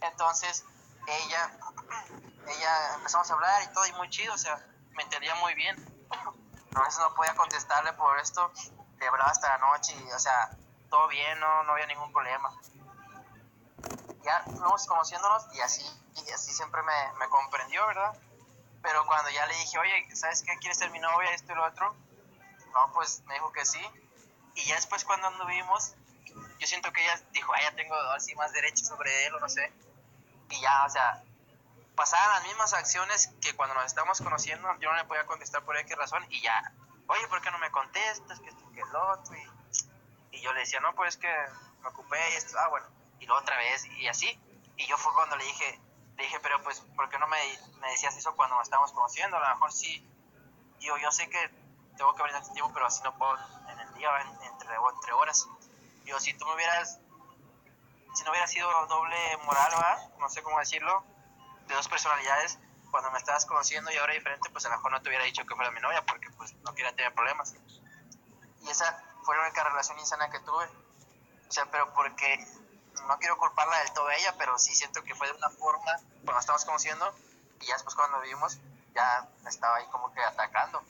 Entonces, 0.00 0.64
ella, 1.06 1.58
ella 2.46 2.94
empezamos 2.94 3.30
a 3.30 3.34
hablar 3.34 3.62
y 3.64 3.72
todo, 3.72 3.86
y 3.86 3.92
muy 3.92 4.08
chido, 4.08 4.32
o 4.32 4.38
sea, 4.38 4.66
me 4.92 5.02
entendía 5.02 5.34
muy 5.36 5.54
bien. 5.54 5.76
A 6.74 6.82
veces 6.82 6.98
no 7.00 7.14
podía 7.14 7.34
contestarle 7.34 7.92
por 7.94 8.18
esto, 8.18 8.50
le 8.98 9.08
hablaba 9.08 9.30
hasta 9.30 9.58
la 9.58 9.58
noche 9.58 9.94
y, 9.94 10.12
o 10.12 10.18
sea, 10.18 10.56
todo 10.88 11.06
bien, 11.08 11.38
no, 11.38 11.64
no 11.64 11.72
había 11.72 11.86
ningún 11.86 12.12
problema. 12.12 12.50
Ya 14.22 14.42
fuimos 14.44 14.86
conociéndonos 14.86 15.54
y 15.54 15.60
así, 15.60 15.84
y 16.26 16.30
así 16.30 16.52
siempre 16.52 16.82
me, 16.82 17.18
me 17.18 17.28
comprendió, 17.28 17.86
¿verdad? 17.86 18.18
Pero 18.82 19.06
cuando 19.06 19.30
ya 19.30 19.46
le 19.46 19.54
dije, 19.54 19.78
oye, 19.78 20.16
¿sabes 20.16 20.42
qué? 20.42 20.56
¿Quieres 20.58 20.78
ser 20.78 20.90
mi 20.90 21.00
novia? 21.00 21.30
Esto 21.32 21.52
y 21.52 21.56
lo 21.56 21.64
otro. 21.64 21.94
No, 22.72 22.92
pues 22.92 23.22
me 23.26 23.34
dijo 23.34 23.52
que 23.52 23.64
sí. 23.64 23.80
Y 24.54 24.64
ya 24.64 24.76
después 24.76 25.04
cuando 25.04 25.28
anduvimos, 25.28 25.94
yo 26.58 26.66
siento 26.66 26.92
que 26.92 27.02
ella 27.02 27.20
dijo, 27.32 27.52
ah, 27.54 27.62
ya 27.62 27.74
tengo 27.74 27.94
así 28.12 28.34
más 28.34 28.52
derechos 28.52 28.86
sobre 28.86 29.26
él 29.26 29.34
o 29.34 29.40
no 29.40 29.48
sé. 29.48 29.72
Y 30.50 30.60
ya, 30.60 30.84
o 30.84 30.90
sea, 30.90 31.22
pasaban 31.94 32.30
las 32.30 32.44
mismas 32.44 32.72
acciones 32.74 33.30
que 33.40 33.54
cuando 33.54 33.74
nos 33.74 33.86
estábamos 33.86 34.20
conociendo, 34.20 34.68
yo 34.78 34.90
no 34.90 34.96
le 34.96 35.04
podía 35.04 35.26
contestar 35.26 35.64
por 35.64 35.76
qué 35.84 35.96
razón 35.96 36.24
y 36.30 36.40
ya, 36.40 36.72
oye, 37.06 37.26
¿por 37.28 37.40
qué 37.42 37.50
no 37.50 37.58
me 37.58 37.70
contestas? 37.70 38.40
Que 38.40 38.48
esto, 38.48 38.70
que 38.72 38.80
el 38.80 38.96
otro. 38.96 39.36
Y, 39.36 40.36
y 40.36 40.40
yo 40.40 40.52
le 40.52 40.60
decía, 40.60 40.80
no, 40.80 40.94
pues 40.94 41.16
que 41.16 41.32
me 41.82 41.88
ocupé 41.88 42.18
y 42.32 42.36
esto, 42.36 42.56
ah, 42.58 42.68
bueno. 42.68 42.86
Y 43.20 43.26
luego 43.26 43.42
otra 43.42 43.56
vez 43.56 43.84
y 43.86 44.06
así. 44.06 44.38
Y 44.76 44.86
yo 44.86 44.96
fue 44.96 45.12
cuando 45.14 45.36
le 45.36 45.44
dije, 45.44 45.80
le 46.18 46.24
dije, 46.24 46.38
pero 46.40 46.62
pues, 46.62 46.80
¿por 46.96 47.08
qué 47.08 47.18
no 47.18 47.26
me, 47.28 47.38
me 47.80 47.90
decías 47.90 48.14
eso 48.16 48.34
cuando 48.34 48.56
nos 48.56 48.66
estábamos 48.66 48.92
conociendo? 48.92 49.36
A 49.36 49.40
lo 49.40 49.54
mejor 49.54 49.72
sí. 49.72 50.06
Yo, 50.80 50.96
yo 50.98 51.10
sé 51.10 51.30
que 51.30 51.48
tengo 51.96 52.14
que 52.14 52.22
brindarte 52.22 52.50
tiempo, 52.52 52.70
pero 52.74 52.86
así 52.86 53.02
no 53.02 53.16
puedo 53.16 53.36
en 53.68 53.78
el 53.80 53.94
día, 53.94 54.10
entre, 54.42 54.74
entre 54.74 55.12
horas. 55.12 55.48
Yo, 56.04 56.20
si 56.20 56.34
tú 56.34 56.44
me 56.46 56.54
hubieras 56.54 57.00
si 58.14 58.24
no 58.24 58.30
hubiera 58.30 58.48
sido 58.48 58.68
doble 58.86 59.16
moral, 59.44 59.72
no 60.18 60.28
sé 60.28 60.42
cómo 60.42 60.58
decirlo, 60.58 61.04
de 61.68 61.74
dos 61.74 61.86
personalidades, 61.86 62.58
cuando 62.90 63.10
me 63.12 63.18
estabas 63.18 63.46
conociendo 63.46 63.92
y 63.92 63.96
ahora 63.96 64.14
diferente, 64.14 64.50
pues 64.50 64.64
a 64.66 64.70
lo 64.70 64.76
mejor 64.76 64.90
no 64.90 65.02
te 65.02 65.08
hubiera 65.08 65.24
dicho 65.24 65.44
que 65.44 65.54
fuera 65.54 65.70
mi 65.70 65.80
novia 65.80 66.04
porque 66.04 66.28
pues 66.30 66.52
no 66.64 66.74
quería 66.74 66.94
tener 66.96 67.14
problemas. 67.14 67.54
Y 68.62 68.68
esa 68.68 69.04
fue 69.22 69.36
la 69.36 69.42
única 69.42 69.62
relación 69.62 69.98
insana 70.00 70.30
que 70.30 70.40
tuve. 70.40 70.64
O 71.48 71.52
sea, 71.52 71.66
pero 71.70 71.92
porque 71.94 72.44
no 73.06 73.18
quiero 73.18 73.38
culparla 73.38 73.78
del 73.78 73.92
todo 73.92 74.08
a 74.08 74.14
ella, 74.14 74.34
pero 74.38 74.58
sí 74.58 74.74
siento 74.74 75.02
que 75.04 75.14
fue 75.14 75.26
de 75.28 75.34
una 75.34 75.50
forma 75.50 76.00
cuando 76.24 76.40
estábamos 76.40 76.64
conociendo 76.64 77.14
y 77.60 77.66
ya 77.66 77.74
después 77.74 77.94
cuando 77.94 78.20
vivimos 78.20 78.58
ya 78.94 79.28
me 79.42 79.50
estaba 79.50 79.76
ahí 79.76 79.86
como 79.90 80.12
que 80.12 80.20
atacando. 80.20 80.82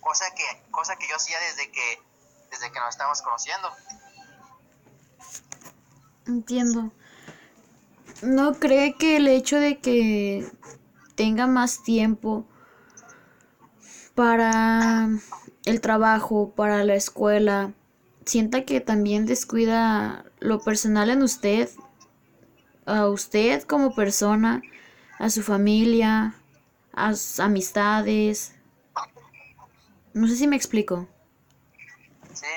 Cosa 0.00 0.26
que 0.34 0.70
cosa 0.70 0.96
que 0.96 1.08
yo 1.08 1.16
hacía 1.16 1.38
desde 1.40 1.70
que 1.70 2.02
desde 2.50 2.70
que 2.70 2.78
nos 2.78 2.90
estábamos 2.90 3.22
conociendo. 3.22 3.70
Entiendo. 6.26 6.92
¿No 8.22 8.54
cree 8.54 8.96
que 8.96 9.16
el 9.16 9.28
hecho 9.28 9.58
de 9.58 9.80
que 9.80 10.50
tenga 11.14 11.46
más 11.46 11.82
tiempo 11.82 12.46
para 14.14 15.08
el 15.64 15.80
trabajo, 15.80 16.52
para 16.54 16.84
la 16.84 16.94
escuela, 16.94 17.72
sienta 18.24 18.64
que 18.64 18.80
también 18.80 19.26
descuida 19.26 20.24
lo 20.44 20.60
personal 20.60 21.10
en 21.10 21.22
usted, 21.22 21.68
a 22.86 23.08
usted 23.08 23.62
como 23.64 23.94
persona, 23.94 24.62
a 25.18 25.30
su 25.30 25.42
familia, 25.42 26.34
a 26.92 27.14
sus 27.14 27.40
amistades? 27.40 28.54
No 30.12 30.28
sé 30.28 30.36
si 30.36 30.46
me 30.46 30.56
explico. 30.56 31.08
Sí, 32.32 32.54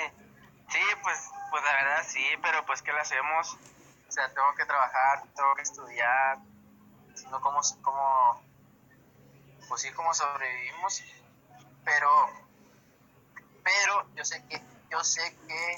sí, 0.70 0.80
pues, 1.02 1.18
pues 1.50 1.64
la 1.64 1.72
verdad 1.72 2.06
sí, 2.08 2.24
pero 2.42 2.66
pues 2.66 2.82
¿qué 2.82 2.92
le 2.94 3.00
hacemos? 3.00 3.58
sea, 4.18 4.34
tengo 4.34 4.56
que 4.56 4.66
trabajar, 4.66 5.24
tengo 5.36 5.54
que 5.56 5.62
estudiar, 5.62 6.40
sino 7.14 7.40
cómo, 7.40 7.60
cómo, 7.82 8.42
pues 9.68 9.82
sí, 9.82 9.92
cómo 9.92 10.14
sobrevivimos, 10.14 11.04
pero, 11.86 12.10
pero 13.64 14.08
yo 14.16 14.26
sé 14.26 14.44
que, 14.50 14.60
yo 14.90 15.04
sé 15.04 15.38
que, 15.48 15.78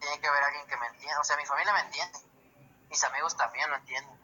tiene 0.00 0.20
que 0.20 0.28
haber 0.28 0.44
alguien 0.44 0.66
que 0.66 0.76
me 0.76 0.86
entienda, 0.86 1.20
o 1.20 1.24
sea, 1.24 1.36
mi 1.36 1.46
familia 1.46 1.72
me 1.72 1.80
entiende, 1.80 2.18
mis 2.88 3.02
amigos 3.04 3.36
también 3.36 3.68
lo 3.70 3.76
entienden, 3.76 4.16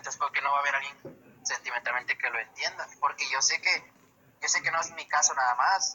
entonces, 0.00 0.16
¿por 0.16 0.32
qué 0.32 0.40
no 0.40 0.50
va 0.50 0.58
a 0.58 0.60
haber 0.60 0.76
alguien 0.76 1.40
sentimentalmente 1.44 2.16
que 2.16 2.30
lo 2.30 2.38
entienda? 2.38 2.88
Porque 3.00 3.28
yo 3.30 3.42
sé 3.42 3.60
que, 3.60 3.92
yo 4.40 4.48
sé 4.48 4.62
que 4.62 4.70
no 4.70 4.80
es 4.80 4.90
mi 4.92 5.06
caso 5.06 5.34
nada 5.34 5.54
más, 5.56 5.94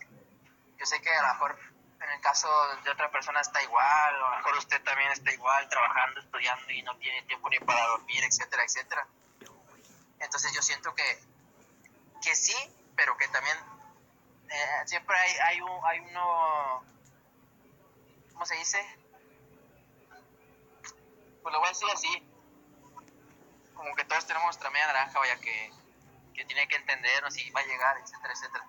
yo 0.78 0.86
sé 0.86 1.02
que 1.02 1.10
a 1.10 1.22
lo 1.24 1.34
mejor 1.34 1.60
en 2.02 2.10
el 2.12 2.22
caso 2.22 2.48
de 2.84 2.92
otra 2.92 3.10
persona 3.10 3.42
está 3.42 3.64
igual, 3.64 4.22
o 4.22 4.28
a 4.28 4.30
lo 4.30 4.38
mejor 4.38 4.58
usted 4.58 4.84
también 4.84 5.12
está 5.12 5.32
igual, 5.34 5.68
trabajando, 5.70 6.20
estudiando 6.20 6.72
y 6.72 6.84
no 6.84 6.96
tiene 6.98 7.24
tiempo 7.24 7.50
ni 7.50 7.60
para 7.60 7.82
dormir, 7.88 8.24
etcétera, 8.24 8.64
etcétera. 8.64 9.08
Entonces 10.20 10.54
yo 10.54 10.62
siento 10.62 10.94
que, 10.94 11.24
que 12.22 12.36
sí, 12.36 12.56
pero 12.96 13.18
que 13.18 13.28
también 13.30 13.58
eh, 14.50 14.82
siempre 14.86 15.18
hay, 15.18 15.34
hay, 15.38 15.62
un, 15.62 15.80
hay 15.84 16.00
uno, 16.00 16.86
¿cómo 18.36 18.46
se 18.46 18.56
dice? 18.56 18.78
Pues 21.42 21.52
lo 21.52 21.60
voy 21.60 21.68
a 21.68 21.72
decir 21.72 21.88
así, 21.92 22.24
como 23.74 23.96
que 23.96 24.06
todos 24.06 24.28
tenemos 24.28 24.46
nuestra 24.46 24.70
media 24.70 24.88
naranja, 24.88 25.18
vaya, 25.18 25.40
que, 25.40 25.72
que 26.36 26.46
tiene 26.46 26.68
que 26.68 26.76
entendernos 26.76 27.36
y 27.38 27.50
va 27.50 27.62
a 27.62 27.66
llegar, 27.66 27.98
etcétera, 27.98 28.34
etcétera 28.34 28.66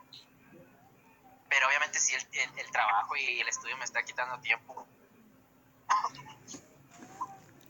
pero 1.49 1.69
obviamente 1.69 1.99
si 1.99 2.15
el, 2.15 2.23
el, 2.59 2.71
trabajo 2.71 3.17
y 3.17 3.41
el 3.41 3.49
estudio 3.49 3.77
me 3.79 3.85
está 3.85 4.03
quitando 4.03 4.39
tiempo. 4.41 4.87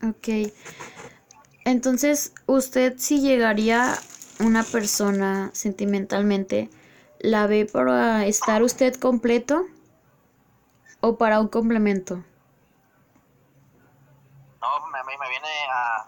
Ok. 0.03 0.53
Entonces, 1.64 2.32
¿usted 2.47 2.94
si 2.99 3.20
llegaría 3.20 3.99
una 4.38 4.62
persona 4.62 5.51
sentimentalmente, 5.53 6.70
la 7.20 7.47
ve 7.47 7.66
para 7.66 8.26
estar 8.26 8.62
usted 8.62 8.94
completo 8.97 9.66
o 11.07 11.16
para 11.16 11.40
un 11.40 11.48
complemento? 11.48 12.16
No, 14.61 14.86
me, 14.88 14.98
me 15.04 15.28
viene 15.28 15.48
a, 15.70 15.98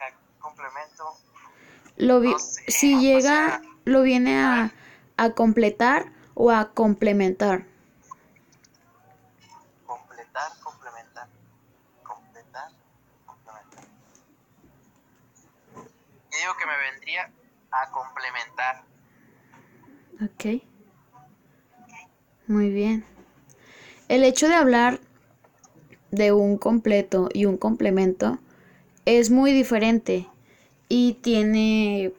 a 0.00 0.12
complemento. 0.40 1.16
Lo 1.96 2.20
vi, 2.20 2.34
si 2.38 2.98
llega, 3.00 3.60
lo 3.84 4.02
viene 4.02 4.42
a 4.42 4.72
a 5.16 5.30
completar 5.30 6.12
o 6.34 6.50
a 6.50 6.72
complementar. 6.72 7.64
Completar, 9.86 10.52
complementar. 10.62 11.28
Completar, 12.02 12.70
complementar. 13.24 13.84
Yo 16.30 16.38
digo 16.38 16.56
que 16.58 16.66
me 16.66 16.76
vendría 16.76 17.30
a 17.70 17.90
complementar. 17.90 18.84
Ok. 20.22 20.75
Muy 22.46 22.70
bien. 22.70 23.04
El 24.08 24.22
hecho 24.22 24.46
de 24.46 24.54
hablar 24.54 25.00
de 26.12 26.32
un 26.32 26.58
completo 26.58 27.28
y 27.32 27.46
un 27.46 27.56
complemento 27.56 28.38
es 29.04 29.30
muy 29.30 29.52
diferente 29.52 30.28
y 30.88 31.14
tiene 31.14 32.12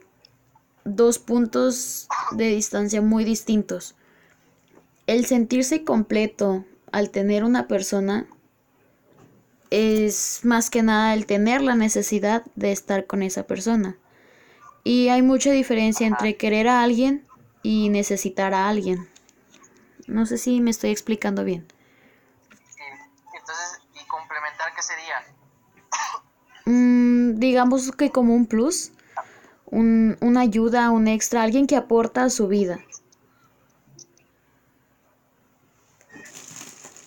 dos 0.84 1.18
puntos 1.18 2.08
de 2.32 2.48
distancia 2.48 3.00
muy 3.00 3.24
distintos. 3.24 3.94
El 5.06 5.24
sentirse 5.24 5.82
completo 5.84 6.64
al 6.92 7.08
tener 7.08 7.44
una 7.44 7.66
persona 7.66 8.26
es 9.70 10.40
más 10.42 10.68
que 10.68 10.82
nada 10.82 11.14
el 11.14 11.24
tener 11.24 11.62
la 11.62 11.74
necesidad 11.74 12.44
de 12.54 12.72
estar 12.72 13.06
con 13.06 13.22
esa 13.22 13.46
persona. 13.46 13.96
Y 14.84 15.08
hay 15.08 15.22
mucha 15.22 15.50
diferencia 15.52 16.06
entre 16.06 16.36
querer 16.36 16.68
a 16.68 16.82
alguien 16.82 17.24
y 17.62 17.88
necesitar 17.88 18.52
a 18.52 18.68
alguien. 18.68 19.08
No 20.08 20.24
sé 20.26 20.38
si 20.38 20.60
me 20.60 20.70
estoy 20.70 20.90
explicando 20.90 21.44
bien. 21.44 21.66
Entonces, 23.34 23.80
¿y 23.94 24.06
complementar 24.06 24.74
qué 24.74 24.82
sería? 24.82 25.24
Mm, 26.64 27.38
digamos 27.38 27.92
que 27.92 28.10
como 28.10 28.34
un 28.34 28.46
plus, 28.46 28.92
un, 29.66 30.16
una 30.20 30.40
ayuda, 30.40 30.90
un 30.90 31.08
extra, 31.08 31.42
alguien 31.42 31.66
que 31.66 31.76
aporta 31.76 32.24
a 32.24 32.30
su 32.30 32.48
vida. 32.48 32.80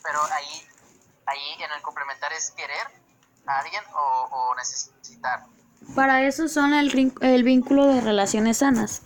Pero 0.03 0.19
ahí, 0.31 0.67
ahí 1.25 1.63
en 1.63 1.71
el 1.71 1.81
complementar 1.81 2.31
es 2.33 2.51
querer 2.51 2.87
a 3.47 3.59
alguien 3.59 3.83
o, 3.95 4.27
o 4.31 4.55
necesitar. 4.55 5.45
Para 5.95 6.23
eso 6.23 6.47
son 6.47 6.73
el, 6.73 7.13
el 7.21 7.43
vínculo 7.43 7.87
de 7.87 8.01
relaciones 8.01 8.57
sanas. 8.59 9.01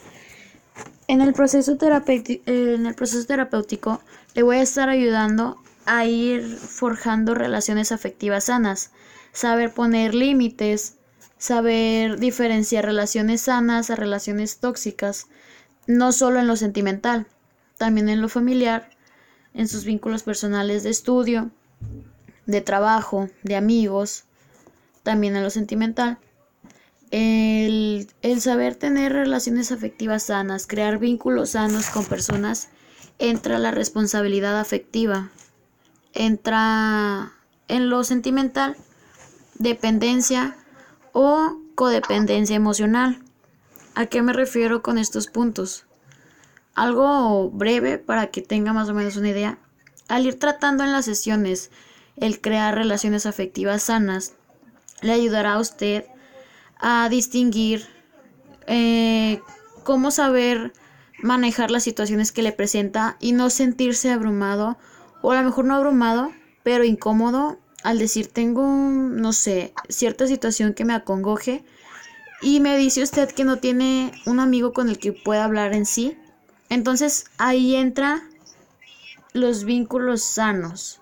En 1.08 1.22
el, 1.22 1.34
proceso 1.34 1.78
terapéutico 1.78 4.02
le 4.34 4.44
voy 4.44 4.58
a 4.58 4.62
estar 4.62 4.90
ayudando 4.90 5.58
a 5.86 6.06
ir 6.06 6.44
forjando 6.44 7.36
relaciones 7.36 7.92
afectivas 7.92 8.46
sanas, 8.46 8.92
saber 9.32 9.72
poner 9.72 10.16
límites, 10.16 10.96
saber 11.38 12.20
diferenciar 12.20 12.86
relaciones 12.86 13.42
sanas 13.42 13.92
a 13.92 13.96
relaciones 13.96 14.58
tóxicas, 14.58 15.28
no 15.86 16.12
solo 16.12 16.40
en 16.40 16.48
lo 16.48 16.56
sentimental, 16.56 17.28
también 17.78 18.10
en 18.10 18.22
lo 18.22 18.30
familiar, 18.30 18.90
en 19.54 19.68
sus 19.68 19.86
vínculos 19.86 20.24
personales 20.24 20.84
de 20.84 20.90
estudio, 20.90 21.52
de 22.48 22.62
trabajo, 22.62 23.30
de 23.44 23.56
amigos, 23.56 24.24
también 25.04 25.36
en 25.36 25.44
lo 25.44 25.52
sentimental. 25.52 26.18
El, 27.12 28.08
saber 28.40 28.76
tener 28.76 29.14
relaciones 29.14 29.72
afectivas 29.72 30.24
sanas, 30.24 30.68
crear 30.68 30.98
vínculos 30.98 31.52
sanos 31.52 31.90
con 31.90 32.06
personas, 32.06 32.70
entra 33.20 33.60
la 33.60 33.72
responsabilidad 33.72 34.60
afectiva, 34.60 35.30
entra 36.14 37.34
en 37.68 37.90
lo 37.90 38.04
sentimental, 38.04 38.76
dependencia 39.56 40.58
o 41.14 41.58
codependencia 41.76 42.56
emocional. 42.56 43.22
¿A 43.94 44.08
qué 44.08 44.22
me 44.22 44.34
refiero 44.34 44.82
con 44.82 44.98
estos 44.98 45.28
puntos? 45.28 45.86
Algo 46.74 47.50
breve 47.50 47.98
para 47.98 48.28
que 48.28 48.42
tenga 48.42 48.74
más 48.74 48.90
o 48.90 48.94
menos 48.94 49.16
una 49.16 49.30
idea. 49.30 49.58
Al 50.10 50.26
ir 50.26 50.38
tratando 50.38 50.84
en 50.84 50.92
las 50.92 51.06
sesiones 51.06 51.72
el 52.18 52.42
crear 52.42 52.76
relaciones 52.76 53.26
afectivas 53.26 53.84
sanas, 53.84 54.34
le 55.02 55.14
ayudará 55.14 55.54
a 55.54 55.60
usted 55.60 56.06
a 56.80 57.10
distinguir 57.10 57.86
eh, 58.68 59.42
cómo 59.84 60.12
saber 60.12 60.74
manejar 61.22 61.72
las 61.72 61.84
situaciones 61.84 62.32
que 62.32 62.42
le 62.42 62.52
presenta 62.52 63.18
y 63.20 63.32
no 63.32 63.50
sentirse 63.50 64.12
abrumado 64.12 64.78
o 65.22 65.32
a 65.32 65.36
lo 65.36 65.44
mejor 65.44 65.66
no 65.66 65.76
abrumado, 65.76 66.32
pero 66.64 66.84
incómodo 66.84 67.58
al 67.84 68.00
decir 68.00 68.28
tengo, 68.28 68.64
no 68.66 69.32
sé, 69.32 69.74
cierta 69.90 70.28
situación 70.28 70.74
que 70.74 70.86
me 70.86 70.94
acongoje 70.94 71.64
y 72.42 72.60
me 72.60 72.78
dice 72.78 73.04
usted 73.04 73.32
que 73.32 73.44
no 73.44 73.58
tiene 73.58 74.12
un 74.26 74.40
amigo 74.40 74.74
con 74.74 74.90
el 74.90 74.98
que 74.98 75.14
pueda 75.14 75.46
hablar 75.46 75.74
en 75.74 75.86
sí, 75.86 76.18
entonces 76.70 77.26
ahí 77.38 77.76
entra 77.76 78.24
los 79.34 79.66
vínculos 79.66 80.24
sanos, 80.24 81.00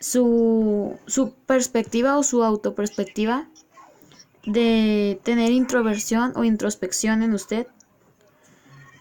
su, 0.00 0.98
su 1.06 1.32
perspectiva 1.32 2.18
o 2.18 2.22
su 2.22 2.44
autoperspectiva 2.44 3.48
de 4.46 5.20
tener 5.24 5.50
introversión 5.50 6.32
o 6.36 6.44
introspección 6.44 7.22
en 7.22 7.34
usted. 7.34 7.66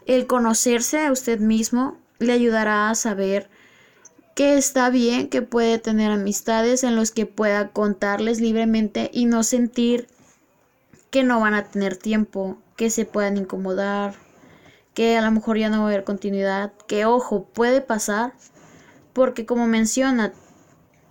El 0.06 0.28
conocerse 0.28 1.06
a 1.06 1.12
usted 1.12 1.40
mismo 1.40 1.98
le 2.20 2.34
ayudará 2.34 2.90
a 2.90 2.96
saber 2.96 3.50
que 4.36 4.58
está 4.58 4.90
bien, 4.90 5.30
que 5.30 5.42
puede 5.42 5.80
tener 5.80 6.12
amistades 6.12 6.84
en 6.84 6.96
los 6.96 7.12
que 7.12 7.26
pueda 7.26 7.70
contarles 7.70 8.42
libremente 8.42 9.10
y 9.14 9.26
no 9.26 9.44
sentir 9.44 10.08
que 11.10 11.24
no 11.24 11.40
van 11.40 11.54
a 11.54 11.64
tener 11.64 11.96
tiempo, 11.96 12.58
que 12.76 12.90
se 12.90 13.06
puedan 13.06 13.38
incomodar, 13.38 14.16
que 14.94 15.18
a 15.18 15.22
lo 15.22 15.32
mejor 15.32 15.58
ya 15.58 15.70
no 15.70 15.78
va 15.78 15.84
a 15.86 15.88
haber 15.88 16.04
continuidad, 16.04 16.74
que 16.88 17.06
ojo, 17.06 17.46
puede 17.46 17.80
pasar, 17.80 18.34
porque 19.14 19.46
como 19.46 19.68
menciona, 19.68 20.34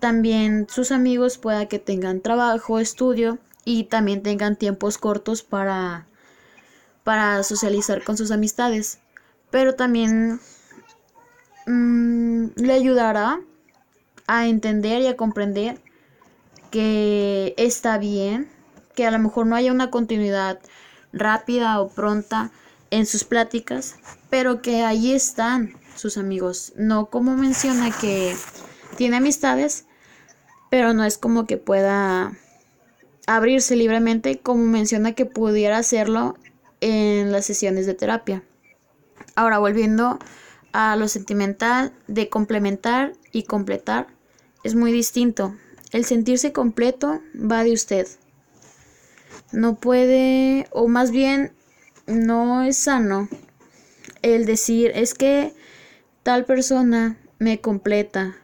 también 0.01 0.66
sus 0.68 0.93
amigos 0.93 1.39
pueda 1.39 1.66
que 1.66 1.78
tengan 1.78 2.20
trabajo, 2.20 2.78
estudio 2.78 3.39
y 3.65 3.85
también 3.85 4.23
tengan 4.23 4.57
tiempos 4.57 4.99
cortos 4.99 5.43
para 5.43 6.07
para 7.05 7.43
socializar 7.43 8.03
con 8.03 8.17
sus 8.17 8.31
amistades, 8.31 8.99
pero 9.51 9.75
también 9.75 10.41
mmm, 11.67 12.47
le 12.57 12.73
ayudará 12.73 13.41
a 14.27 14.47
entender 14.47 15.03
y 15.03 15.07
a 15.07 15.17
comprender 15.17 15.81
que 16.71 17.55
está 17.59 17.99
bien, 17.99 18.51
que 18.95 19.07
a 19.07 19.11
lo 19.11 19.19
mejor 19.19 19.47
no 19.47 19.55
haya 19.55 19.71
una 19.71 19.91
continuidad 19.91 20.59
rápida 21.12 21.79
o 21.81 21.89
pronta 21.89 22.51
en 22.91 23.07
sus 23.07 23.25
pláticas, 23.25 23.97
pero 24.31 24.62
que 24.62 24.83
ahí 24.83 25.12
están 25.12 25.75
sus 25.95 26.17
amigos. 26.17 26.73
No 26.77 27.07
como 27.07 27.37
menciona 27.37 27.91
que 27.91 28.35
tiene 28.97 29.19
amistades, 29.19 29.85
pero 30.71 30.95
no 30.95 31.05
es 31.05 31.19
como 31.19 31.47
que 31.47 31.59
pueda 31.59 32.33
abrirse 33.27 33.77
libremente 33.77 34.39
como 34.39 34.64
menciona 34.64 35.12
que 35.12 35.27
pudiera 35.27 35.79
hacerlo 35.79 36.37
en 36.81 37.33
las 37.33 37.47
sesiones 37.47 37.87
de 37.87 37.95
terapia. 37.95 38.43
Ahora 39.35 39.59
volviendo 39.59 40.18
a 40.72 40.97
lo 40.97 41.09
sentimental 41.09 41.93
de 42.07 42.29
complementar 42.29 43.12
y 43.33 43.45
completar 43.45 44.09
es 44.64 44.75
muy 44.75 44.93
distinto. 44.93 45.55
El 45.93 46.05
sentirse 46.05 46.53
completo 46.53 47.20
va 47.35 47.64
de 47.64 47.72
usted. 47.72 48.07
No 49.53 49.77
puede, 49.77 50.66
o 50.72 50.89
más 50.89 51.11
bien, 51.11 51.53
no 52.07 52.62
es 52.62 52.79
sano 52.79 53.29
el 54.22 54.47
decir, 54.47 54.91
es 54.95 55.14
que 55.14 55.53
tal 56.22 56.45
persona 56.45 57.18
me 57.39 57.61
completa, 57.61 58.37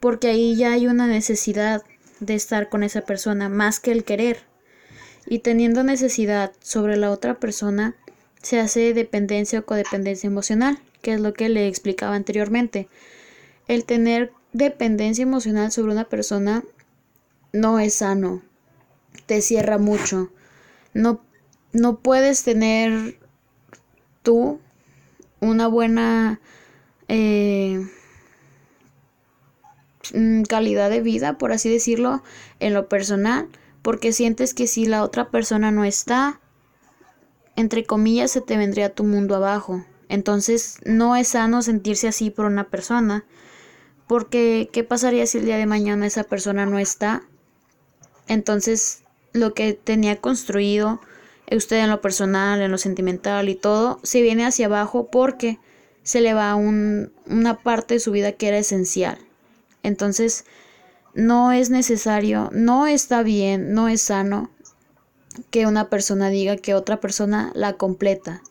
porque 0.00 0.28
ahí 0.28 0.56
ya 0.56 0.72
hay 0.72 0.86
una 0.86 1.06
necesidad 1.06 1.82
de 2.20 2.34
estar 2.34 2.68
con 2.68 2.82
esa 2.82 3.02
persona 3.02 3.48
más 3.48 3.80
que 3.80 3.92
el 3.92 4.04
querer. 4.04 4.38
Y 5.26 5.40
teniendo 5.40 5.82
necesidad 5.82 6.52
sobre 6.60 6.96
la 6.96 7.10
otra 7.10 7.34
persona, 7.34 7.96
se 8.42 8.60
hace 8.60 8.94
dependencia 8.94 9.60
o 9.60 9.64
codependencia 9.64 10.28
emocional 10.28 10.78
que 11.06 11.14
es 11.14 11.20
lo 11.20 11.34
que 11.34 11.48
le 11.48 11.68
explicaba 11.68 12.16
anteriormente. 12.16 12.88
El 13.68 13.84
tener 13.84 14.32
dependencia 14.52 15.22
emocional 15.22 15.70
sobre 15.70 15.92
una 15.92 16.08
persona 16.08 16.64
no 17.52 17.78
es 17.78 17.94
sano, 17.94 18.42
te 19.26 19.40
cierra 19.40 19.78
mucho. 19.78 20.32
No, 20.94 21.20
no 21.72 22.00
puedes 22.00 22.42
tener 22.42 23.20
tú 24.24 24.58
una 25.38 25.68
buena 25.68 26.40
eh, 27.06 27.86
calidad 30.48 30.90
de 30.90 31.00
vida, 31.00 31.38
por 31.38 31.52
así 31.52 31.70
decirlo, 31.70 32.22
en 32.60 32.74
lo 32.74 32.88
personal, 32.88 33.48
porque 33.82 34.12
sientes 34.12 34.54
que 34.54 34.66
si 34.66 34.86
la 34.86 35.02
otra 35.02 35.30
persona 35.30 35.70
no 35.70 35.84
está, 35.84 36.40
entre 37.56 37.84
comillas, 37.84 38.30
se 38.30 38.40
te 38.40 38.56
vendría 38.56 38.94
tu 38.94 39.04
mundo 39.04 39.36
abajo. 39.36 39.84
Entonces 40.08 40.78
no 40.84 41.16
es 41.16 41.28
sano 41.28 41.62
sentirse 41.62 42.08
así 42.08 42.30
por 42.30 42.46
una 42.46 42.64
persona, 42.68 43.24
porque 44.06 44.70
¿qué 44.72 44.84
pasaría 44.84 45.26
si 45.26 45.38
el 45.38 45.46
día 45.46 45.56
de 45.56 45.66
mañana 45.66 46.06
esa 46.06 46.24
persona 46.24 46.66
no 46.66 46.78
está? 46.78 47.22
Entonces 48.28 49.02
lo 49.32 49.54
que 49.54 49.72
tenía 49.74 50.20
construido 50.20 51.00
usted 51.50 51.78
en 51.78 51.90
lo 51.90 52.00
personal, 52.00 52.60
en 52.60 52.70
lo 52.70 52.78
sentimental 52.78 53.48
y 53.48 53.54
todo, 53.54 54.00
se 54.02 54.22
viene 54.22 54.44
hacia 54.44 54.66
abajo 54.66 55.08
porque 55.10 55.58
se 56.02 56.20
le 56.20 56.34
va 56.34 56.54
un, 56.54 57.12
una 57.26 57.58
parte 57.58 57.94
de 57.94 58.00
su 58.00 58.12
vida 58.12 58.32
que 58.32 58.48
era 58.48 58.58
esencial. 58.58 59.18
Entonces, 59.86 60.44
no 61.14 61.52
es 61.52 61.70
necesario, 61.70 62.50
no 62.52 62.86
está 62.86 63.22
bien, 63.22 63.72
no 63.72 63.88
es 63.88 64.02
sano 64.02 64.50
que 65.50 65.66
una 65.66 65.88
persona 65.88 66.28
diga 66.28 66.56
que 66.56 66.74
otra 66.74 67.00
persona 67.00 67.52
la 67.54 67.74
completa 67.74 68.42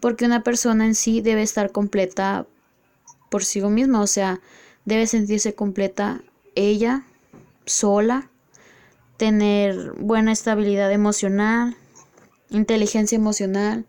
porque 0.00 0.24
una 0.24 0.42
persona 0.42 0.86
en 0.86 0.94
sí 0.94 1.20
debe 1.20 1.42
estar 1.42 1.72
completa 1.72 2.46
por 3.30 3.44
sí 3.44 3.60
misma, 3.62 4.00
o 4.00 4.06
sea, 4.06 4.40
debe 4.84 5.06
sentirse 5.06 5.54
completa 5.54 6.22
ella, 6.54 7.04
sola, 7.64 8.30
tener 9.16 9.94
buena 9.98 10.32
estabilidad 10.32 10.92
emocional, 10.92 11.76
inteligencia 12.50 13.16
emocional, 13.16 13.86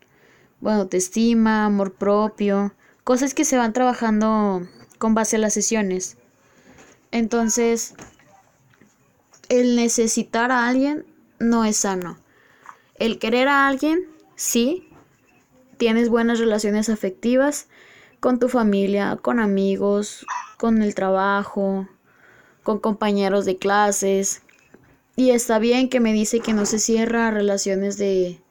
bueno, 0.60 0.82
autoestima, 0.82 1.66
amor 1.66 1.94
propio, 1.94 2.74
cosas 3.04 3.34
que 3.34 3.46
se 3.46 3.58
van 3.58 3.74
trabajando 3.74 4.68
con 4.98 5.14
base 5.14 5.36
a 5.36 5.40
las 5.40 5.54
sesiones. 5.54 6.17
Entonces, 7.12 7.94
el 9.50 9.76
necesitar 9.76 10.52
a 10.52 10.68
alguien 10.68 11.06
no 11.40 11.66
es 11.66 11.78
sano. 11.78 12.18
El 12.96 13.20
querer 13.20 13.48
a 13.48 13.68
alguien, 13.68 14.08
sí, 14.36 14.90
tienes 15.78 16.10
buenas 16.10 16.40
relaciones 16.40 16.90
afectivas 16.90 17.68
con 18.20 18.40
tu 18.40 18.50
familia, 18.50 19.18
con 19.22 19.40
amigos, 19.40 20.26
con 20.58 20.82
el 20.82 20.96
trabajo, 20.96 21.88
con 22.64 22.80
compañeros 22.80 23.46
de 23.46 23.58
clases. 23.58 24.42
Y 25.16 25.32
está 25.32 25.60
bien 25.60 25.90
que 25.90 26.00
me 26.00 26.14
dice 26.14 26.40
que 26.40 26.54
no 26.54 26.66
se 26.66 26.80
cierra 26.80 27.32
relaciones 27.32 27.98
de, 27.98 28.42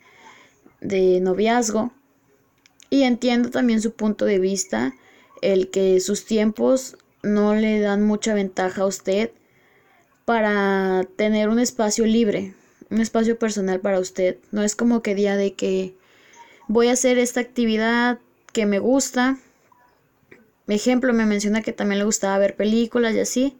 de 0.80 1.20
noviazgo. 1.20 1.92
Y 2.88 3.02
entiendo 3.02 3.50
también 3.50 3.82
su 3.82 3.92
punto 3.92 4.24
de 4.24 4.38
vista, 4.38 4.94
el 5.42 5.70
que 5.70 6.00
sus 6.00 6.24
tiempos 6.24 6.96
no 7.22 7.54
le 7.54 7.80
dan 7.80 8.02
mucha 8.02 8.34
ventaja 8.34 8.82
a 8.82 8.86
usted 8.86 9.30
para 10.24 11.06
tener 11.16 11.48
un 11.48 11.58
espacio 11.58 12.04
libre, 12.04 12.54
un 12.90 13.00
espacio 13.00 13.38
personal 13.38 13.80
para 13.80 14.00
usted. 14.00 14.38
No 14.50 14.62
es 14.62 14.76
como 14.76 15.02
que 15.02 15.14
día 15.14 15.36
de 15.36 15.54
que 15.54 15.94
voy 16.68 16.88
a 16.88 16.92
hacer 16.92 17.18
esta 17.18 17.40
actividad 17.40 18.18
que 18.52 18.66
me 18.66 18.78
gusta. 18.78 19.38
Ejemplo, 20.66 21.12
me 21.12 21.26
menciona 21.26 21.62
que 21.62 21.72
también 21.72 22.00
le 22.00 22.04
gustaba 22.04 22.38
ver 22.38 22.56
películas 22.56 23.14
y 23.14 23.20
así. 23.20 23.56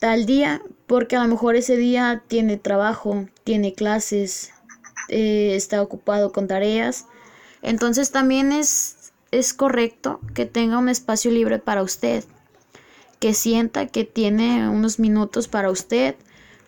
Tal 0.00 0.26
día, 0.26 0.60
porque 0.86 1.16
a 1.16 1.22
lo 1.22 1.28
mejor 1.28 1.56
ese 1.56 1.76
día 1.76 2.24
tiene 2.26 2.56
trabajo, 2.56 3.26
tiene 3.44 3.74
clases, 3.74 4.52
eh, 5.08 5.54
está 5.54 5.80
ocupado 5.82 6.32
con 6.32 6.48
tareas. 6.48 7.06
Entonces 7.62 8.10
también 8.10 8.52
es, 8.52 9.12
es 9.30 9.54
correcto 9.54 10.20
que 10.34 10.46
tenga 10.46 10.78
un 10.78 10.88
espacio 10.88 11.30
libre 11.30 11.58
para 11.58 11.82
usted, 11.82 12.24
que 13.24 13.32
sienta 13.32 13.86
que 13.86 14.04
tiene 14.04 14.68
unos 14.68 14.98
minutos 14.98 15.48
para 15.48 15.70
usted, 15.70 16.14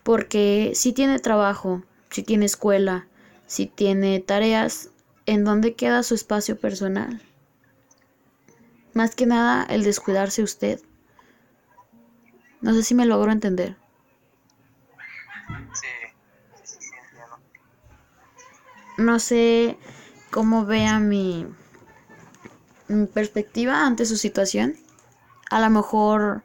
porque 0.03 0.73
si 0.75 0.95
tiene 0.95 1.19
trabajo, 1.19 1.83
si 2.09 2.23
tiene 2.23 2.47
escuela, 2.47 3.07
si 3.47 3.67
tiene 3.67 4.21
tareas, 4.21 4.89
¿en 5.27 5.45
dónde 5.45 5.75
queda 5.75 6.03
su 6.03 6.15
espacio 6.15 6.59
personal? 6.59 7.21
Más 8.95 9.15
que 9.15 9.27
nada 9.27 9.67
el 9.69 9.85
descuidarse 9.85 10.43
usted. 10.43 10.81
No 12.63 12.73
sé 12.73 12.83
si 12.85 12.95
me 12.95 13.05
logro 13.05 13.31
entender. 13.33 13.77
Sí, 15.75 15.89
sí, 16.65 16.77
sí, 16.81 16.89
entiendo. 17.03 17.37
No 18.97 19.19
sé 19.19 19.77
cómo 20.31 20.65
vea 20.65 21.01
mi, 21.01 21.47
mi 22.89 23.07
perspectiva 23.09 23.87
ante 23.87 24.07
su 24.07 24.17
situación. 24.17 24.77
A 25.49 25.61
lo 25.61 25.69
mejor, 25.69 26.43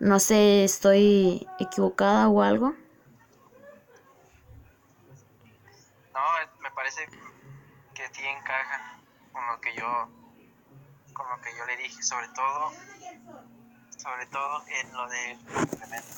no 0.00 0.20
sé, 0.20 0.64
estoy 0.64 1.48
equivocada 1.58 2.28
o 2.28 2.42
algo. 2.42 2.74
No, 6.14 6.20
me 6.60 6.70
parece 6.72 7.06
que 7.94 8.08
sí 8.12 8.22
encaja 8.24 8.98
con 9.32 9.46
lo 9.46 9.60
que 9.60 9.74
yo 9.74 10.08
con 11.12 11.28
lo 11.30 11.40
que 11.40 11.50
yo 11.56 11.64
le 11.66 11.76
dije, 11.76 12.02
sobre 12.02 12.28
todo 12.28 12.72
sobre 13.98 14.26
todo 14.26 14.64
en 14.68 14.92
lo 14.92 15.08
del 15.08 15.38
complemento. 15.52 16.08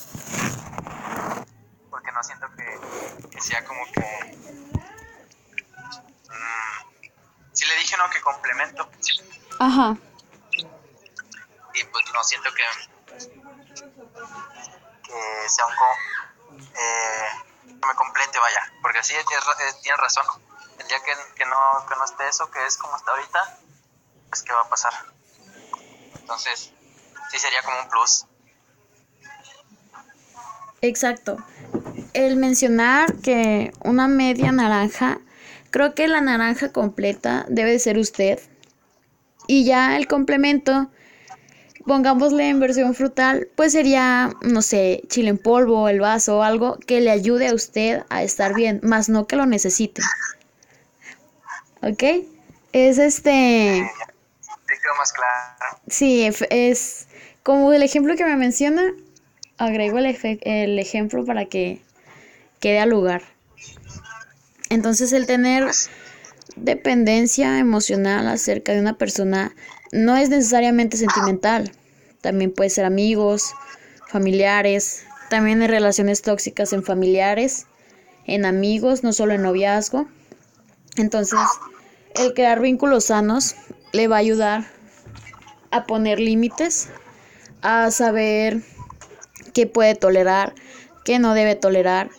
Porque 1.88 2.12
no 2.12 2.22
siento 2.22 2.46
que, 2.54 3.28
que 3.30 3.40
sea 3.40 3.64
como 3.64 3.84
que 3.86 4.36
mm, 6.28 7.52
sí 7.52 7.66
le 7.66 7.76
dije 7.76 7.96
no 7.96 8.08
que 8.10 8.20
complemento 8.20 8.88
Ajá. 9.58 9.96
y 11.74 11.84
pues 11.84 12.04
no 12.14 12.22
siento 12.22 12.50
que 12.54 12.62
que 15.04 15.48
sea 15.48 15.66
un 15.66 15.72
co 15.74 16.60
eh, 16.74 17.28
me 17.86 17.94
complete 17.94 18.38
vaya 18.38 18.72
porque 18.82 18.98
ra- 18.98 19.68
eh, 19.68 19.72
tienes 19.82 20.00
razón 20.00 20.24
el 20.78 20.86
día 20.88 20.98
que, 21.04 21.12
que 21.36 21.44
no 21.46 21.56
que 21.88 21.96
no 21.96 22.04
esté 22.04 22.28
eso 22.28 22.50
que 22.50 22.64
es 22.66 22.76
como 22.76 22.96
está 22.96 23.12
ahorita 23.12 23.58
pues 24.28 24.42
qué 24.42 24.52
va 24.52 24.62
a 24.62 24.68
pasar 24.68 24.92
entonces 26.20 26.72
sí 27.30 27.38
sería 27.38 27.62
como 27.62 27.80
un 27.80 27.88
plus 27.88 28.26
Exacto. 30.82 31.36
El 32.14 32.36
mencionar 32.36 33.14
que 33.16 33.70
una 33.84 34.08
media 34.08 34.50
naranja, 34.50 35.18
creo 35.70 35.94
que 35.94 36.08
la 36.08 36.20
naranja 36.22 36.72
completa 36.72 37.44
debe 37.48 37.72
de 37.72 37.78
ser 37.78 37.98
usted. 37.98 38.40
Y 39.46 39.64
ya 39.66 39.96
el 39.96 40.06
complemento, 40.06 40.90
pongámosle 41.86 42.48
en 42.48 42.60
versión 42.60 42.94
frutal, 42.94 43.48
pues 43.54 43.72
sería, 43.72 44.30
no 44.42 44.62
sé, 44.62 45.02
chile 45.08 45.30
en 45.30 45.38
polvo, 45.38 45.88
el 45.88 46.00
vaso 46.00 46.38
o 46.38 46.42
algo 46.42 46.78
que 46.78 47.00
le 47.00 47.10
ayude 47.10 47.48
a 47.48 47.54
usted 47.54 48.02
a 48.08 48.22
estar 48.22 48.54
bien, 48.54 48.80
más 48.82 49.08
no 49.08 49.26
que 49.26 49.36
lo 49.36 49.46
necesite. 49.46 50.02
¿Ok? 51.82 52.02
Es 52.72 52.98
este... 52.98 53.90
sí 54.40 54.74
quedó 54.82 54.94
más 54.96 55.12
claro 55.12 55.80
Sí, 55.88 56.28
es 56.50 57.06
como 57.42 57.72
el 57.72 57.82
ejemplo 57.82 58.16
que 58.16 58.24
me 58.24 58.36
menciona, 58.36 58.82
agrego 59.58 59.98
el, 59.98 60.06
el 60.42 60.78
ejemplo 60.78 61.24
para 61.24 61.46
que 61.46 61.82
quede 62.60 62.78
al 62.78 62.90
lugar. 62.90 63.22
Entonces 64.68 65.12
el 65.12 65.26
tener 65.26 65.68
dependencia 66.56 67.58
emocional 67.58 68.28
acerca 68.28 68.72
de 68.72 68.80
una 68.80 68.98
persona 68.98 69.52
no 69.92 70.16
es 70.16 70.30
necesariamente 70.30 70.96
sentimental. 70.96 71.72
También 72.20 72.52
puede 72.52 72.70
ser 72.70 72.84
amigos, 72.84 73.52
familiares, 74.08 75.04
también 75.30 75.62
hay 75.62 75.68
relaciones 75.68 76.22
tóxicas 76.22 76.72
en 76.72 76.82
familiares, 76.82 77.66
en 78.26 78.44
amigos, 78.44 79.04
no 79.04 79.12
solo 79.12 79.32
en 79.32 79.42
noviazgo. 79.42 80.08
Entonces, 80.96 81.38
el 82.16 82.34
crear 82.34 82.60
vínculos 82.60 83.04
sanos 83.04 83.54
le 83.92 84.08
va 84.08 84.16
a 84.16 84.18
ayudar 84.18 84.66
a 85.70 85.84
poner 85.84 86.18
límites, 86.18 86.88
a 87.62 87.92
saber 87.92 88.62
qué 89.54 89.66
puede 89.66 89.94
tolerar, 89.94 90.54
qué 91.04 91.20
no 91.20 91.34
debe 91.34 91.54
tolerar. 91.54 92.10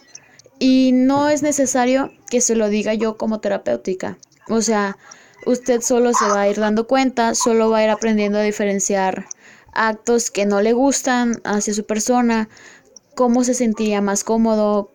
Y 0.58 0.92
no 0.94 1.28
es 1.28 1.42
necesario 1.42 2.12
que 2.30 2.40
se 2.40 2.56
lo 2.56 2.70
diga 2.70 2.94
yo 2.94 3.18
como 3.18 3.42
terapéutica. 3.42 4.18
O 4.48 4.62
sea, 4.62 4.98
usted 5.46 5.82
solo 5.82 6.14
se 6.14 6.26
va 6.26 6.42
a 6.42 6.50
ir 6.50 6.60
dando 6.60 6.88
cuenta, 6.88 7.36
solo 7.36 7.70
va 7.70 7.80
a 7.80 7.84
ir 7.84 7.90
aprendiendo 7.90 8.38
a 8.38 8.44
diferenciar 8.44 9.26
actos 9.74 10.32
que 10.32 10.46
no 10.46 10.62
le 10.62 10.74
gustan 10.74 11.42
hacia 11.44 11.74
su 11.74 11.86
persona, 11.86 12.50
cómo 13.16 13.44
se 13.44 13.54
sentiría 13.54 14.02
más 14.02 14.24
cómodo, 14.24 14.92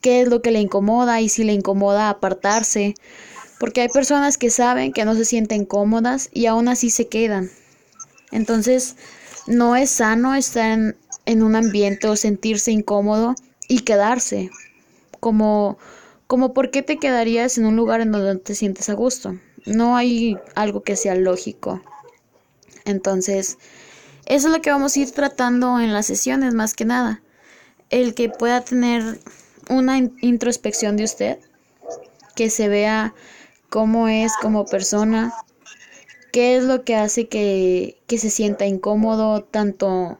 qué 0.00 0.22
es 0.22 0.28
lo 0.28 0.42
que 0.42 0.50
le 0.50 0.60
incomoda 0.60 1.20
y 1.20 1.28
si 1.28 1.44
le 1.44 1.52
incomoda 1.52 2.08
apartarse. 2.08 2.94
Porque 3.58 3.82
hay 3.82 3.88
personas 3.88 4.38
que 4.38 4.50
saben 4.50 4.92
que 4.92 5.04
no 5.04 5.14
se 5.14 5.24
sienten 5.24 5.66
cómodas 5.66 6.30
y 6.32 6.46
aún 6.46 6.68
así 6.68 6.90
se 6.90 7.08
quedan. 7.08 7.50
Entonces, 8.32 8.96
no 9.46 9.76
es 9.76 9.90
sano 9.90 10.34
estar 10.34 10.70
en, 10.72 10.96
en 11.26 11.42
un 11.42 11.56
ambiente 11.56 12.08
o 12.08 12.16
sentirse 12.16 12.72
incómodo 12.72 13.34
y 13.68 13.80
quedarse. 13.80 14.50
Como, 15.18 15.76
como 16.26 16.54
por 16.54 16.70
qué 16.70 16.82
te 16.82 16.96
quedarías 16.96 17.58
en 17.58 17.66
un 17.66 17.76
lugar 17.76 18.00
en 18.00 18.12
donde 18.12 18.34
no 18.34 18.40
te 18.40 18.54
sientes 18.54 18.88
a 18.88 18.94
gusto. 18.94 19.36
No 19.66 19.96
hay 19.96 20.38
algo 20.54 20.82
que 20.82 20.96
sea 20.96 21.14
lógico. 21.14 21.82
Entonces, 22.84 23.58
eso 24.26 24.48
es 24.48 24.54
lo 24.54 24.62
que 24.62 24.70
vamos 24.70 24.96
a 24.96 25.00
ir 25.00 25.10
tratando 25.12 25.80
en 25.80 25.92
las 25.92 26.06
sesiones 26.06 26.54
más 26.54 26.74
que 26.74 26.84
nada. 26.84 27.22
El 27.90 28.14
que 28.14 28.28
pueda 28.28 28.62
tener 28.62 29.20
una 29.68 29.98
in- 29.98 30.16
introspección 30.20 30.96
de 30.96 31.04
usted, 31.04 31.38
que 32.36 32.50
se 32.50 32.68
vea 32.68 33.14
cómo 33.68 34.08
es 34.08 34.32
como 34.40 34.64
persona, 34.66 35.32
qué 36.32 36.56
es 36.56 36.64
lo 36.64 36.84
que 36.84 36.96
hace 36.96 37.28
que, 37.28 38.00
que 38.06 38.18
se 38.18 38.30
sienta 38.30 38.66
incómodo, 38.66 39.42
tanto 39.44 40.18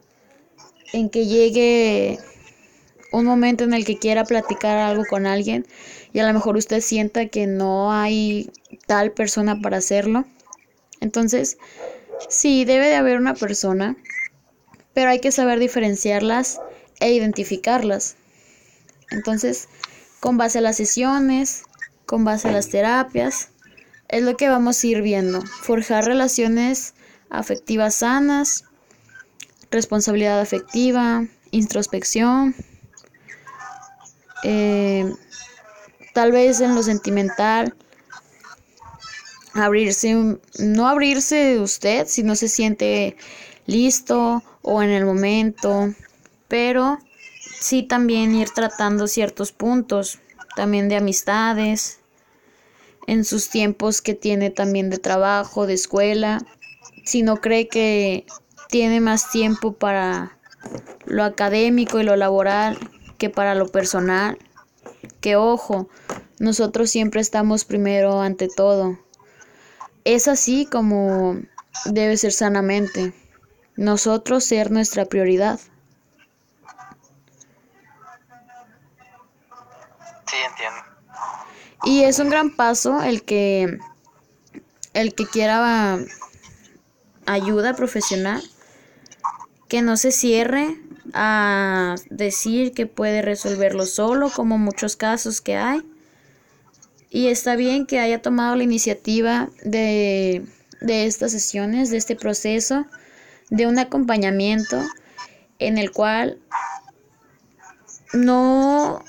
en 0.93 1.09
que 1.11 1.27
llegue 1.27 2.19
un 3.13 3.25
momento 3.25 3.65
en 3.65 3.75
el 3.75 3.85
que 3.85 3.99
quiera 3.99 4.25
platicar 4.25 4.79
algo 4.79 5.05
con 5.09 5.27
alguien 5.27 5.67
y 6.13 6.19
a 6.21 6.27
lo 6.27 6.33
mejor 6.33 6.57
usted 6.57 6.81
sienta 6.81 7.27
que 7.27 7.47
no 7.47 7.93
hay 7.93 8.51
tal 8.87 9.13
persona 9.13 9.61
para 9.61 9.79
hacerlo. 9.79 10.25
Entonces, 11.01 11.59
sí, 12.29 12.65
debe 12.65 12.89
de 12.89 12.97
haber 12.97 13.19
una 13.19 13.35
persona, 13.35 13.97
pero 14.95 15.11
hay 15.11 15.21
que 15.21 15.33
saber 15.33 15.59
diferenciarlas 15.59 16.61
e 17.01 17.13
identificarlas. 17.13 18.17
Entonces, 19.11 19.69
con 20.21 20.37
base 20.37 20.59
a 20.59 20.63
las 20.63 20.77
sesiones, 20.77 21.63
con 22.07 22.25
base 22.25 22.49
a 22.49 22.53
las 22.53 22.69
terapias, 22.69 23.51
es 24.09 24.23
lo 24.23 24.37
que 24.37 24.49
vamos 24.49 24.83
a 24.83 24.87
ir 24.87 25.03
viendo. 25.03 25.41
Forjar 25.43 26.05
relaciones 26.05 26.95
afectivas 27.31 27.95
sanas, 27.95 28.65
responsabilidad 29.71 30.41
afectiva, 30.41 31.27
introspección, 31.53 32.55
eh, 34.43 35.13
tal 36.15 36.33
vez 36.33 36.61
en 36.61 36.75
lo 36.75 36.83
sentimental, 36.83 37.75
abrirse, 39.55 40.39
no 40.59 40.89
abrirse 40.89 41.59
usted 41.59 42.07
si 42.07 42.23
no 42.23 42.37
se 42.37 42.49
siente 42.49 43.17
listo 43.67 44.43
o 44.63 44.83
en 44.83 44.91
el 44.91 45.05
momento, 45.05 45.93
pero 46.49 46.99
sí 47.59 47.83
también 47.83 48.35
ir 48.35 48.51
tratando 48.51 49.07
ciertos 49.07 49.53
puntos, 49.53 50.19
también 50.57 50.89
de 50.89 50.97
amistades, 50.97 52.01
en 53.07 53.25
sus 53.25 53.49
tiempos 53.49 54.03
que 54.03 54.15
tiene 54.15 54.51
también 54.51 54.91
de 54.91 54.99
trabajo, 54.99 55.67
de 55.67 55.75
escuela, 55.75 56.45
si 57.05 57.23
no 57.23 57.41
cree 57.41 57.69
que 57.69 58.27
tiene 58.69 59.01
más 59.01 59.31
tiempo 59.31 59.73
para 59.73 60.39
lo 61.07 61.25
académico 61.25 61.99
y 61.99 62.05
lo 62.05 62.15
laboral 62.17 62.79
que 63.21 63.29
para 63.29 63.55
lo 63.55 63.69
personal, 63.69 64.39
que 65.21 65.37
ojo, 65.37 65.91
nosotros 66.39 66.91
siempre 66.91 67.21
estamos 67.21 67.67
primero 67.67 68.23
ante 68.23 68.49
todo. 68.49 68.99
Es 70.05 70.27
así 70.27 70.65
como 70.65 71.37
debe 71.85 72.17
ser 72.17 72.33
sanamente. 72.33 73.13
Nosotros 73.77 74.43
ser 74.43 74.71
nuestra 74.71 75.05
prioridad. 75.05 75.61
Sí, 80.27 80.37
entiendo. 80.49 80.81
Y 81.85 82.05
es 82.05 82.19
un 82.21 82.31
gran 82.31 82.57
paso 82.57 83.03
el 83.03 83.23
que 83.23 83.79
el 84.95 85.15
que 85.15 85.27
quiera 85.27 85.99
ayuda 87.27 87.77
profesional 87.77 88.43
que 89.69 89.83
no 89.83 89.99
se 89.99 90.11
cierre 90.11 90.79
a 91.13 91.97
decir 92.11 92.73
que 92.73 92.87
puede 92.87 93.23
resolverlo 93.23 93.87
solo 93.87 94.31
como 94.31 94.59
muchos 94.59 94.97
casos 94.97 95.41
que 95.41 95.57
hay 95.57 95.83
y 97.11 97.27
está 97.27 97.57
bien 97.57 97.87
que 97.87 97.99
haya 97.99 98.23
tomado 98.23 98.55
la 98.55 98.63
iniciativa 98.63 99.51
de, 99.65 100.47
de 100.81 101.07
estas 101.07 101.33
sesiones, 101.33 101.91
de 101.91 101.97
este 101.97 102.15
proceso, 102.15 102.87
de 103.51 103.67
un 103.67 103.79
acompañamiento 103.81 104.81
en 105.59 105.77
el 105.77 105.91
cual 105.91 106.39
no, 108.13 109.05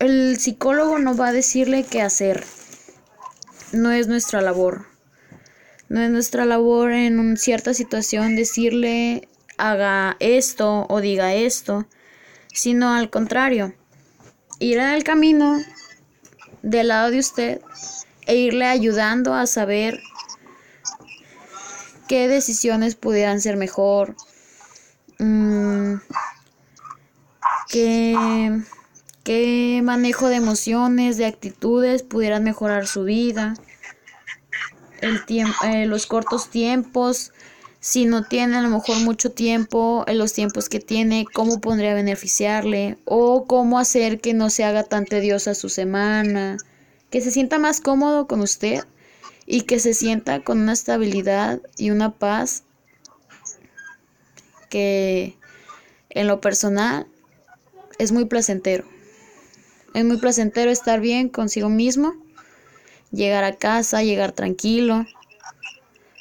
el 0.00 0.36
psicólogo 0.38 0.98
no 0.98 1.16
va 1.16 1.28
a 1.28 1.32
decirle 1.32 1.84
qué 1.84 2.02
hacer. 2.02 2.44
No 3.72 3.90
es 3.92 4.08
nuestra 4.08 4.40
labor. 4.40 4.86
No 5.88 6.00
es 6.00 6.10
nuestra 6.10 6.44
labor 6.44 6.92
en 6.92 7.36
cierta 7.36 7.74
situación 7.74 8.36
decirle 8.36 9.28
haga 9.58 10.16
esto 10.20 10.86
o 10.88 11.00
diga 11.00 11.34
esto, 11.34 11.86
sino 12.52 12.94
al 12.94 13.10
contrario, 13.10 13.74
ir 14.58 14.78
en 14.78 14.88
el 14.88 15.04
camino 15.04 15.58
del 16.62 16.88
lado 16.88 17.10
de 17.10 17.18
usted 17.18 17.60
e 18.26 18.36
irle 18.36 18.66
ayudando 18.66 19.34
a 19.34 19.46
saber 19.46 20.00
qué 22.08 22.28
decisiones 22.28 22.94
pudieran 22.94 23.40
ser 23.40 23.56
mejor, 23.56 24.16
mm, 25.18 25.94
qué, 27.68 28.60
qué 29.22 29.80
manejo 29.82 30.28
de 30.28 30.36
emociones, 30.36 31.16
de 31.16 31.26
actitudes 31.26 32.02
pudieran 32.02 32.44
mejorar 32.44 32.86
su 32.86 33.04
vida, 33.04 33.54
el 35.00 35.24
tiempo, 35.26 35.54
eh, 35.64 35.86
los 35.86 36.06
cortos 36.06 36.48
tiempos, 36.48 37.32
si 37.84 38.06
no 38.06 38.24
tiene 38.24 38.56
a 38.56 38.62
lo 38.62 38.70
mejor 38.70 39.00
mucho 39.00 39.30
tiempo, 39.32 40.04
en 40.06 40.16
los 40.16 40.32
tiempos 40.32 40.70
que 40.70 40.80
tiene, 40.80 41.26
cómo 41.34 41.60
podría 41.60 41.92
beneficiarle 41.92 42.96
o 43.04 43.44
cómo 43.44 43.78
hacer 43.78 44.22
que 44.22 44.32
no 44.32 44.48
se 44.48 44.64
haga 44.64 44.84
tan 44.84 45.04
tediosa 45.04 45.54
su 45.54 45.68
semana, 45.68 46.56
que 47.10 47.20
se 47.20 47.30
sienta 47.30 47.58
más 47.58 47.82
cómodo 47.82 48.26
con 48.26 48.40
usted 48.40 48.84
y 49.44 49.64
que 49.64 49.80
se 49.80 49.92
sienta 49.92 50.42
con 50.42 50.60
una 50.60 50.72
estabilidad 50.72 51.60
y 51.76 51.90
una 51.90 52.14
paz 52.14 52.62
que 54.70 55.36
en 56.08 56.26
lo 56.26 56.40
personal 56.40 57.06
es 57.98 58.12
muy 58.12 58.24
placentero. 58.24 58.86
Es 59.92 60.06
muy 60.06 60.16
placentero 60.16 60.70
estar 60.70 61.02
bien 61.02 61.28
consigo 61.28 61.68
mismo, 61.68 62.14
llegar 63.10 63.44
a 63.44 63.56
casa, 63.56 64.02
llegar 64.02 64.32
tranquilo, 64.32 65.04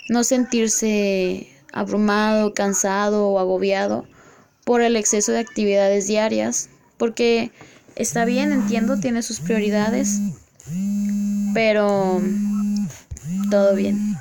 no 0.09 0.25
sentirse 0.25 1.52
abrumado, 1.73 2.53
cansado 2.53 3.27
o 3.27 3.39
agobiado 3.39 4.05
por 4.63 4.81
el 4.81 4.95
exceso 4.95 5.31
de 5.31 5.39
actividades 5.39 6.07
diarias, 6.07 6.69
porque 6.97 7.51
está 7.95 8.25
bien, 8.25 8.53
entiendo, 8.53 8.99
tiene 8.99 9.21
sus 9.21 9.39
prioridades, 9.39 10.19
pero 11.53 12.21
todo 13.49 13.75
bien. 13.75 14.17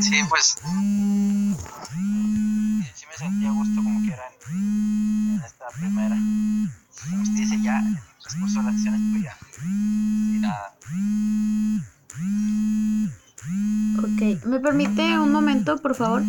Sí, 0.00 0.22
pues 0.28 0.56
sí 2.94 3.04
me 3.06 3.16
sentía 3.16 3.50
gusto 3.50 3.82
como 3.82 4.02
que 4.02 4.12
era 4.12 4.22
en, 4.48 5.40
esta 5.44 5.68
primera. 5.70 6.16
Como 6.16 7.22
usted 7.22 7.34
dice, 7.34 7.58
ya 7.62 7.82
transcurso 8.20 8.58
de 8.60 8.64
las 8.64 8.74
sesiones, 8.74 9.00
pues 9.12 9.22
ya 9.24 9.36
Ok, 13.98 14.44
¿me 14.46 14.60
permite 14.60 15.18
un 15.18 15.32
momento, 15.32 15.78
por 15.78 15.94
favor? 15.94 16.22